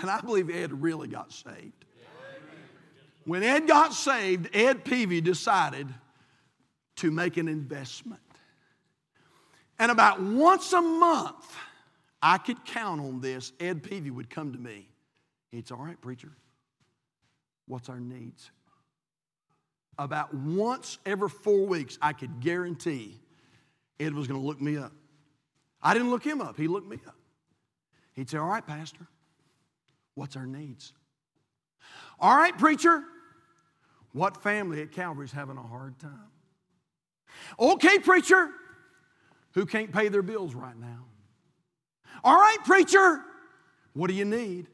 and 0.00 0.10
I 0.10 0.20
believe 0.20 0.50
Ed 0.50 0.82
really 0.82 1.08
got 1.08 1.32
saved. 1.32 1.84
When 3.24 3.42
Ed 3.42 3.66
got 3.68 3.92
saved, 3.92 4.48
Ed 4.54 4.84
Peavy 4.84 5.20
decided 5.20 5.86
to 6.96 7.10
make 7.10 7.36
an 7.36 7.46
investment. 7.46 8.22
And 9.78 9.90
about 9.92 10.20
once 10.20 10.72
a 10.72 10.80
month, 10.80 11.56
I 12.22 12.38
could 12.38 12.64
count 12.64 13.00
on 13.00 13.20
this. 13.20 13.52
Ed 13.60 13.82
Peavy 13.82 14.10
would 14.10 14.30
come 14.30 14.52
to 14.52 14.58
me. 14.58 14.88
It's 15.52 15.70
all 15.70 15.78
right, 15.78 16.00
preacher. 16.00 16.32
What's 17.66 17.88
our 17.88 18.00
needs? 18.00 18.50
About 19.98 20.32
once 20.32 20.98
every 21.04 21.28
four 21.28 21.66
weeks, 21.66 21.98
I 22.00 22.12
could 22.12 22.40
guarantee 22.40 23.20
Ed 24.00 24.14
was 24.14 24.26
going 24.26 24.40
to 24.40 24.46
look 24.46 24.60
me 24.60 24.76
up. 24.76 24.92
I 25.82 25.92
didn't 25.92 26.10
look 26.10 26.24
him 26.24 26.40
up, 26.40 26.56
he 26.56 26.66
looked 26.66 26.88
me 26.88 26.98
up. 27.06 27.14
He'd 28.14 28.30
say, 28.30 28.38
All 28.38 28.48
right, 28.48 28.66
Pastor, 28.66 29.06
what's 30.18 30.36
our 30.36 30.46
needs? 30.46 30.92
All 32.18 32.36
right, 32.36 32.56
preacher, 32.58 33.04
what 34.12 34.42
family 34.42 34.82
at 34.82 34.90
Calvary's 34.90 35.30
having 35.30 35.56
a 35.56 35.62
hard 35.62 35.98
time? 36.00 36.30
Okay, 37.58 37.98
preacher, 38.00 38.50
who 39.52 39.64
can't 39.64 39.92
pay 39.92 40.08
their 40.08 40.22
bills 40.22 40.54
right 40.54 40.76
now? 40.78 41.04
All 42.24 42.34
right, 42.34 42.58
preacher, 42.64 43.20
what 43.92 44.08
do 44.08 44.14
you 44.14 44.24
need? 44.24 44.66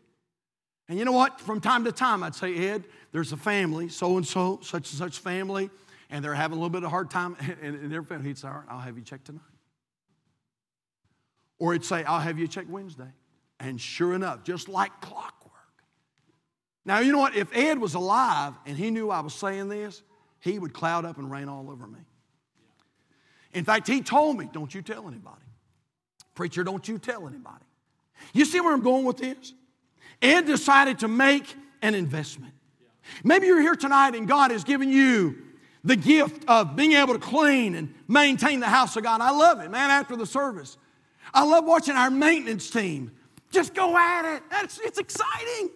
And 0.88 0.98
you 0.98 1.04
know 1.04 1.12
what? 1.12 1.40
From 1.40 1.60
time 1.60 1.84
to 1.84 1.92
time, 1.92 2.22
I'd 2.22 2.34
say, 2.34 2.70
Ed, 2.70 2.84
there's 3.12 3.32
a 3.32 3.36
family, 3.36 3.90
so 3.90 4.16
and 4.16 4.26
so, 4.26 4.60
such 4.62 4.90
and 4.90 4.98
such 4.98 5.18
family, 5.18 5.68
and 6.10 6.24
they're 6.24 6.34
having 6.34 6.56
a 6.56 6.60
little 6.60 6.70
bit 6.70 6.78
of 6.78 6.84
a 6.84 6.90
hard 6.90 7.10
time. 7.10 7.36
And, 7.62 7.76
and 7.76 7.92
their 7.92 8.02
family, 8.02 8.28
he'd 8.28 8.38
say, 8.38 8.48
All 8.48 8.54
right, 8.54 8.64
I'll 8.68 8.80
have 8.80 8.96
you 8.96 9.04
check 9.04 9.24
tonight. 9.24 9.42
Or 11.58 11.72
he'd 11.74 11.84
say, 11.84 12.04
I'll 12.04 12.20
have 12.20 12.38
you 12.38 12.48
check 12.48 12.66
Wednesday. 12.68 13.12
And 13.60 13.80
sure 13.80 14.14
enough, 14.14 14.44
just 14.44 14.68
like 14.68 15.00
clockwork. 15.00 15.52
Now, 16.84 16.98
you 16.98 17.12
know 17.12 17.18
what? 17.18 17.34
If 17.34 17.56
Ed 17.56 17.78
was 17.78 17.94
alive 17.94 18.54
and 18.66 18.76
he 18.76 18.90
knew 18.90 19.10
I 19.10 19.20
was 19.20 19.34
saying 19.34 19.68
this, 19.68 20.02
he 20.40 20.58
would 20.58 20.74
cloud 20.74 21.04
up 21.04 21.18
and 21.18 21.30
rain 21.30 21.48
all 21.48 21.70
over 21.70 21.86
me. 21.86 22.00
In 23.54 23.64
fact, 23.64 23.86
he 23.86 24.02
told 24.02 24.36
me, 24.36 24.48
Don't 24.52 24.74
you 24.74 24.82
tell 24.82 25.08
anybody. 25.08 25.40
Preacher, 26.34 26.64
don't 26.64 26.86
you 26.86 26.98
tell 26.98 27.26
anybody. 27.26 27.64
You 28.32 28.44
see 28.44 28.60
where 28.60 28.74
I'm 28.74 28.82
going 28.82 29.04
with 29.04 29.18
this? 29.18 29.54
Ed 30.20 30.46
decided 30.46 30.98
to 31.00 31.08
make 31.08 31.54
an 31.80 31.94
investment. 31.94 32.52
Maybe 33.22 33.46
you're 33.46 33.60
here 33.60 33.76
tonight 33.76 34.14
and 34.14 34.26
God 34.26 34.50
has 34.50 34.64
given 34.64 34.88
you 34.88 35.36
the 35.84 35.96
gift 35.96 36.44
of 36.48 36.76
being 36.76 36.92
able 36.92 37.12
to 37.12 37.20
clean 37.20 37.74
and 37.74 37.94
maintain 38.08 38.60
the 38.60 38.66
house 38.66 38.96
of 38.96 39.02
God. 39.02 39.20
I 39.20 39.30
love 39.30 39.60
it, 39.60 39.70
man, 39.70 39.90
after 39.90 40.16
the 40.16 40.26
service. 40.26 40.78
I 41.32 41.44
love 41.44 41.64
watching 41.64 41.94
our 41.94 42.10
maintenance 42.10 42.70
team 42.70 43.12
just 43.54 43.74
go 43.74 43.96
at 43.96 44.36
it. 44.36 44.42
It's, 44.62 44.78
it's 44.80 44.98
exciting. 44.98 45.70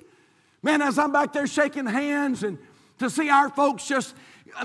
Man, 0.62 0.83
as 0.83 0.99
I'm 0.99 1.12
back 1.12 1.33
there 1.33 1.47
shaking 1.47 1.87
hands 1.87 2.43
and 2.43 2.59
to 2.99 3.09
see 3.09 3.31
our 3.31 3.49
folks 3.49 3.87
just, 3.87 4.14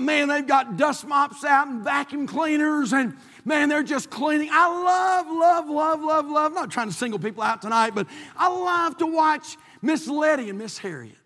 man, 0.00 0.28
they've 0.28 0.46
got 0.46 0.76
dust 0.76 1.06
mops 1.06 1.44
out 1.44 1.68
and 1.68 1.84
vacuum 1.84 2.26
cleaners 2.26 2.92
and 2.92 3.16
man, 3.44 3.68
they're 3.68 3.84
just 3.84 4.10
cleaning. 4.10 4.48
I 4.52 4.66
love, 4.66 5.26
love, 5.28 5.70
love, 5.70 6.02
love, 6.02 6.30
love. 6.30 6.46
I'm 6.46 6.54
not 6.54 6.70
trying 6.70 6.88
to 6.88 6.94
single 6.94 7.20
people 7.20 7.42
out 7.42 7.62
tonight, 7.62 7.94
but 7.94 8.08
I 8.36 8.48
love 8.48 8.98
to 8.98 9.06
watch 9.06 9.56
Miss 9.80 10.08
Letty 10.08 10.50
and 10.50 10.58
Miss 10.58 10.78
Harriet. 10.78 11.16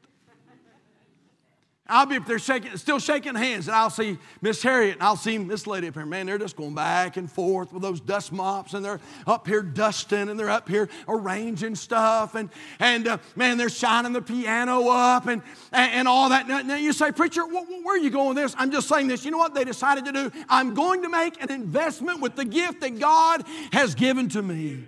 I'll 1.91 2.05
be 2.05 2.17
up 2.17 2.27
there 2.27 2.39
shaking, 2.39 2.77
still 2.77 2.99
shaking 2.99 3.35
hands, 3.35 3.67
and 3.67 3.75
I'll 3.75 3.89
see 3.89 4.19
Miss 4.43 4.63
Harriet 4.63 4.95
and 4.95 5.03
I'll 5.03 5.17
see 5.17 5.39
Miss 5.39 5.67
Lady 5.67 5.89
up 5.89 5.95
here. 5.95 6.05
Man, 6.05 6.27
they're 6.27 6.37
just 6.37 6.55
going 6.55 6.75
back 6.75 7.17
and 7.17 7.31
forth 7.31 7.73
with 7.73 7.81
those 7.81 7.99
dust 7.99 8.31
mops, 8.31 8.75
and 8.75 8.85
they're 8.85 9.01
up 9.27 9.47
here 9.47 9.63
dusting, 9.63 10.29
and 10.29 10.39
they're 10.39 10.51
up 10.51 10.69
here 10.69 10.91
arranging 11.09 11.75
stuff, 11.75 12.35
and 12.35 12.51
and 12.79 13.09
uh, 13.09 13.19
man, 13.37 13.57
they're 13.57 13.71
shining 13.71 14.13
the 14.13 14.21
piano 14.21 14.89
up, 14.91 15.29
and 15.29 15.41
and, 15.73 15.93
and 15.93 16.09
all 16.09 16.29
that. 16.29 16.47
Now 16.47 16.77
you 16.77 16.93
say, 16.93 17.11
preacher, 17.11 17.47
where 17.47 17.95
are 17.95 17.99
you 17.99 18.11
going 18.11 18.35
with 18.35 18.37
this? 18.37 18.55
I'm 18.59 18.71
just 18.71 18.87
saying 18.87 19.09
this. 19.09 19.25
You 19.25 19.31
know 19.31 19.39
what 19.39 19.55
they 19.55 19.65
decided 19.65 20.05
to 20.05 20.13
do? 20.13 20.31
I'm 20.51 20.75
going 20.75 21.03
to 21.03 21.09
make 21.09 21.43
an 21.43 21.51
investment 21.51 22.21
with 22.21 22.37
the 22.37 22.45
gift 22.45 22.83
that 22.83 22.99
God 22.99 23.45
has 23.73 23.95
given 23.95 24.29
to 24.31 24.43
me. 24.43 24.87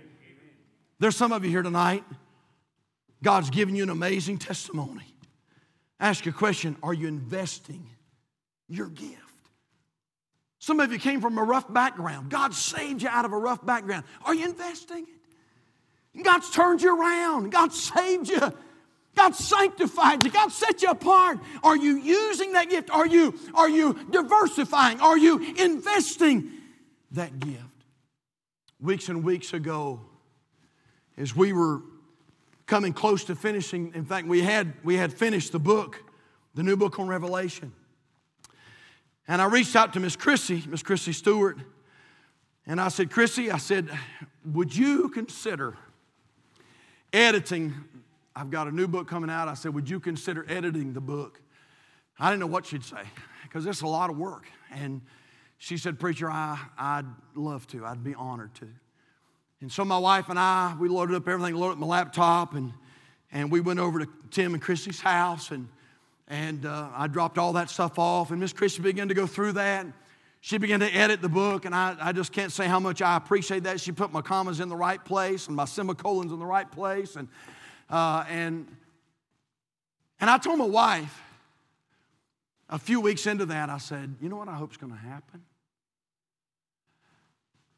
There's 0.99 1.15
some 1.15 1.31
of 1.31 1.43
you 1.43 1.49
here 1.49 1.63
tonight. 1.63 2.03
God's 3.23 3.49
given 3.49 3.75
you 3.75 3.81
an 3.81 3.89
amazing 3.89 4.37
testimony 4.37 5.10
ask 6.01 6.25
a 6.25 6.31
question 6.33 6.75
Are 6.83 6.93
you 6.93 7.07
investing 7.07 7.87
your 8.67 8.87
gift? 8.87 9.17
Some 10.59 10.79
of 10.79 10.91
you 10.91 10.99
came 10.99 11.21
from 11.21 11.37
a 11.37 11.43
rough 11.43 11.71
background. 11.71 12.29
God 12.29 12.53
saved 12.53 13.01
you 13.01 13.09
out 13.09 13.25
of 13.25 13.31
a 13.31 13.37
rough 13.37 13.65
background. 13.65 14.03
Are 14.25 14.35
you 14.35 14.45
investing 14.45 15.05
it? 15.07 16.23
God's 16.23 16.49
turned 16.51 16.81
you 16.81 16.99
around. 16.99 17.51
God 17.51 17.71
saved 17.73 18.29
you. 18.29 18.39
God 19.15 19.35
sanctified 19.35 20.23
you. 20.23 20.31
God 20.31 20.51
set 20.51 20.81
you 20.81 20.89
apart. 20.89 21.39
Are 21.63 21.75
you 21.75 21.97
using 21.97 22.53
that 22.53 22.69
gift? 22.69 22.89
Are 22.91 23.07
you, 23.07 23.37
are 23.53 23.69
you 23.69 23.93
diversifying? 24.11 24.99
Are 24.99 25.17
you 25.17 25.39
investing 25.57 26.49
that 27.11 27.39
gift? 27.39 27.57
Weeks 28.79 29.09
and 29.09 29.23
weeks 29.23 29.53
ago, 29.53 30.01
as 31.17 31.35
we 31.35 31.53
were 31.53 31.81
coming 32.65 32.93
close 32.93 33.23
to 33.25 33.35
finishing. 33.35 33.91
In 33.93 34.05
fact, 34.05 34.27
we 34.27 34.41
had, 34.41 34.73
we 34.83 34.95
had 34.95 35.13
finished 35.13 35.51
the 35.51 35.59
book, 35.59 36.03
the 36.53 36.63
new 36.63 36.75
book 36.75 36.99
on 36.99 37.07
Revelation. 37.07 37.73
And 39.27 39.41
I 39.41 39.45
reached 39.45 39.75
out 39.75 39.93
to 39.93 39.99
Miss 39.99 40.15
Chrissy, 40.15 40.63
Miss 40.67 40.83
Chrissy 40.83 41.13
Stewart, 41.13 41.57
and 42.65 42.79
I 42.79 42.89
said, 42.89 43.09
Chrissy, 43.09 43.51
I 43.51 43.57
said, 43.57 43.89
would 44.45 44.75
you 44.75 45.09
consider 45.09 45.77
editing? 47.11 47.73
I've 48.35 48.49
got 48.49 48.67
a 48.67 48.71
new 48.71 48.87
book 48.87 49.07
coming 49.07 49.29
out. 49.29 49.47
I 49.47 49.55
said, 49.55 49.73
would 49.73 49.89
you 49.89 49.99
consider 49.99 50.45
editing 50.47 50.93
the 50.93 51.01
book? 51.01 51.41
I 52.19 52.29
didn't 52.29 52.41
know 52.41 52.47
what 52.47 52.65
she'd 52.65 52.83
say 52.83 53.03
because 53.43 53.65
it's 53.65 53.81
a 53.81 53.87
lot 53.87 54.09
of 54.09 54.17
work. 54.17 54.45
And 54.71 55.01
she 55.57 55.77
said, 55.77 55.99
Preacher, 55.99 56.29
I, 56.29 56.59
I'd 56.77 57.05
love 57.35 57.67
to. 57.67 57.85
I'd 57.85 58.03
be 58.03 58.13
honored 58.15 58.53
to. 58.55 58.67
And 59.61 59.71
so 59.71 59.85
my 59.85 59.97
wife 59.97 60.29
and 60.29 60.39
I, 60.39 60.75
we 60.79 60.89
loaded 60.89 61.15
up 61.15 61.27
everything, 61.27 61.55
loaded 61.55 61.73
up 61.73 61.77
my 61.77 61.87
laptop, 61.87 62.55
and, 62.55 62.73
and 63.31 63.51
we 63.51 63.59
went 63.59 63.79
over 63.79 63.99
to 63.99 64.07
Tim 64.31 64.53
and 64.53 64.61
Christy's 64.61 64.99
house. 64.99 65.51
And, 65.51 65.67
And 66.27 66.65
uh, 66.65 66.89
I 66.95 67.07
dropped 67.07 67.37
all 67.37 67.53
that 67.53 67.69
stuff 67.69 67.99
off, 67.99 68.31
and 68.31 68.39
Miss 68.39 68.53
Christie 68.53 68.81
began 68.81 69.07
to 69.09 69.13
go 69.13 69.27
through 69.27 69.51
that. 69.53 69.85
She 70.39 70.57
began 70.57 70.79
to 70.79 70.87
edit 70.87 71.21
the 71.21 71.29
book, 71.29 71.65
and 71.65 71.75
I, 71.75 71.95
I 72.01 72.11
just 72.13 72.31
can't 72.31 72.51
say 72.51 72.65
how 72.65 72.79
much 72.79 73.01
I 73.03 73.15
appreciate 73.15 73.63
that. 73.65 73.79
She 73.79 73.91
put 73.91 74.11
my 74.11 74.21
commas 74.21 74.59
in 74.59 74.67
the 74.69 74.75
right 74.75 75.03
place 75.03 75.45
and 75.47 75.55
my 75.55 75.65
semicolons 75.65 76.31
in 76.31 76.39
the 76.39 76.45
right 76.45 76.71
place. 76.71 77.15
And, 77.15 77.27
uh, 77.89 78.23
and, 78.27 78.65
and 80.19 80.29
I 80.29 80.39
told 80.39 80.57
my 80.57 80.65
wife 80.65 81.21
a 82.69 82.79
few 82.79 82.99
weeks 82.99 83.27
into 83.27 83.45
that, 83.47 83.69
I 83.69 83.77
said, 83.77 84.15
You 84.19 84.29
know 84.29 84.37
what 84.37 84.47
I 84.47 84.55
hope 84.55 84.71
is 84.71 84.77
going 84.77 84.93
to 84.93 84.97
happen? 84.97 85.43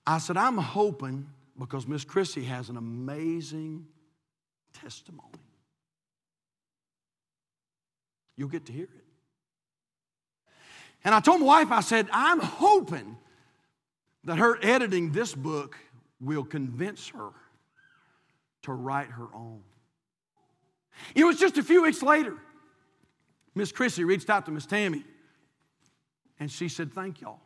I 0.08 0.20
said, 0.20 0.38
I'm 0.38 0.58
hoping 0.58 1.28
because 1.58 1.88
Miss 1.88 2.04
Chrissy 2.04 2.44
has 2.44 2.70
an 2.70 2.78
amazing 2.78 3.86
testimony. 4.74 5.30
You'll 8.36 8.50
get 8.50 8.66
to 8.66 8.72
hear 8.72 8.86
it. 8.86 9.04
And 11.04 11.14
I 11.14 11.20
told 11.20 11.42
my 11.42 11.46
wife, 11.46 11.72
I 11.72 11.82
said, 11.82 12.08
I'm 12.12 12.40
hoping 12.40 13.18
that 14.24 14.38
her 14.38 14.58
editing 14.64 15.12
this 15.12 15.34
book 15.36 15.78
will 16.20 16.46
convince 16.46 17.10
her 17.10 17.30
to 18.64 18.74
write 18.74 19.10
her 19.10 19.28
own. 19.34 19.62
It 21.14 21.26
was 21.26 21.38
just 21.38 21.58
a 21.58 21.64
few 21.64 21.84
weeks 21.84 22.02
later. 22.02 22.38
Miss 23.56 23.72
Chrissy 23.72 24.04
reached 24.04 24.30
out 24.30 24.46
to 24.46 24.52
Miss 24.52 24.66
Tammy 24.66 25.04
and 26.40 26.50
she 26.50 26.70
said, 26.70 26.94
Thank 26.94 27.22
y'all 27.22 27.42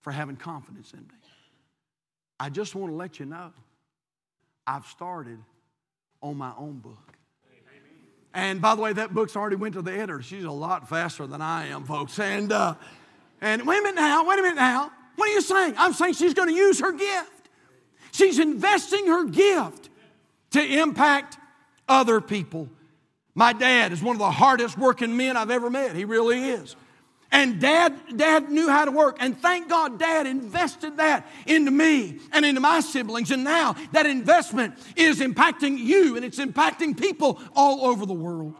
for 0.00 0.12
having 0.12 0.36
confidence 0.36 0.92
in 0.92 1.00
me. 1.00 1.14
I 2.38 2.50
just 2.50 2.74
want 2.74 2.92
to 2.92 2.96
let 2.96 3.18
you 3.18 3.26
know 3.26 3.52
I've 4.66 4.86
started 4.86 5.38
on 6.22 6.36
my 6.36 6.52
own 6.58 6.78
book. 6.78 7.16
And 8.34 8.60
by 8.60 8.74
the 8.74 8.82
way, 8.82 8.92
that 8.92 9.14
book's 9.14 9.34
already 9.34 9.56
went 9.56 9.74
to 9.74 9.82
the 9.82 9.92
editor. 9.92 10.20
She's 10.20 10.44
a 10.44 10.50
lot 10.50 10.88
faster 10.88 11.26
than 11.26 11.40
I 11.40 11.68
am, 11.68 11.84
folks. 11.84 12.18
And, 12.18 12.52
uh, 12.52 12.74
and 13.40 13.66
wait 13.66 13.78
a 13.78 13.82
minute 13.82 13.96
now, 13.96 14.28
wait 14.28 14.38
a 14.38 14.42
minute 14.42 14.56
now. 14.56 14.92
What 15.14 15.30
are 15.30 15.32
you 15.32 15.40
saying? 15.40 15.74
I'm 15.78 15.94
saying 15.94 16.14
she's 16.14 16.34
going 16.34 16.48
to 16.48 16.54
use 16.54 16.80
her 16.80 16.92
gift. 16.92 17.48
She's 18.12 18.38
investing 18.38 19.06
her 19.06 19.24
gift 19.24 19.88
to 20.50 20.62
impact 20.62 21.38
other 21.88 22.20
people. 22.20 22.68
My 23.34 23.54
dad 23.54 23.92
is 23.92 24.02
one 24.02 24.16
of 24.16 24.20
the 24.20 24.30
hardest 24.30 24.76
working 24.76 25.16
men 25.16 25.36
I've 25.36 25.50
ever 25.50 25.70
met. 25.70 25.94
He 25.94 26.04
really 26.04 26.40
is. 26.50 26.76
And 27.36 27.60
dad, 27.60 27.94
dad 28.16 28.50
knew 28.50 28.70
how 28.70 28.86
to 28.86 28.90
work. 28.90 29.18
And 29.20 29.36
thank 29.36 29.68
God 29.68 29.98
dad 29.98 30.26
invested 30.26 30.96
that 30.96 31.30
into 31.44 31.70
me 31.70 32.18
and 32.32 32.46
into 32.46 32.62
my 32.62 32.80
siblings. 32.80 33.30
And 33.30 33.44
now 33.44 33.76
that 33.92 34.06
investment 34.06 34.74
is 34.96 35.20
impacting 35.20 35.76
you 35.76 36.16
and 36.16 36.24
it's 36.24 36.38
impacting 36.38 36.98
people 36.98 37.38
all 37.54 37.84
over 37.84 38.06
the 38.06 38.14
world. 38.14 38.54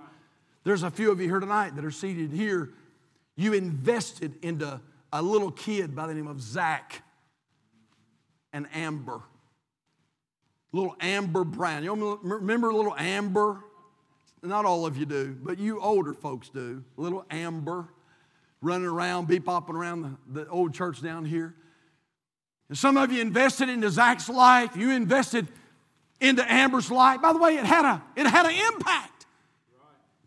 There's 0.65 0.83
a 0.83 0.91
few 0.91 1.11
of 1.11 1.23
you 1.23 1.27
here 1.27 1.41
tonight 1.41 1.75
that 1.77 1.87
are 1.87 1.91
seated 1.91 2.33
here. 2.33 2.75
You 3.35 3.55
invested 3.55 4.35
into 4.43 4.79
a 5.11 5.23
little 5.23 5.53
kid 5.53 5.97
by 5.97 6.07
the 6.07 6.13
name 6.13 6.27
of 6.27 6.43
Zach 6.43 7.01
and 8.53 8.67
Amber. 8.75 9.23
Little 10.73 10.95
Amber 11.01 11.45
Brown. 11.45 11.83
You 11.83 12.21
remember 12.23 12.75
little 12.75 12.95
Amber? 12.95 13.65
Not 14.43 14.67
all 14.67 14.85
of 14.85 14.99
you 14.99 15.07
do, 15.07 15.35
but 15.43 15.59
you 15.59 15.81
older 15.81 16.13
folks 16.13 16.51
do. 16.51 16.85
Little 16.99 17.25
Amber 17.31 17.89
running 18.63 18.87
around, 18.87 19.29
be 19.29 19.41
popping 19.41 19.77
around 19.77 20.19
the, 20.29 20.43
the 20.43 20.49
old 20.51 20.75
church 20.75 21.03
down 21.03 21.25
here. 21.25 21.55
And 22.69 22.77
some 22.77 22.97
of 22.97 23.13
you 23.13 23.21
invested 23.21 23.69
into 23.69 23.91
Zach's 23.91 24.29
life. 24.29 24.77
You 24.77 24.91
invested 24.91 25.47
into 26.21 26.51
Amber's 26.51 26.91
life. 26.91 27.23
By 27.23 27.33
the 27.33 27.39
way, 27.39 27.57
it 27.57 27.65
had 27.65 27.85
a 27.85 28.03
it 28.17 28.27
had 28.27 28.47
an 28.47 28.75
impact. 28.75 29.17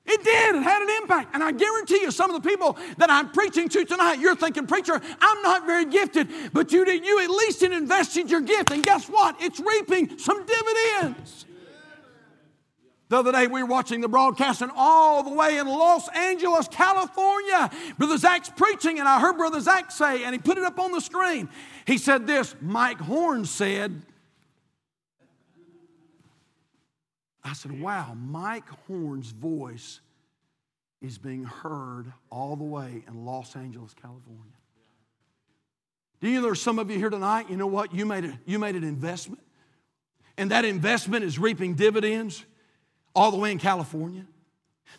It 0.05 0.23
did. 0.23 0.55
It 0.55 0.63
had 0.63 0.81
an 0.81 0.89
impact. 1.03 1.35
And 1.35 1.43
I 1.43 1.51
guarantee 1.51 2.01
you, 2.01 2.09
some 2.09 2.31
of 2.31 2.41
the 2.41 2.49
people 2.49 2.77
that 2.97 3.11
I'm 3.11 3.29
preaching 3.31 3.69
to 3.69 3.85
tonight, 3.85 4.15
you're 4.19 4.35
thinking, 4.35 4.65
preacher, 4.65 4.99
I'm 5.21 5.41
not 5.43 5.67
very 5.67 5.85
gifted, 5.85 6.29
but 6.51 6.71
you 6.71 6.83
did. 6.83 7.05
You 7.05 7.21
at 7.21 7.29
least 7.29 7.61
invested 7.61 8.31
your 8.31 8.41
gift, 8.41 8.71
and 8.71 8.83
guess 8.83 9.07
what? 9.07 9.35
It's 9.39 9.59
reaping 9.59 10.17
some 10.17 10.45
dividends. 10.47 11.45
The 13.09 13.17
other 13.17 13.31
day 13.31 13.47
we 13.47 13.63
were 13.63 13.69
watching 13.69 14.01
the 14.01 14.07
broadcast 14.07 14.61
and 14.61 14.71
all 14.75 15.23
the 15.23 15.33
way 15.33 15.57
in 15.57 15.67
Los 15.67 16.07
Angeles, 16.09 16.67
California. 16.67 17.71
Brother 17.97 18.17
Zach's 18.19 18.49
preaching, 18.49 18.99
and 18.99 19.07
I 19.07 19.19
heard 19.19 19.35
Brother 19.35 19.59
Zach 19.59 19.91
say, 19.91 20.23
and 20.23 20.33
he 20.33 20.39
put 20.39 20.59
it 20.59 20.63
up 20.63 20.79
on 20.79 20.91
the 20.91 21.01
screen. 21.01 21.49
He 21.85 21.97
said 21.97 22.27
this 22.27 22.55
Mike 22.61 22.99
Horn 22.99 23.45
said, 23.45 24.03
I 27.43 27.53
said, 27.53 27.81
wow, 27.81 28.13
Mike 28.15 28.69
Horn's 28.85 29.31
voice 29.31 30.01
is 31.01 31.17
being 31.17 31.45
heard 31.45 32.13
all 32.29 32.55
the 32.55 32.63
way 32.63 33.03
in 33.07 33.25
Los 33.25 33.55
Angeles, 33.55 33.95
California. 33.99 34.43
Do 36.21 36.29
you 36.29 36.35
know 36.35 36.41
there's 36.43 36.61
some 36.61 36.77
of 36.77 36.91
you 36.91 36.97
here 36.97 37.09
tonight, 37.09 37.49
you 37.49 37.57
know 37.57 37.65
what? 37.65 37.91
You 37.91 38.05
made, 38.05 38.25
a, 38.25 38.39
you 38.45 38.59
made 38.59 38.75
an 38.75 38.83
investment, 38.83 39.41
and 40.37 40.51
that 40.51 40.63
investment 40.63 41.23
is 41.23 41.39
reaping 41.39 41.73
dividends 41.73 42.45
all 43.15 43.31
the 43.31 43.37
way 43.37 43.51
in 43.51 43.59
California. 43.59 44.25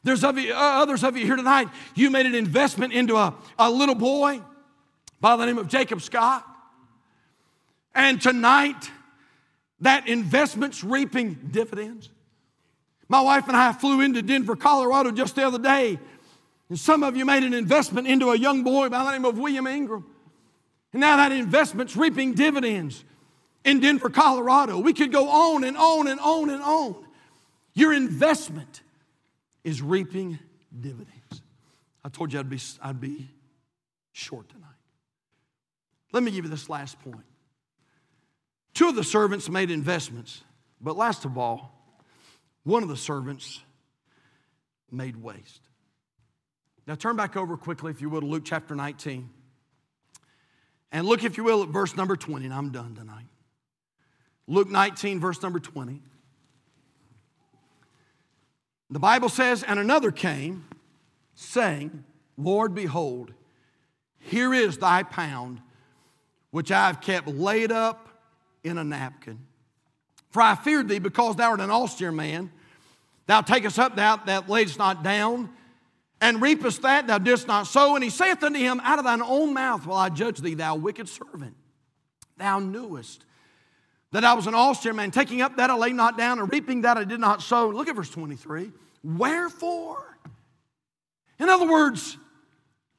There's 0.02 0.24
of 0.24 0.38
you, 0.38 0.52
uh, 0.52 0.56
others 0.56 1.04
of 1.04 1.16
you 1.16 1.26
here 1.26 1.36
tonight, 1.36 1.68
you 1.94 2.10
made 2.10 2.26
an 2.26 2.34
investment 2.34 2.92
into 2.92 3.16
a, 3.16 3.34
a 3.58 3.70
little 3.70 3.94
boy 3.94 4.40
by 5.20 5.36
the 5.36 5.44
name 5.44 5.58
of 5.58 5.68
Jacob 5.68 6.00
Scott. 6.00 6.46
And 7.94 8.20
tonight, 8.20 8.90
that 9.80 10.08
investment's 10.08 10.84
reaping 10.84 11.34
dividends. 11.50 12.08
My 13.08 13.20
wife 13.20 13.48
and 13.48 13.56
I 13.56 13.72
flew 13.72 14.00
into 14.00 14.22
Denver, 14.22 14.54
Colorado 14.54 15.10
just 15.10 15.34
the 15.34 15.46
other 15.46 15.58
day. 15.58 15.98
And 16.68 16.78
some 16.78 17.02
of 17.02 17.16
you 17.16 17.24
made 17.24 17.42
an 17.42 17.52
investment 17.52 18.06
into 18.06 18.30
a 18.30 18.38
young 18.38 18.62
boy 18.62 18.88
by 18.88 19.04
the 19.04 19.10
name 19.10 19.24
of 19.24 19.38
William 19.38 19.66
Ingram. 19.66 20.06
And 20.92 21.00
now 21.00 21.16
that 21.16 21.32
investment's 21.32 21.96
reaping 21.96 22.34
dividends 22.34 23.04
in 23.64 23.80
Denver, 23.80 24.08
Colorado. 24.08 24.78
We 24.78 24.92
could 24.92 25.12
go 25.12 25.28
on 25.28 25.64
and 25.64 25.76
on 25.76 26.08
and 26.08 26.20
on 26.20 26.50
and 26.50 26.62
on. 26.62 27.04
Your 27.74 27.92
investment 27.92 28.82
is 29.64 29.80
reaping 29.82 30.38
dividends. 30.78 31.42
I 32.04 32.08
told 32.08 32.32
you 32.32 32.38
I'd 32.38 32.48
be, 32.48 32.58
I'd 32.82 33.00
be 33.00 33.28
short 34.12 34.48
tonight. 34.48 34.66
Let 36.12 36.22
me 36.22 36.30
give 36.30 36.44
you 36.44 36.50
this 36.50 36.68
last 36.68 36.98
point. 37.00 37.24
Two 38.74 38.88
of 38.88 38.96
the 38.96 39.04
servants 39.04 39.48
made 39.48 39.70
investments, 39.70 40.42
but 40.80 40.96
last 40.96 41.24
of 41.24 41.36
all, 41.36 41.76
one 42.64 42.82
of 42.82 42.88
the 42.88 42.96
servants 42.96 43.60
made 44.90 45.16
waste. 45.16 45.60
Now 46.86 46.94
turn 46.94 47.16
back 47.16 47.36
over 47.36 47.56
quickly, 47.56 47.90
if 47.90 48.00
you 48.00 48.10
will, 48.10 48.20
to 48.20 48.26
Luke 48.26 48.44
chapter 48.44 48.74
19. 48.74 49.30
And 50.92 51.06
look, 51.06 51.22
if 51.22 51.36
you 51.36 51.44
will, 51.44 51.62
at 51.62 51.68
verse 51.68 51.96
number 51.96 52.16
20, 52.16 52.46
and 52.46 52.54
I'm 52.54 52.70
done 52.70 52.96
tonight. 52.96 53.26
Luke 54.48 54.68
19, 54.68 55.20
verse 55.20 55.40
number 55.42 55.60
20. 55.60 56.02
The 58.90 58.98
Bible 58.98 59.28
says, 59.28 59.62
and 59.62 59.78
another 59.78 60.10
came, 60.10 60.66
saying, 61.34 62.04
Lord, 62.36 62.74
behold, 62.74 63.32
here 64.18 64.52
is 64.52 64.78
thy 64.78 65.04
pound, 65.04 65.60
which 66.50 66.72
I 66.72 66.88
have 66.88 67.00
kept 67.00 67.28
laid 67.28 67.70
up 67.70 68.08
in 68.64 68.78
a 68.78 68.84
napkin. 68.84 69.38
For 70.30 70.42
I 70.42 70.54
feared 70.54 70.88
thee, 70.88 70.98
because 70.98 71.36
thou 71.36 71.50
art 71.50 71.60
an 71.60 71.70
austere 71.70 72.12
man. 72.12 72.50
Thou 73.26 73.40
takest 73.42 73.78
up 73.78 73.96
that 73.96 74.26
that 74.26 74.48
layest 74.48 74.78
not 74.78 75.02
down, 75.02 75.50
and 76.20 76.42
reapest 76.42 76.82
that 76.82 77.06
thou 77.06 77.18
didst 77.18 77.46
not 77.46 77.66
sow. 77.66 77.94
And 77.94 78.02
he 78.02 78.10
saith 78.10 78.42
unto 78.42 78.58
him, 78.58 78.80
Out 78.82 78.98
of 78.98 79.04
thine 79.04 79.22
own 79.22 79.54
mouth 79.54 79.86
will 79.86 79.94
I 79.94 80.08
judge 80.08 80.38
thee, 80.38 80.54
thou 80.54 80.76
wicked 80.76 81.08
servant. 81.08 81.54
Thou 82.36 82.58
knewest 82.58 83.24
that 84.12 84.24
I 84.24 84.34
was 84.34 84.46
an 84.46 84.54
austere 84.54 84.92
man, 84.92 85.10
taking 85.10 85.40
up 85.40 85.56
that 85.56 85.70
I 85.70 85.74
lay 85.74 85.92
not 85.92 86.18
down, 86.18 86.38
and 86.38 86.52
reaping 86.52 86.82
that 86.82 86.96
I 86.96 87.04
did 87.04 87.20
not 87.20 87.42
sow. 87.42 87.68
Look 87.68 87.88
at 87.88 87.96
verse 87.96 88.10
23. 88.10 88.72
Wherefore? 89.04 90.18
In 91.38 91.48
other 91.48 91.68
words, 91.68 92.18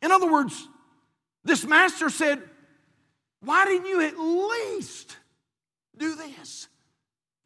in 0.02 0.12
other 0.12 0.32
words, 0.32 0.68
this 1.44 1.66
master 1.66 2.10
said, 2.10 2.42
Why 3.42 3.66
didn't 3.66 3.88
you 3.88 4.02
at 4.02 4.18
least 4.18 5.18
do 5.98 6.16
this? 6.16 6.68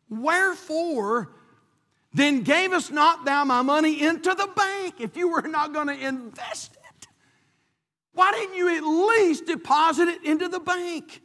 Wherefore, 0.10 1.32
then 2.14 2.44
gavest 2.44 2.92
not 2.92 3.26
thou 3.26 3.44
my 3.44 3.62
money 3.62 4.02
into 4.02 4.34
the 4.34 4.50
bank 4.56 4.96
if 5.00 5.18
you 5.18 5.30
were 5.30 5.42
not 5.42 5.74
going 5.74 5.88
to 5.88 6.08
invest 6.08 6.74
it? 6.74 7.08
Why 8.14 8.32
didn't 8.32 8.56
you 8.56 8.78
at 8.78 8.84
least 8.84 9.46
deposit 9.46 10.08
it 10.08 10.24
into 10.24 10.48
the 10.48 10.60
bank? 10.60 11.22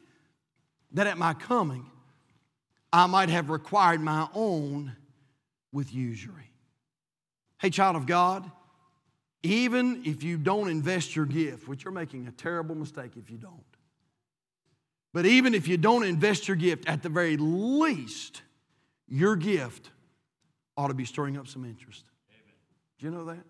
That 0.92 1.06
at 1.06 1.16
my 1.16 1.34
coming, 1.34 1.89
I 2.92 3.06
might 3.06 3.28
have 3.28 3.50
required 3.50 4.00
my 4.00 4.28
own 4.34 4.96
with 5.72 5.94
usury. 5.94 6.50
Hey, 7.58 7.70
child 7.70 7.96
of 7.96 8.06
God, 8.06 8.50
even 9.42 10.02
if 10.04 10.22
you 10.22 10.36
don't 10.36 10.68
invest 10.68 11.14
your 11.14 11.26
gift, 11.26 11.68
which 11.68 11.84
you're 11.84 11.92
making 11.92 12.26
a 12.26 12.32
terrible 12.32 12.74
mistake 12.74 13.12
if 13.16 13.30
you 13.30 13.38
don't, 13.38 13.64
but 15.12 15.26
even 15.26 15.54
if 15.54 15.68
you 15.68 15.76
don't 15.76 16.04
invest 16.04 16.48
your 16.48 16.56
gift, 16.56 16.88
at 16.88 17.02
the 17.02 17.08
very 17.08 17.36
least, 17.36 18.42
your 19.08 19.36
gift 19.36 19.90
ought 20.76 20.88
to 20.88 20.94
be 20.94 21.04
stirring 21.04 21.36
up 21.36 21.48
some 21.48 21.64
interest. 21.64 22.04
Do 22.98 23.06
you 23.06 23.12
know 23.12 23.24
that? 23.26 23.44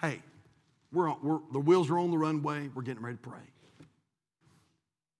hey, 0.00 0.22
we're, 0.92 1.08
on, 1.08 1.18
we're 1.22 1.38
the 1.52 1.58
wheels 1.58 1.90
are 1.90 1.98
on 1.98 2.10
the 2.10 2.18
runway, 2.18 2.70
we're 2.74 2.82
getting 2.82 3.02
ready 3.02 3.16
to 3.16 3.28
pray. 3.28 3.40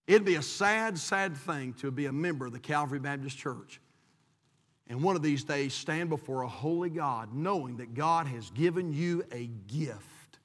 It'd 0.09 0.25
be 0.25 0.35
a 0.35 0.43
sad, 0.43 0.99
sad 0.99 1.37
thing 1.37 1.75
to 1.75 1.93
be 1.93 2.07
a 2.07 2.13
member 2.13 2.47
of 2.47 2.53
the 2.53 2.59
Calvary 2.59 2.99
Baptist 2.99 3.39
Church 3.39 3.81
and 4.89 5.03
one 5.03 5.17
of 5.17 5.23
these 5.23 5.45
days 5.45 5.75
stand 5.75 6.09
before 6.09 6.43
a 6.43 6.49
holy 6.49 6.89
God 6.89 7.35
knowing 7.35 7.77
that 7.77 7.95
God 7.95 8.27
has 8.27 8.51
given 8.51 8.93
you 8.93 9.23
a 9.31 9.47
gift. 9.67 10.39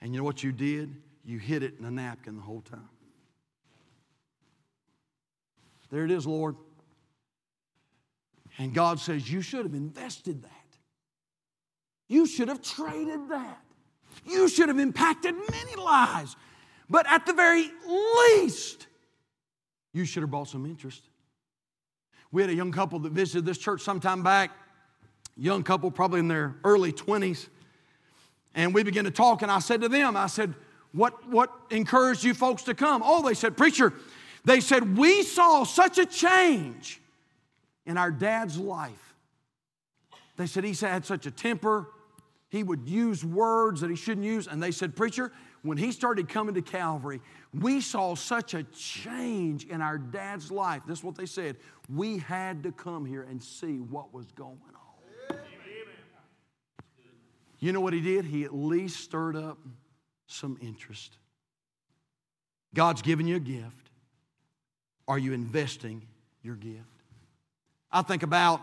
And 0.00 0.12
you 0.12 0.20
know 0.20 0.24
what 0.24 0.42
you 0.42 0.52
did? 0.52 0.94
You 1.24 1.38
hid 1.38 1.62
it 1.62 1.74
in 1.78 1.84
a 1.86 1.90
napkin 1.90 2.36
the 2.36 2.42
whole 2.42 2.60
time. 2.60 2.88
There 5.90 6.04
it 6.04 6.10
is, 6.10 6.26
Lord. 6.26 6.56
And 8.58 8.74
God 8.74 9.00
says, 9.00 9.30
You 9.30 9.40
should 9.40 9.64
have 9.64 9.74
invested 9.74 10.42
that. 10.42 10.50
You 12.08 12.26
should 12.26 12.48
have 12.48 12.60
traded 12.60 13.30
that. 13.30 13.62
You 14.26 14.48
should 14.48 14.68
have 14.68 14.78
impacted 14.78 15.34
many 15.50 15.76
lives. 15.76 16.36
But 16.88 17.10
at 17.10 17.26
the 17.26 17.32
very 17.32 17.70
least, 17.86 18.86
you 19.92 20.04
should 20.04 20.22
have 20.22 20.30
bought 20.30 20.48
some 20.48 20.66
interest. 20.66 21.02
We 22.32 22.42
had 22.42 22.50
a 22.50 22.54
young 22.54 22.72
couple 22.72 22.98
that 23.00 23.12
visited 23.12 23.44
this 23.46 23.58
church 23.58 23.80
sometime 23.80 24.22
back, 24.22 24.50
young 25.36 25.62
couple, 25.62 25.90
probably 25.90 26.20
in 26.20 26.28
their 26.28 26.56
early 26.64 26.92
20s. 26.92 27.48
And 28.54 28.74
we 28.74 28.82
began 28.82 29.04
to 29.04 29.10
talk, 29.10 29.42
and 29.42 29.50
I 29.50 29.60
said 29.60 29.80
to 29.80 29.88
them, 29.88 30.16
I 30.16 30.26
said, 30.26 30.54
What, 30.92 31.28
what 31.28 31.50
encouraged 31.70 32.24
you 32.24 32.34
folks 32.34 32.64
to 32.64 32.74
come? 32.74 33.02
Oh, 33.04 33.26
they 33.26 33.34
said, 33.34 33.56
Preacher, 33.56 33.92
they 34.44 34.60
said, 34.60 34.96
We 34.96 35.22
saw 35.22 35.64
such 35.64 35.98
a 35.98 36.06
change 36.06 37.00
in 37.86 37.96
our 37.96 38.10
dad's 38.10 38.58
life. 38.58 39.14
They 40.36 40.46
said 40.46 40.64
he 40.64 40.74
had 40.74 41.04
such 41.04 41.26
a 41.26 41.30
temper. 41.30 41.88
He 42.48 42.62
would 42.62 42.88
use 42.88 43.24
words 43.24 43.80
that 43.80 43.90
he 43.90 43.96
shouldn't 43.96 44.26
use. 44.26 44.46
And 44.46 44.62
they 44.62 44.70
said, 44.70 44.96
Preacher, 44.96 45.32
when 45.64 45.78
he 45.78 45.92
started 45.92 46.28
coming 46.28 46.54
to 46.54 46.62
Calvary, 46.62 47.22
we 47.54 47.80
saw 47.80 48.14
such 48.14 48.52
a 48.52 48.64
change 48.64 49.64
in 49.64 49.80
our 49.80 49.96
dad's 49.96 50.52
life. 50.52 50.82
This 50.86 50.98
is 50.98 51.04
what 51.04 51.16
they 51.16 51.24
said. 51.24 51.56
We 51.88 52.18
had 52.18 52.62
to 52.64 52.72
come 52.72 53.06
here 53.06 53.22
and 53.22 53.42
see 53.42 53.78
what 53.78 54.12
was 54.12 54.26
going 54.32 54.58
on. 54.74 55.38
You 57.60 57.72
know 57.72 57.80
what 57.80 57.94
he 57.94 58.02
did? 58.02 58.26
He 58.26 58.44
at 58.44 58.54
least 58.54 59.00
stirred 59.00 59.36
up 59.36 59.56
some 60.26 60.58
interest. 60.60 61.16
God's 62.74 63.00
given 63.00 63.26
you 63.26 63.36
a 63.36 63.40
gift. 63.40 63.88
Are 65.08 65.18
you 65.18 65.32
investing 65.32 66.02
your 66.42 66.56
gift? 66.56 66.82
I 67.90 68.02
think 68.02 68.22
about 68.22 68.60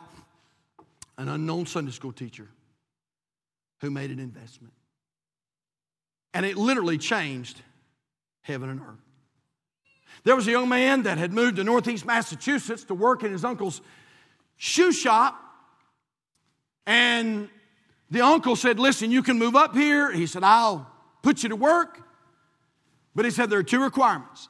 an 1.17 1.29
unknown 1.29 1.65
Sunday 1.65 1.91
school 1.91 2.11
teacher 2.11 2.47
who 3.79 3.89
made 3.89 4.11
an 4.11 4.19
investment. 4.19 4.73
And 6.33 6.45
it 6.45 6.57
literally 6.57 6.97
changed 6.97 7.61
heaven 8.41 8.69
and 8.69 8.81
earth. 8.81 8.99
There 10.23 10.35
was 10.35 10.47
a 10.47 10.51
young 10.51 10.69
man 10.69 11.03
that 11.03 11.17
had 11.17 11.33
moved 11.33 11.55
to 11.55 11.63
Northeast 11.63 12.05
Massachusetts 12.05 12.83
to 12.85 12.93
work 12.93 13.23
in 13.23 13.31
his 13.31 13.43
uncle's 13.43 13.81
shoe 14.57 14.91
shop. 14.91 15.39
And 16.85 17.49
the 18.09 18.21
uncle 18.21 18.55
said, 18.55 18.79
Listen, 18.79 19.09
you 19.11 19.23
can 19.23 19.39
move 19.39 19.55
up 19.55 19.75
here. 19.75 20.11
He 20.11 20.27
said, 20.27 20.43
I'll 20.43 20.87
put 21.23 21.43
you 21.43 21.49
to 21.49 21.55
work. 21.55 21.99
But 23.15 23.25
he 23.25 23.31
said, 23.31 23.49
There 23.49 23.59
are 23.59 23.63
two 23.63 23.81
requirements. 23.81 24.47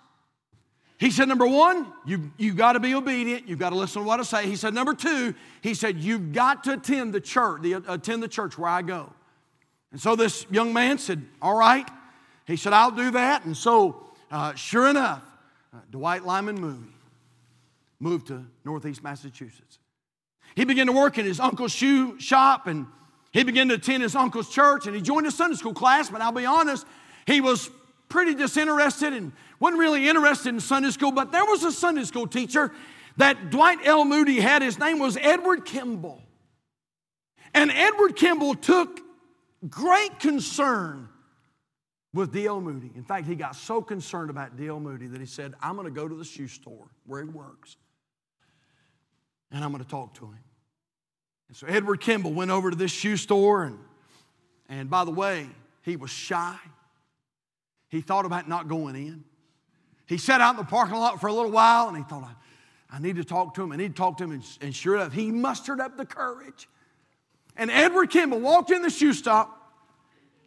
He 0.98 1.10
said, 1.10 1.28
Number 1.28 1.48
one, 1.48 1.91
you, 2.06 2.32
you 2.38 2.54
got 2.54 2.74
to 2.74 2.80
be 2.80 2.94
obedient. 2.94 3.48
You've 3.48 3.60
got 3.60 3.72
to 3.72 3.76
listen 3.76 4.02
to 4.02 4.08
what 4.08 4.20
I 4.20 4.24
say. 4.24 4.48
He 4.48 4.56
said, 4.56 4.74
Number 4.74 4.94
two, 4.94 5.34
he 5.62 5.74
said, 5.74 5.98
You've 5.98 6.34
got 6.34 6.63
to 6.65 6.74
attend 6.74 7.13
the 7.13 7.22
church, 7.22 7.62
the, 7.62 7.74
attend 7.88 8.22
the 8.22 8.28
church 8.28 8.58
where 8.58 8.70
I 8.70 8.82
go. 8.82 9.12
And 9.91 9.99
so 9.99 10.15
this 10.15 10.45
young 10.49 10.73
man 10.73 10.97
said, 10.97 11.25
All 11.41 11.56
right. 11.56 11.88
He 12.45 12.56
said, 12.58 12.73
I'll 12.73 12.91
do 12.91 13.12
that. 13.12 13.45
And 13.45 13.56
so, 13.56 14.04
uh, 14.30 14.54
sure 14.56 14.88
enough, 14.88 15.23
uh, 15.73 15.77
Dwight 15.89 16.25
Lyman 16.25 16.60
Moody 16.60 16.91
moved 17.99 18.27
to 18.27 18.45
Northeast 18.65 19.04
Massachusetts. 19.04 19.80
He 20.56 20.65
began 20.65 20.88
to 20.88 20.91
work 20.91 21.17
in 21.17 21.25
his 21.25 21.39
uncle's 21.39 21.71
shoe 21.71 22.19
shop 22.19 22.67
and 22.67 22.88
he 23.32 23.43
began 23.43 23.69
to 23.69 23.75
attend 23.75 24.04
his 24.04 24.15
uncle's 24.15 24.49
church 24.49 24.86
and 24.88 24.95
he 24.95 25.01
joined 25.01 25.27
a 25.27 25.32
Sunday 25.32 25.56
school 25.56 25.73
class. 25.73 26.10
But 26.10 26.21
I'll 26.21 26.34
be 26.34 26.45
honest, 26.45 26.86
he 27.25 27.39
was 27.39 27.69
pretty 28.10 28.36
disinterested 28.36 29.13
and 29.13 29.32
wasn't 29.60 29.80
really 29.80 30.10
interested 30.10 30.49
in 30.49 30.60
Sunday 30.60 30.89
school. 30.89 31.12
But 31.12 31.32
there 31.32 31.45
was 31.45 31.63
a 31.63 31.71
Sunday 31.71 32.04
school 32.04 32.27
teacher 32.27 32.71
that 33.17 33.49
Dwight 33.49 33.80
L. 33.86 34.04
Moody 34.04 34.39
had. 34.39 34.62
His 34.62 34.80
name 34.80 34.99
was 34.99 35.15
Edward 35.17 35.63
Kimball. 35.65 36.21
And 37.54 37.71
Edward 37.71 38.15
Kimball 38.15 38.56
took 38.56 39.01
great 39.69 40.19
concern 40.19 41.10
with 42.13 42.34
D.L. 42.34 42.62
Moody. 42.62 42.91
In 42.95 43.04
fact, 43.04 43.28
he 43.28 43.36
got 43.36 43.56
so 43.56 43.82
concerned 43.82 44.30
about 44.30 44.58
D.L. 44.58 44.80
Moody 44.80 45.08
that 45.08 45.19
he 45.19 45.28
said, 45.28 45.54
I'm 45.62 45.76
going 45.76 45.86
to 45.86 45.91
go 45.91 46.08
to 46.08 46.15
the 46.15 46.26
shoe 46.26 46.47
store 46.47 46.88
where 47.06 47.24
he 47.24 47.30
works 47.30 47.78
and 49.52 49.63
I'm 49.63 49.71
going 49.71 49.84
to 49.84 49.89
talk 49.89 50.13
to 50.15 50.26
him. 50.26 50.39
And 51.47 51.58
so 51.58 51.67
Edward 51.67 52.00
Kimball 52.00 52.34
went 52.34 52.52
over 52.52 52.69
to 52.69 52.78
this 52.78 52.91
shoe 52.91 53.17
store, 53.17 53.63
and, 53.63 53.78
and 54.69 54.89
by 54.89 55.04
the 55.04 55.12
way, 55.12 55.47
he 55.82 55.97
was 55.97 56.10
shy. 56.10 56.58
He 57.89 58.02
thought 58.02 58.26
about 58.26 58.47
not 58.47 58.69
going 58.69 58.95
in. 58.95 59.26
He 60.06 60.17
sat 60.17 60.39
out 60.41 60.52
in 60.52 60.58
the 60.58 60.63
parking 60.63 60.95
lot 60.95 61.19
for 61.19 61.28
a 61.28 61.34
little 61.34 61.52
while 61.52 61.88
and 61.89 61.97
he 61.97 62.04
thought, 62.04 62.24
I, 62.24 62.95
I 62.95 63.00
need 63.00 63.17
to 63.17 63.24
talk 63.24 63.54
to 63.56 63.63
him. 63.63 63.71
I 63.71 63.76
need 63.76 63.95
to 63.95 64.02
talk 64.02 64.17
to 64.17 64.26
him. 64.26 64.32
And, 64.32 64.43
and 64.62 64.76
sure 64.76 64.95
enough, 64.95 65.13
he 65.13 65.32
mustered 65.32 65.80
up 65.80 65.97
the 65.97 66.06
courage. 66.06 66.67
And 67.62 67.69
Edward 67.69 68.10
Kimball 68.10 68.39
walked 68.39 68.71
in 68.71 68.82
the 68.82 68.89
shoe 68.89 69.13
shop 69.13 69.56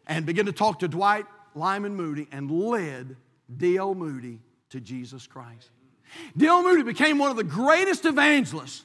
and 0.05 0.27
began 0.27 0.47
to 0.47 0.53
talk 0.53 0.81
to 0.81 0.89
Dwight 0.89 1.27
Lyman 1.55 1.95
Moody 1.95 2.27
and 2.33 2.51
led 2.51 3.17
D.L. 3.57 3.95
Moody 3.95 4.41
to 4.71 4.81
Jesus 4.81 5.29
Christ. 5.29 5.71
D.L. 6.37 6.65
Moody 6.65 6.83
became 6.83 7.19
one 7.19 7.31
of 7.31 7.37
the 7.37 7.45
greatest 7.45 8.05
evangelists 8.05 8.85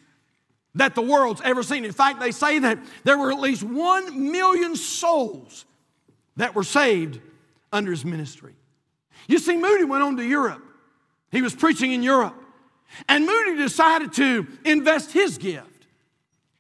that 0.76 0.94
the 0.94 1.02
world's 1.02 1.42
ever 1.42 1.64
seen. 1.64 1.84
In 1.84 1.92
fact, 1.92 2.20
they 2.20 2.30
say 2.30 2.60
that 2.60 2.78
there 3.04 3.18
were 3.18 3.32
at 3.32 3.40
least 3.40 3.64
one 3.64 4.32
million 4.32 4.76
souls 4.76 5.66
that 6.36 6.54
were 6.54 6.64
saved 6.64 7.20
under 7.74 7.90
his 7.90 8.06
ministry. 8.06 8.54
You 9.28 9.40
see, 9.40 9.58
Moody 9.58 9.86
went 9.86 10.04
on 10.04 10.18
to 10.18 10.24
Europe. 10.24 10.64
He 11.32 11.42
was 11.42 11.56
preaching 11.56 11.94
in 11.94 12.04
Europe. 12.04 12.36
And 13.08 13.26
Moody 13.26 13.56
decided 13.56 14.14
to 14.14 14.46
invest 14.66 15.14
his 15.14 15.40
gift. 15.40 15.69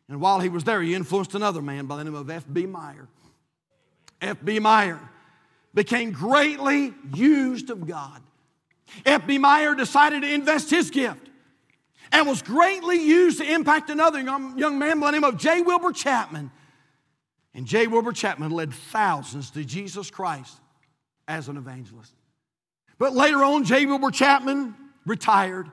And 0.09 0.19
while 0.19 0.39
he 0.39 0.49
was 0.49 0.63
there, 0.63 0.81
he 0.81 0.95
influenced 0.95 1.35
another 1.35 1.61
man 1.61 1.85
by 1.85 1.97
the 1.97 2.03
name 2.03 2.15
of 2.15 2.29
F.B. 2.29 2.65
Meyer. 2.65 3.07
F.B. 4.21 4.59
Meyer 4.59 4.99
became 5.73 6.11
greatly 6.11 6.93
used 7.13 7.69
of 7.69 7.87
God. 7.87 8.21
F.B. 9.05 9.37
Meyer 9.37 9.75
decided 9.75 10.23
to 10.23 10.33
invest 10.33 10.71
his 10.71 10.89
gift 10.89 11.29
and 12.11 12.27
was 12.27 12.41
greatly 12.41 12.99
used 13.01 13.37
to 13.37 13.53
impact 13.53 13.91
another 13.91 14.19
young, 14.19 14.79
man 14.79 14.99
by 14.99 15.07
the 15.07 15.11
name 15.11 15.23
of 15.23 15.37
J. 15.37 15.61
Wilbur 15.61 15.91
Chapman. 15.91 16.49
And 17.53 17.67
J. 17.67 17.85
Wilbur 17.85 18.11
Chapman 18.11 18.49
led 18.51 18.73
thousands 18.73 19.51
to 19.51 19.63
Jesus 19.63 20.09
Christ 20.09 20.57
as 21.27 21.49
an 21.49 21.57
evangelist. 21.57 22.13
But 22.97 23.13
later 23.13 23.43
on, 23.43 23.63
J. 23.63 23.85
Wilbur 23.85 24.09
Chapman 24.09 24.73
retired. 25.05 25.69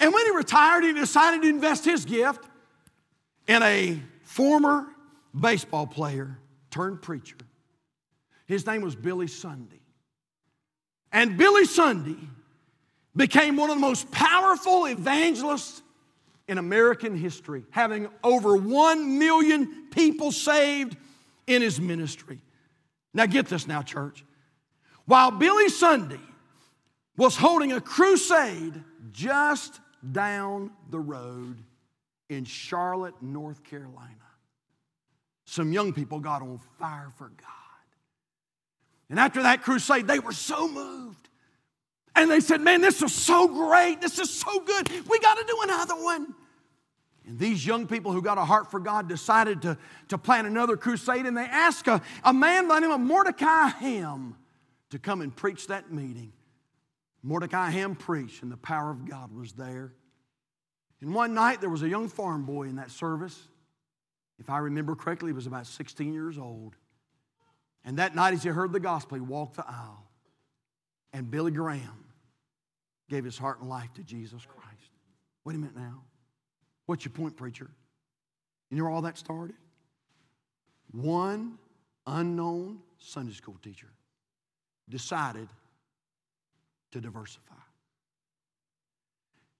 And 0.00 0.12
when 0.12 0.26
he 0.26 0.36
retired, 0.36 0.82
he 0.82 0.92
decided 0.92 1.42
to 1.42 1.48
invest 1.48 1.84
his 1.84 2.04
gift 2.04 2.48
in 3.46 3.62
a 3.62 4.00
former 4.24 4.86
baseball 5.34 5.86
player 5.86 6.38
turned 6.70 7.02
preacher 7.02 7.36
his 8.52 8.66
name 8.66 8.82
was 8.82 8.94
Billy 8.94 9.28
Sunday. 9.28 9.80
And 11.10 11.36
Billy 11.36 11.64
Sunday 11.64 12.18
became 13.16 13.56
one 13.56 13.70
of 13.70 13.76
the 13.76 13.80
most 13.80 14.10
powerful 14.10 14.86
evangelists 14.86 15.82
in 16.48 16.58
American 16.58 17.16
history, 17.16 17.64
having 17.70 18.08
over 18.22 18.56
one 18.56 19.18
million 19.18 19.88
people 19.90 20.32
saved 20.32 20.96
in 21.46 21.62
his 21.62 21.80
ministry. 21.80 22.40
Now, 23.14 23.26
get 23.26 23.46
this 23.46 23.66
now, 23.66 23.82
church. 23.82 24.24
While 25.04 25.30
Billy 25.30 25.68
Sunday 25.68 26.20
was 27.16 27.36
holding 27.36 27.72
a 27.72 27.80
crusade 27.80 28.82
just 29.12 29.80
down 30.12 30.70
the 30.90 31.00
road 31.00 31.62
in 32.32 32.44
Charlotte, 32.44 33.14
North 33.20 33.62
Carolina, 33.64 34.08
some 35.44 35.72
young 35.72 35.92
people 35.92 36.20
got 36.20 36.42
on 36.42 36.58
fire 36.78 37.10
for 37.16 37.28
God. 37.28 37.48
And 39.10 39.20
after 39.20 39.42
that 39.42 39.62
crusade, 39.62 40.06
they 40.06 40.18
were 40.18 40.32
so 40.32 40.66
moved. 40.68 41.28
And 42.14 42.30
they 42.30 42.40
said, 42.40 42.60
Man, 42.60 42.80
this 42.80 43.02
is 43.02 43.12
so 43.14 43.48
great. 43.48 44.00
This 44.00 44.18
is 44.18 44.30
so 44.30 44.60
good. 44.60 44.88
We 45.08 45.18
got 45.18 45.36
to 45.36 45.44
do 45.46 45.58
another 45.62 45.94
one. 45.94 46.34
And 47.26 47.38
these 47.38 47.64
young 47.64 47.86
people 47.86 48.12
who 48.12 48.20
got 48.20 48.38
a 48.38 48.44
heart 48.44 48.70
for 48.70 48.80
God 48.80 49.08
decided 49.08 49.62
to, 49.62 49.78
to 50.08 50.18
plan 50.18 50.46
another 50.46 50.76
crusade. 50.76 51.24
And 51.24 51.36
they 51.36 51.44
asked 51.44 51.86
a, 51.86 52.02
a 52.24 52.32
man 52.32 52.68
by 52.68 52.76
the 52.76 52.80
name 52.82 52.90
of 52.90 53.00
Mordecai 53.00 53.68
Ham 53.68 54.36
to 54.90 54.98
come 54.98 55.20
and 55.20 55.34
preach 55.34 55.68
that 55.68 55.92
meeting. 55.92 56.32
Mordecai 57.22 57.70
Ham 57.70 57.94
preached, 57.94 58.42
and 58.42 58.50
the 58.50 58.56
power 58.56 58.90
of 58.90 59.08
God 59.08 59.32
was 59.32 59.52
there. 59.52 59.94
And 61.02 61.12
one 61.12 61.34
night, 61.34 61.60
there 61.60 61.68
was 61.68 61.82
a 61.82 61.88
young 61.88 62.08
farm 62.08 62.44
boy 62.44 62.68
in 62.68 62.76
that 62.76 62.92
service. 62.92 63.48
If 64.38 64.48
I 64.48 64.58
remember 64.58 64.94
correctly, 64.94 65.30
he 65.30 65.32
was 65.32 65.48
about 65.48 65.66
16 65.66 66.12
years 66.12 66.38
old. 66.38 66.76
And 67.84 67.98
that 67.98 68.14
night, 68.14 68.34
as 68.34 68.44
he 68.44 68.50
heard 68.50 68.72
the 68.72 68.80
gospel, 68.80 69.16
he 69.16 69.20
walked 69.20 69.56
the 69.56 69.66
aisle. 69.66 70.08
And 71.12 71.28
Billy 71.28 71.50
Graham 71.50 72.04
gave 73.10 73.24
his 73.24 73.36
heart 73.36 73.60
and 73.60 73.68
life 73.68 73.92
to 73.94 74.02
Jesus 74.04 74.46
Christ. 74.46 74.90
Wait 75.44 75.56
a 75.56 75.58
minute 75.58 75.76
now. 75.76 76.02
What's 76.86 77.04
your 77.04 77.12
point, 77.12 77.36
preacher? 77.36 77.68
You 78.70 78.76
know 78.78 78.84
where 78.84 78.92
all 78.92 79.02
that 79.02 79.18
started? 79.18 79.56
One 80.92 81.58
unknown 82.06 82.78
Sunday 82.98 83.32
school 83.32 83.56
teacher 83.60 83.88
decided 84.88 85.48
to 86.92 87.00
diversify. 87.00 87.54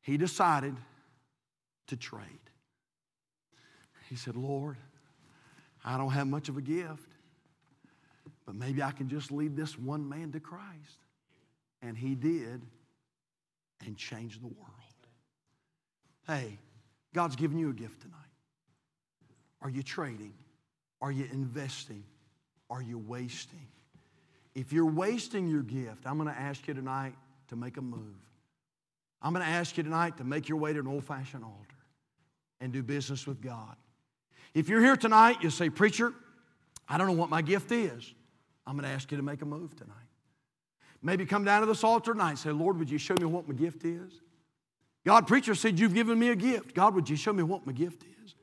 He 0.03 0.17
decided 0.17 0.77
to 1.93 1.97
trade. 1.99 2.25
He 4.09 4.17
said, 4.17 4.35
Lord, 4.35 4.79
I 5.85 5.99
don't 5.99 6.11
have 6.11 6.27
much 6.27 6.49
of 6.49 6.57
a 6.57 6.63
gift, 6.63 7.13
but 8.47 8.55
maybe 8.55 8.83
I 8.83 8.93
can 8.93 9.11
just 9.11 9.31
lead 9.31 9.57
this 9.57 9.79
one 9.79 10.09
man 10.09 10.33
to 10.33 10.41
Christ. 10.41 10.99
And 11.83 11.97
he 11.97 12.15
did 12.15 12.63
and 13.85 13.97
changed 13.97 14.43
the 14.43 14.47
world. 14.47 14.69
Hey, 16.27 16.59
God's 17.13 17.37
given 17.37 17.59
you 17.59 17.69
a 17.69 17.75
gift 17.75 18.01
tonight. 18.01 18.17
Are 19.61 19.69
you 19.69 19.83
trading? 19.83 20.33
Are 21.03 21.13
you 21.13 21.29
investing? 21.31 22.05
Are 22.71 22.81
you 22.81 22.97
wasting? 22.97 23.67
If 24.55 24.73
you're 24.73 24.87
wasting 24.87 25.47
your 25.47 25.63
gift, 25.63 26.07
I'm 26.07 26.17
going 26.17 26.33
to 26.33 26.41
ask 26.41 26.67
you 26.67 26.73
tonight 26.73 27.15
to 27.49 27.57
make 27.57 27.77
a 27.77 27.83
move. 27.83 28.17
I'm 29.21 29.35
going 29.35 29.45
to 29.45 29.51
ask 29.51 29.77
you 29.77 29.83
tonight 29.83 30.17
to 30.17 30.25
make 30.25 30.49
your 30.49 30.59
way 30.59 30.73
to 30.73 30.81
an 30.81 30.87
old 30.87 31.05
fashioned 31.05 31.45
altar 31.45 31.72
and 32.63 32.73
do 32.73 32.83
business 32.83 33.27
with 33.27 33.43
God. 33.43 33.77
If 34.55 34.69
you're 34.69 34.81
here 34.81 34.97
tonight, 34.97 35.39
you 35.43 35.51
say, 35.51 35.69
Preacher, 35.69 36.15
I 36.89 36.97
don't 36.97 37.09
know 37.09 37.13
what 37.15 37.29
my 37.29 37.43
gift 37.43 37.73
is. 37.73 38.15
I'm 38.67 38.77
going 38.77 38.89
to 38.89 38.95
ask 38.95 39.11
you 39.11 39.17
to 39.17 39.23
make 39.23 39.43
a 39.43 39.45
move 39.45 39.75
tonight. 39.75 39.97
Maybe 41.03 41.27
come 41.27 41.45
down 41.45 41.61
to 41.61 41.67
this 41.67 41.83
altar 41.83 42.13
tonight 42.13 42.31
and 42.31 42.39
say, 42.39 42.51
Lord, 42.51 42.79
would 42.79 42.89
you 42.89 42.99
show 42.99 43.15
me 43.19 43.25
what 43.25 43.49
my 43.49 43.55
gift 43.55 43.85
is? 43.85 44.13
God, 45.05 45.27
preacher 45.27 45.57
said, 45.57 45.81
You've 45.81 45.95
given 45.95 46.17
me 46.19 46.29
a 46.29 46.37
gift. 46.37 46.75
God, 46.75 46.95
would 46.95 47.11
you 47.11 47.17
show 47.17 47.33
me 47.33 47.43
what 47.43 47.67
my 47.67 47.73
gift 47.73 48.05
is? 48.25 48.35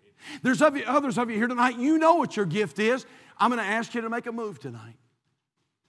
There's 0.44 0.62
others 0.62 1.18
of 1.18 1.30
you 1.30 1.38
here 1.38 1.48
tonight, 1.48 1.78
you 1.78 1.98
know 1.98 2.16
what 2.16 2.36
your 2.36 2.46
gift 2.46 2.80
is. 2.80 3.06
I'm 3.38 3.50
going 3.50 3.64
to 3.64 3.72
ask 3.72 3.96
you 3.96 4.02
to 4.02 4.10
make 4.10 4.26
a 4.26 4.34
move 4.34 4.60
tonight. 4.60 4.98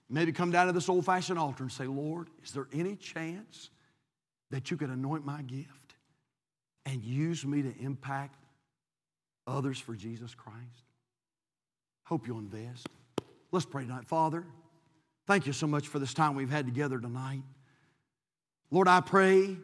Maybe 0.09 0.31
come 0.31 0.53
down 0.53 0.69
to 0.69 0.73
this 0.73 0.89
old 0.89 1.05
fashioned 1.05 1.39
altar 1.39 1.65
and 1.65 1.73
say, 1.73 1.87
Lord, 1.87 2.29
is 2.45 2.53
there 2.53 2.69
any 2.73 2.95
chance 2.95 3.71
that 4.51 4.71
you 4.71 4.77
could 4.77 4.91
anoint 4.91 5.25
my 5.25 5.43
gift 5.43 5.80
and 6.91 7.05
use 7.05 7.47
me 7.47 7.63
to 7.63 7.73
impact 7.81 8.37
others 9.47 9.79
for 9.79 9.95
Jesus 9.95 10.35
Christ? 10.35 10.85
Hope 12.05 12.27
you'll 12.27 12.39
invest. 12.39 12.89
Let's 13.53 13.67
pray 13.67 13.85
tonight. 13.85 14.07
Father, 14.07 14.45
thank 15.27 15.47
you 15.47 15.53
so 15.53 15.69
much 15.69 15.87
for 15.87 16.01
this 16.01 16.13
time 16.13 16.35
we've 16.35 16.51
had 16.51 16.67
together 16.67 16.99
tonight. 16.99 17.43
Lord, 18.73 18.89
I 18.89 19.01
pray 19.01 19.57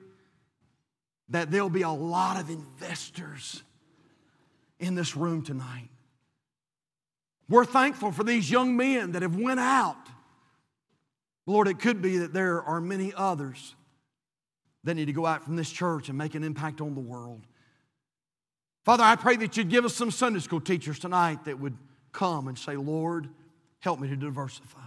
that 1.31 1.51
there'll 1.51 1.68
be 1.68 1.83
a 1.83 1.91
lot 1.91 2.41
of 2.41 2.49
investors 2.49 3.62
in 4.79 4.95
this 4.95 5.16
room 5.16 5.43
tonight. 5.43 5.89
We're 7.49 7.64
thankful 7.64 8.12
for 8.12 8.22
these 8.24 8.51
young 8.51 8.77
men 8.77 9.12
that 9.12 9.22
have 9.22 9.37
went 9.37 9.61
out. 9.61 9.97
Lord, 11.47 11.68
it 11.68 11.79
could 11.79 12.03
be 12.03 12.18
that 12.18 12.33
there 12.33 12.62
are 12.62 12.81
many 12.81 13.12
others 13.16 13.76
that 14.87 14.95
need 14.95 15.07
to 15.07 15.12
go 15.12 15.26
out 15.26 15.45
from 15.45 15.57
this 15.57 15.70
church 15.70 16.09
and 16.09 16.16
make 16.16 16.34
an 16.34 16.45
impact 16.45 16.80
on 16.80 16.95
the 16.95 17.01
world. 17.01 17.45
Father, 18.84 19.03
I 19.03 19.16
pray 19.16 19.37
that 19.37 19.57
you'd 19.57 19.68
give 19.68 19.84
us 19.84 19.95
some 19.95 20.12
Sunday 20.12 20.39
school 20.39 20.61
teachers 20.61 21.01
tonight 21.01 21.45
that 21.47 21.59
would 21.59 21.76
come 22.12 22.47
and 22.47 22.57
say, 22.57 22.76
Lord, 22.76 23.28
help 23.80 23.99
me 23.99 24.09
to 24.09 24.16
diversify. 24.16 24.78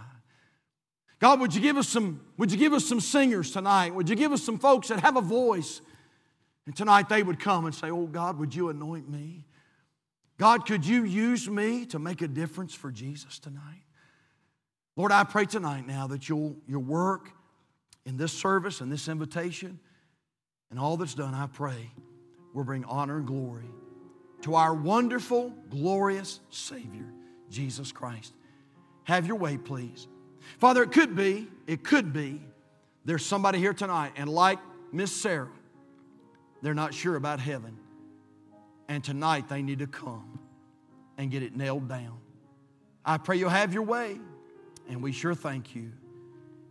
God, 1.18 1.38
would 1.40 1.54
you 1.54 1.60
give 1.60 1.76
us 1.76 1.86
some, 1.86 2.22
would 2.38 2.50
you 2.50 2.56
give 2.56 2.72
us 2.72 2.86
some 2.86 2.98
singers 2.98 3.50
tonight? 3.50 3.94
Would 3.94 4.08
you 4.08 4.16
give 4.16 4.32
us 4.32 4.42
some 4.42 4.58
folks 4.58 4.88
that 4.88 5.00
have 5.00 5.16
a 5.16 5.20
voice? 5.20 5.82
And 6.64 6.74
tonight 6.74 7.10
they 7.10 7.22
would 7.22 7.38
come 7.38 7.66
and 7.66 7.74
say, 7.74 7.90
Oh 7.90 8.06
God, 8.06 8.38
would 8.38 8.54
you 8.54 8.70
anoint 8.70 9.06
me? 9.06 9.44
God, 10.38 10.64
could 10.64 10.86
you 10.86 11.04
use 11.04 11.46
me 11.46 11.84
to 11.86 11.98
make 11.98 12.22
a 12.22 12.28
difference 12.28 12.74
for 12.74 12.90
Jesus 12.90 13.38
tonight? 13.38 13.84
Lord, 14.96 15.12
I 15.12 15.24
pray 15.24 15.44
tonight 15.44 15.86
now 15.86 16.06
that 16.06 16.26
you'll, 16.26 16.56
your 16.66 16.80
work 16.80 17.32
in 18.06 18.16
this 18.16 18.32
service 18.32 18.80
and 18.80 18.90
this 18.90 19.06
invitation 19.06 19.78
and 20.70 20.78
all 20.78 20.96
that's 20.96 21.14
done, 21.14 21.34
I 21.34 21.46
pray, 21.46 21.90
will 22.54 22.64
bring 22.64 22.84
honor 22.84 23.18
and 23.18 23.26
glory 23.26 23.70
to 24.42 24.54
our 24.54 24.74
wonderful, 24.74 25.52
glorious 25.68 26.40
Savior, 26.50 27.06
Jesus 27.50 27.92
Christ. 27.92 28.32
Have 29.04 29.26
your 29.26 29.36
way, 29.36 29.58
please. 29.58 30.08
Father, 30.58 30.82
it 30.82 30.92
could 30.92 31.14
be, 31.14 31.48
it 31.66 31.84
could 31.84 32.12
be, 32.12 32.40
there's 33.04 33.24
somebody 33.24 33.58
here 33.58 33.74
tonight, 33.74 34.12
and 34.16 34.28
like 34.28 34.58
Miss 34.92 35.12
Sarah, 35.12 35.50
they're 36.62 36.74
not 36.74 36.94
sure 36.94 37.16
about 37.16 37.40
heaven. 37.40 37.76
And 38.88 39.04
tonight 39.04 39.48
they 39.48 39.62
need 39.62 39.78
to 39.80 39.86
come 39.86 40.38
and 41.16 41.30
get 41.30 41.42
it 41.42 41.56
nailed 41.56 41.88
down. 41.88 42.18
I 43.04 43.18
pray 43.18 43.36
you'll 43.36 43.50
have 43.50 43.72
your 43.72 43.82
way, 43.84 44.18
and 44.88 45.02
we 45.02 45.12
sure 45.12 45.34
thank 45.34 45.74
you 45.74 45.92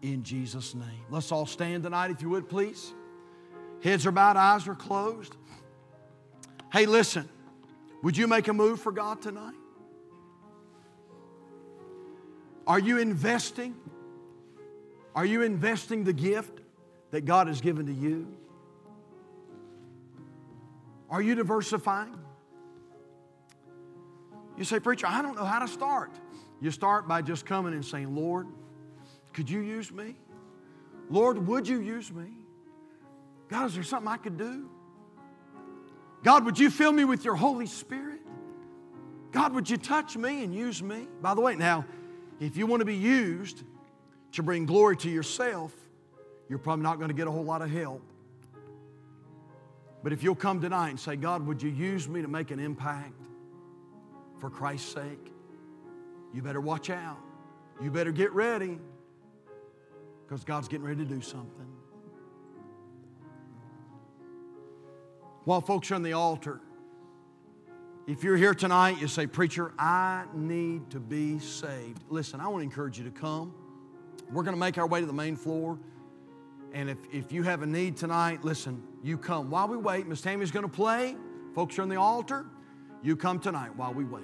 in 0.02 0.24
Jesus' 0.24 0.76
name. 0.76 1.06
Let's 1.10 1.32
all 1.32 1.46
stand 1.46 1.84
tonight, 1.84 2.12
if 2.12 2.22
you 2.22 2.30
would, 2.30 2.50
please. 2.50 2.94
Heads 3.84 4.06
are 4.06 4.12
bowed, 4.12 4.38
eyes 4.38 4.68
are 4.68 4.76
closed. 4.76 5.36
Hey, 6.72 6.86
listen, 6.86 7.28
would 8.04 8.18
you 8.18 8.28
make 8.28 8.48
a 8.48 8.54
move 8.54 8.80
for 8.80 8.92
God 8.92 9.22
tonight? 9.22 9.56
Are 12.68 12.80
you 12.80 13.00
investing? 13.00 13.76
Are 15.16 15.26
you 15.26 15.42
investing 15.42 16.04
the 16.04 16.14
gift 16.14 16.62
that 17.12 17.26
God 17.26 17.48
has 17.48 17.62
given 17.62 17.88
to 17.88 17.94
you? 17.94 18.28
Are 21.10 21.22
you 21.22 21.34
diversifying? 21.34 22.16
You 24.58 24.64
say, 24.66 24.80
Preacher, 24.80 25.08
I 25.08 25.22
don't 25.22 25.36
know 25.36 25.46
how 25.46 25.60
to 25.60 25.68
start. 25.68 26.12
You 26.62 26.70
start 26.70 27.08
by 27.08 27.22
just 27.22 27.46
coming 27.46 27.74
and 27.74 27.84
saying, 27.84 28.14
Lord, 28.14 28.48
could 29.34 29.50
you 29.50 29.62
use 29.62 29.92
me? 29.92 30.16
Lord, 31.10 31.48
would 31.48 31.68
you 31.68 31.80
use 31.80 32.12
me? 32.12 32.28
God, 33.50 33.68
is 33.68 33.76
there 33.76 33.84
something 33.84 34.08
I 34.08 34.18
could 34.18 34.38
do? 34.38 34.70
God, 36.24 36.46
would 36.46 36.60
you 36.60 36.70
fill 36.70 36.92
me 36.92 37.06
with 37.06 37.26
your 37.26 37.36
Holy 37.36 37.66
Spirit? 37.66 38.20
God, 39.32 39.54
would 39.54 39.70
you 39.70 39.78
touch 39.78 40.18
me 40.18 40.44
and 40.44 40.54
use 40.54 40.82
me? 40.82 41.08
By 41.22 41.34
the 41.34 41.42
way, 41.42 41.56
now, 41.56 41.86
if 42.40 42.58
you 42.58 42.66
want 42.66 42.82
to 42.82 42.86
be 42.86 42.96
used 42.96 43.64
to 44.34 44.44
bring 44.44 44.66
glory 44.66 44.98
to 44.98 45.10
yourself, 45.10 45.74
you're 46.50 46.60
probably 46.60 46.84
not 46.84 46.98
going 46.98 47.10
to 47.10 47.14
get 47.14 47.28
a 47.28 47.32
whole 47.32 47.44
lot 47.44 47.62
of 47.62 47.70
help. 47.70 48.02
But 50.04 50.14
if 50.14 50.24
you'll 50.24 50.36
come 50.36 50.62
tonight 50.62 50.90
and 50.90 51.00
say, 51.00 51.16
God, 51.16 51.46
would 51.46 51.62
you 51.62 51.70
use 51.70 52.08
me 52.08 52.22
to 52.22 52.28
make 52.28 52.52
an 52.52 52.60
impact 52.60 53.14
for 54.40 54.50
Christ's 54.50 54.94
sake? 54.94 55.34
You 56.34 56.42
better 56.42 56.62
watch 56.62 56.90
out. 56.90 57.18
You 57.82 57.92
better 57.92 58.12
get 58.12 58.32
ready 58.34 58.80
because 60.26 60.44
God's 60.44 60.68
getting 60.68 60.86
ready 60.86 61.04
to 61.04 61.10
do 61.10 61.22
something. 61.22 61.68
While 65.46 65.62
folks 65.62 65.90
are 65.92 65.96
on 65.96 66.04
the 66.04 66.14
altar, 66.14 66.62
if 68.08 68.24
you're 68.24 68.38
here 68.38 68.54
tonight, 68.54 69.00
you 69.00 69.08
say, 69.08 69.28
Preacher, 69.28 69.72
I 69.78 70.26
need 70.34 70.90
to 70.92 71.00
be 71.00 71.40
saved. 71.40 72.04
Listen, 72.10 72.40
I 72.40 72.48
want 72.48 72.62
to 72.62 72.64
encourage 72.64 72.98
you 72.98 73.04
to 73.06 73.12
come. 73.12 73.54
We're 74.32 74.44
going 74.44 74.56
to 74.56 74.60
make 74.60 74.78
our 74.78 74.88
way 74.88 75.00
to 75.00 75.06
the 75.06 75.14
main 75.14 75.36
floor. 75.36 75.80
And 76.74 76.90
if, 76.90 76.98
if 77.12 77.32
you 77.32 77.44
have 77.44 77.62
a 77.62 77.66
need 77.66 77.98
tonight, 77.98 78.44
listen, 78.44 78.84
you 79.04 79.18
come. 79.18 79.50
While 79.50 79.68
we 79.68 79.78
wait, 79.78 80.08
Miss 80.08 80.22
Tammy's 80.22 80.52
going 80.52 80.66
to 80.66 80.72
play. 80.72 81.16
Folks 81.56 81.78
are 81.80 81.84
on 81.84 81.90
the 81.90 81.96
altar. 81.98 82.46
You 83.02 83.16
come 83.16 83.40
tonight 83.40 83.76
while 83.76 83.94
we 83.94 84.04
wait. 84.04 84.24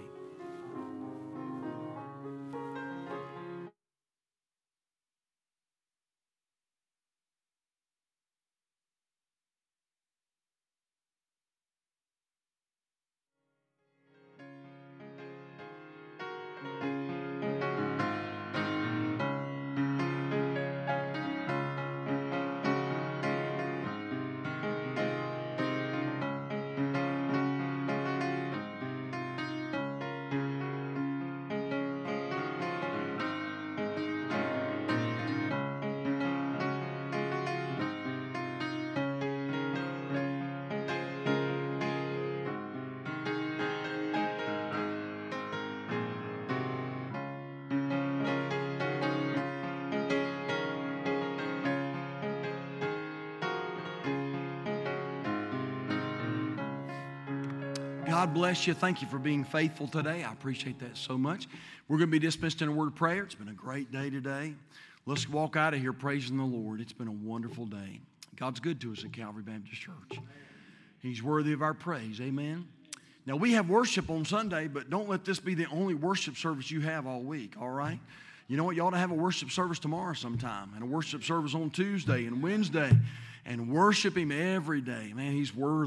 God 58.26 58.34
bless 58.34 58.66
you. 58.66 58.74
Thank 58.74 59.04
you 59.04 59.08
for 59.08 59.20
being 59.20 59.44
faithful 59.44 59.88
today. 59.88 60.24
I 60.24 60.32
appreciate 60.32 60.80
that 60.80 60.98
so 60.98 61.16
much. 61.16 61.48
We're 61.88 62.00
going 62.00 62.10
to 62.10 62.12
be 62.12 62.18
dismissed 62.18 62.64
in 62.64 62.68
a 62.68 62.72
word 62.72 62.88
of 62.88 62.96
prayer. 62.96 63.22
It's 63.22 63.36
been 63.36 63.50
a 63.50 63.54
great 63.54 63.92
day 63.92 64.10
today. 64.10 64.56
Let's 65.06 65.30
walk 65.30 65.56
out 65.56 65.76
of 65.76 65.80
here 65.80 65.94
praising 65.94 66.36
the 66.36 66.44
Lord. 66.44 66.82
It's 66.82 66.92
been 66.92 67.08
a 67.08 67.12
wonderful 67.12 67.68
day. 67.68 68.00
God's 68.36 68.60
good 68.60 68.82
to 68.82 68.92
us 68.94 69.04
at 69.04 69.14
Calvary 69.14 69.44
Baptist 69.44 69.80
Church. 69.80 70.20
He's 71.04 71.22
worthy 71.22 71.54
of 71.54 71.62
our 71.62 71.76
praise. 71.76 72.20
Amen. 72.20 72.68
Now, 73.28 73.36
we 73.36 73.54
have 73.54 73.70
worship 73.70 74.10
on 74.10 74.26
Sunday, 74.26 74.68
but 74.70 74.90
don't 74.90 75.08
let 75.08 75.24
this 75.24 75.40
be 75.40 75.54
the 75.54 75.68
only 75.68 75.94
worship 75.94 76.36
service 76.36 76.72
you 76.72 76.82
have 76.82 77.06
all 77.06 77.22
week, 77.22 77.54
all 77.62 77.70
right? 77.70 78.00
You 78.48 78.58
know 78.58 78.64
what? 78.64 78.76
You 78.76 78.82
ought 78.82 78.92
to 78.92 78.98
have 78.98 79.12
a 79.12 79.16
worship 79.16 79.52
service 79.52 79.78
tomorrow 79.78 80.14
sometime, 80.14 80.72
and 80.74 80.82
a 80.82 80.88
worship 80.88 81.24
service 81.24 81.54
on 81.54 81.70
Tuesday 81.70 82.26
and 82.26 82.42
Wednesday, 82.42 82.90
and 83.46 83.70
worship 83.70 84.18
Him 84.18 84.32
every 84.32 84.82
day. 84.82 85.14
Man, 85.14 85.34
He's 85.34 85.56
worthy. 85.56 85.76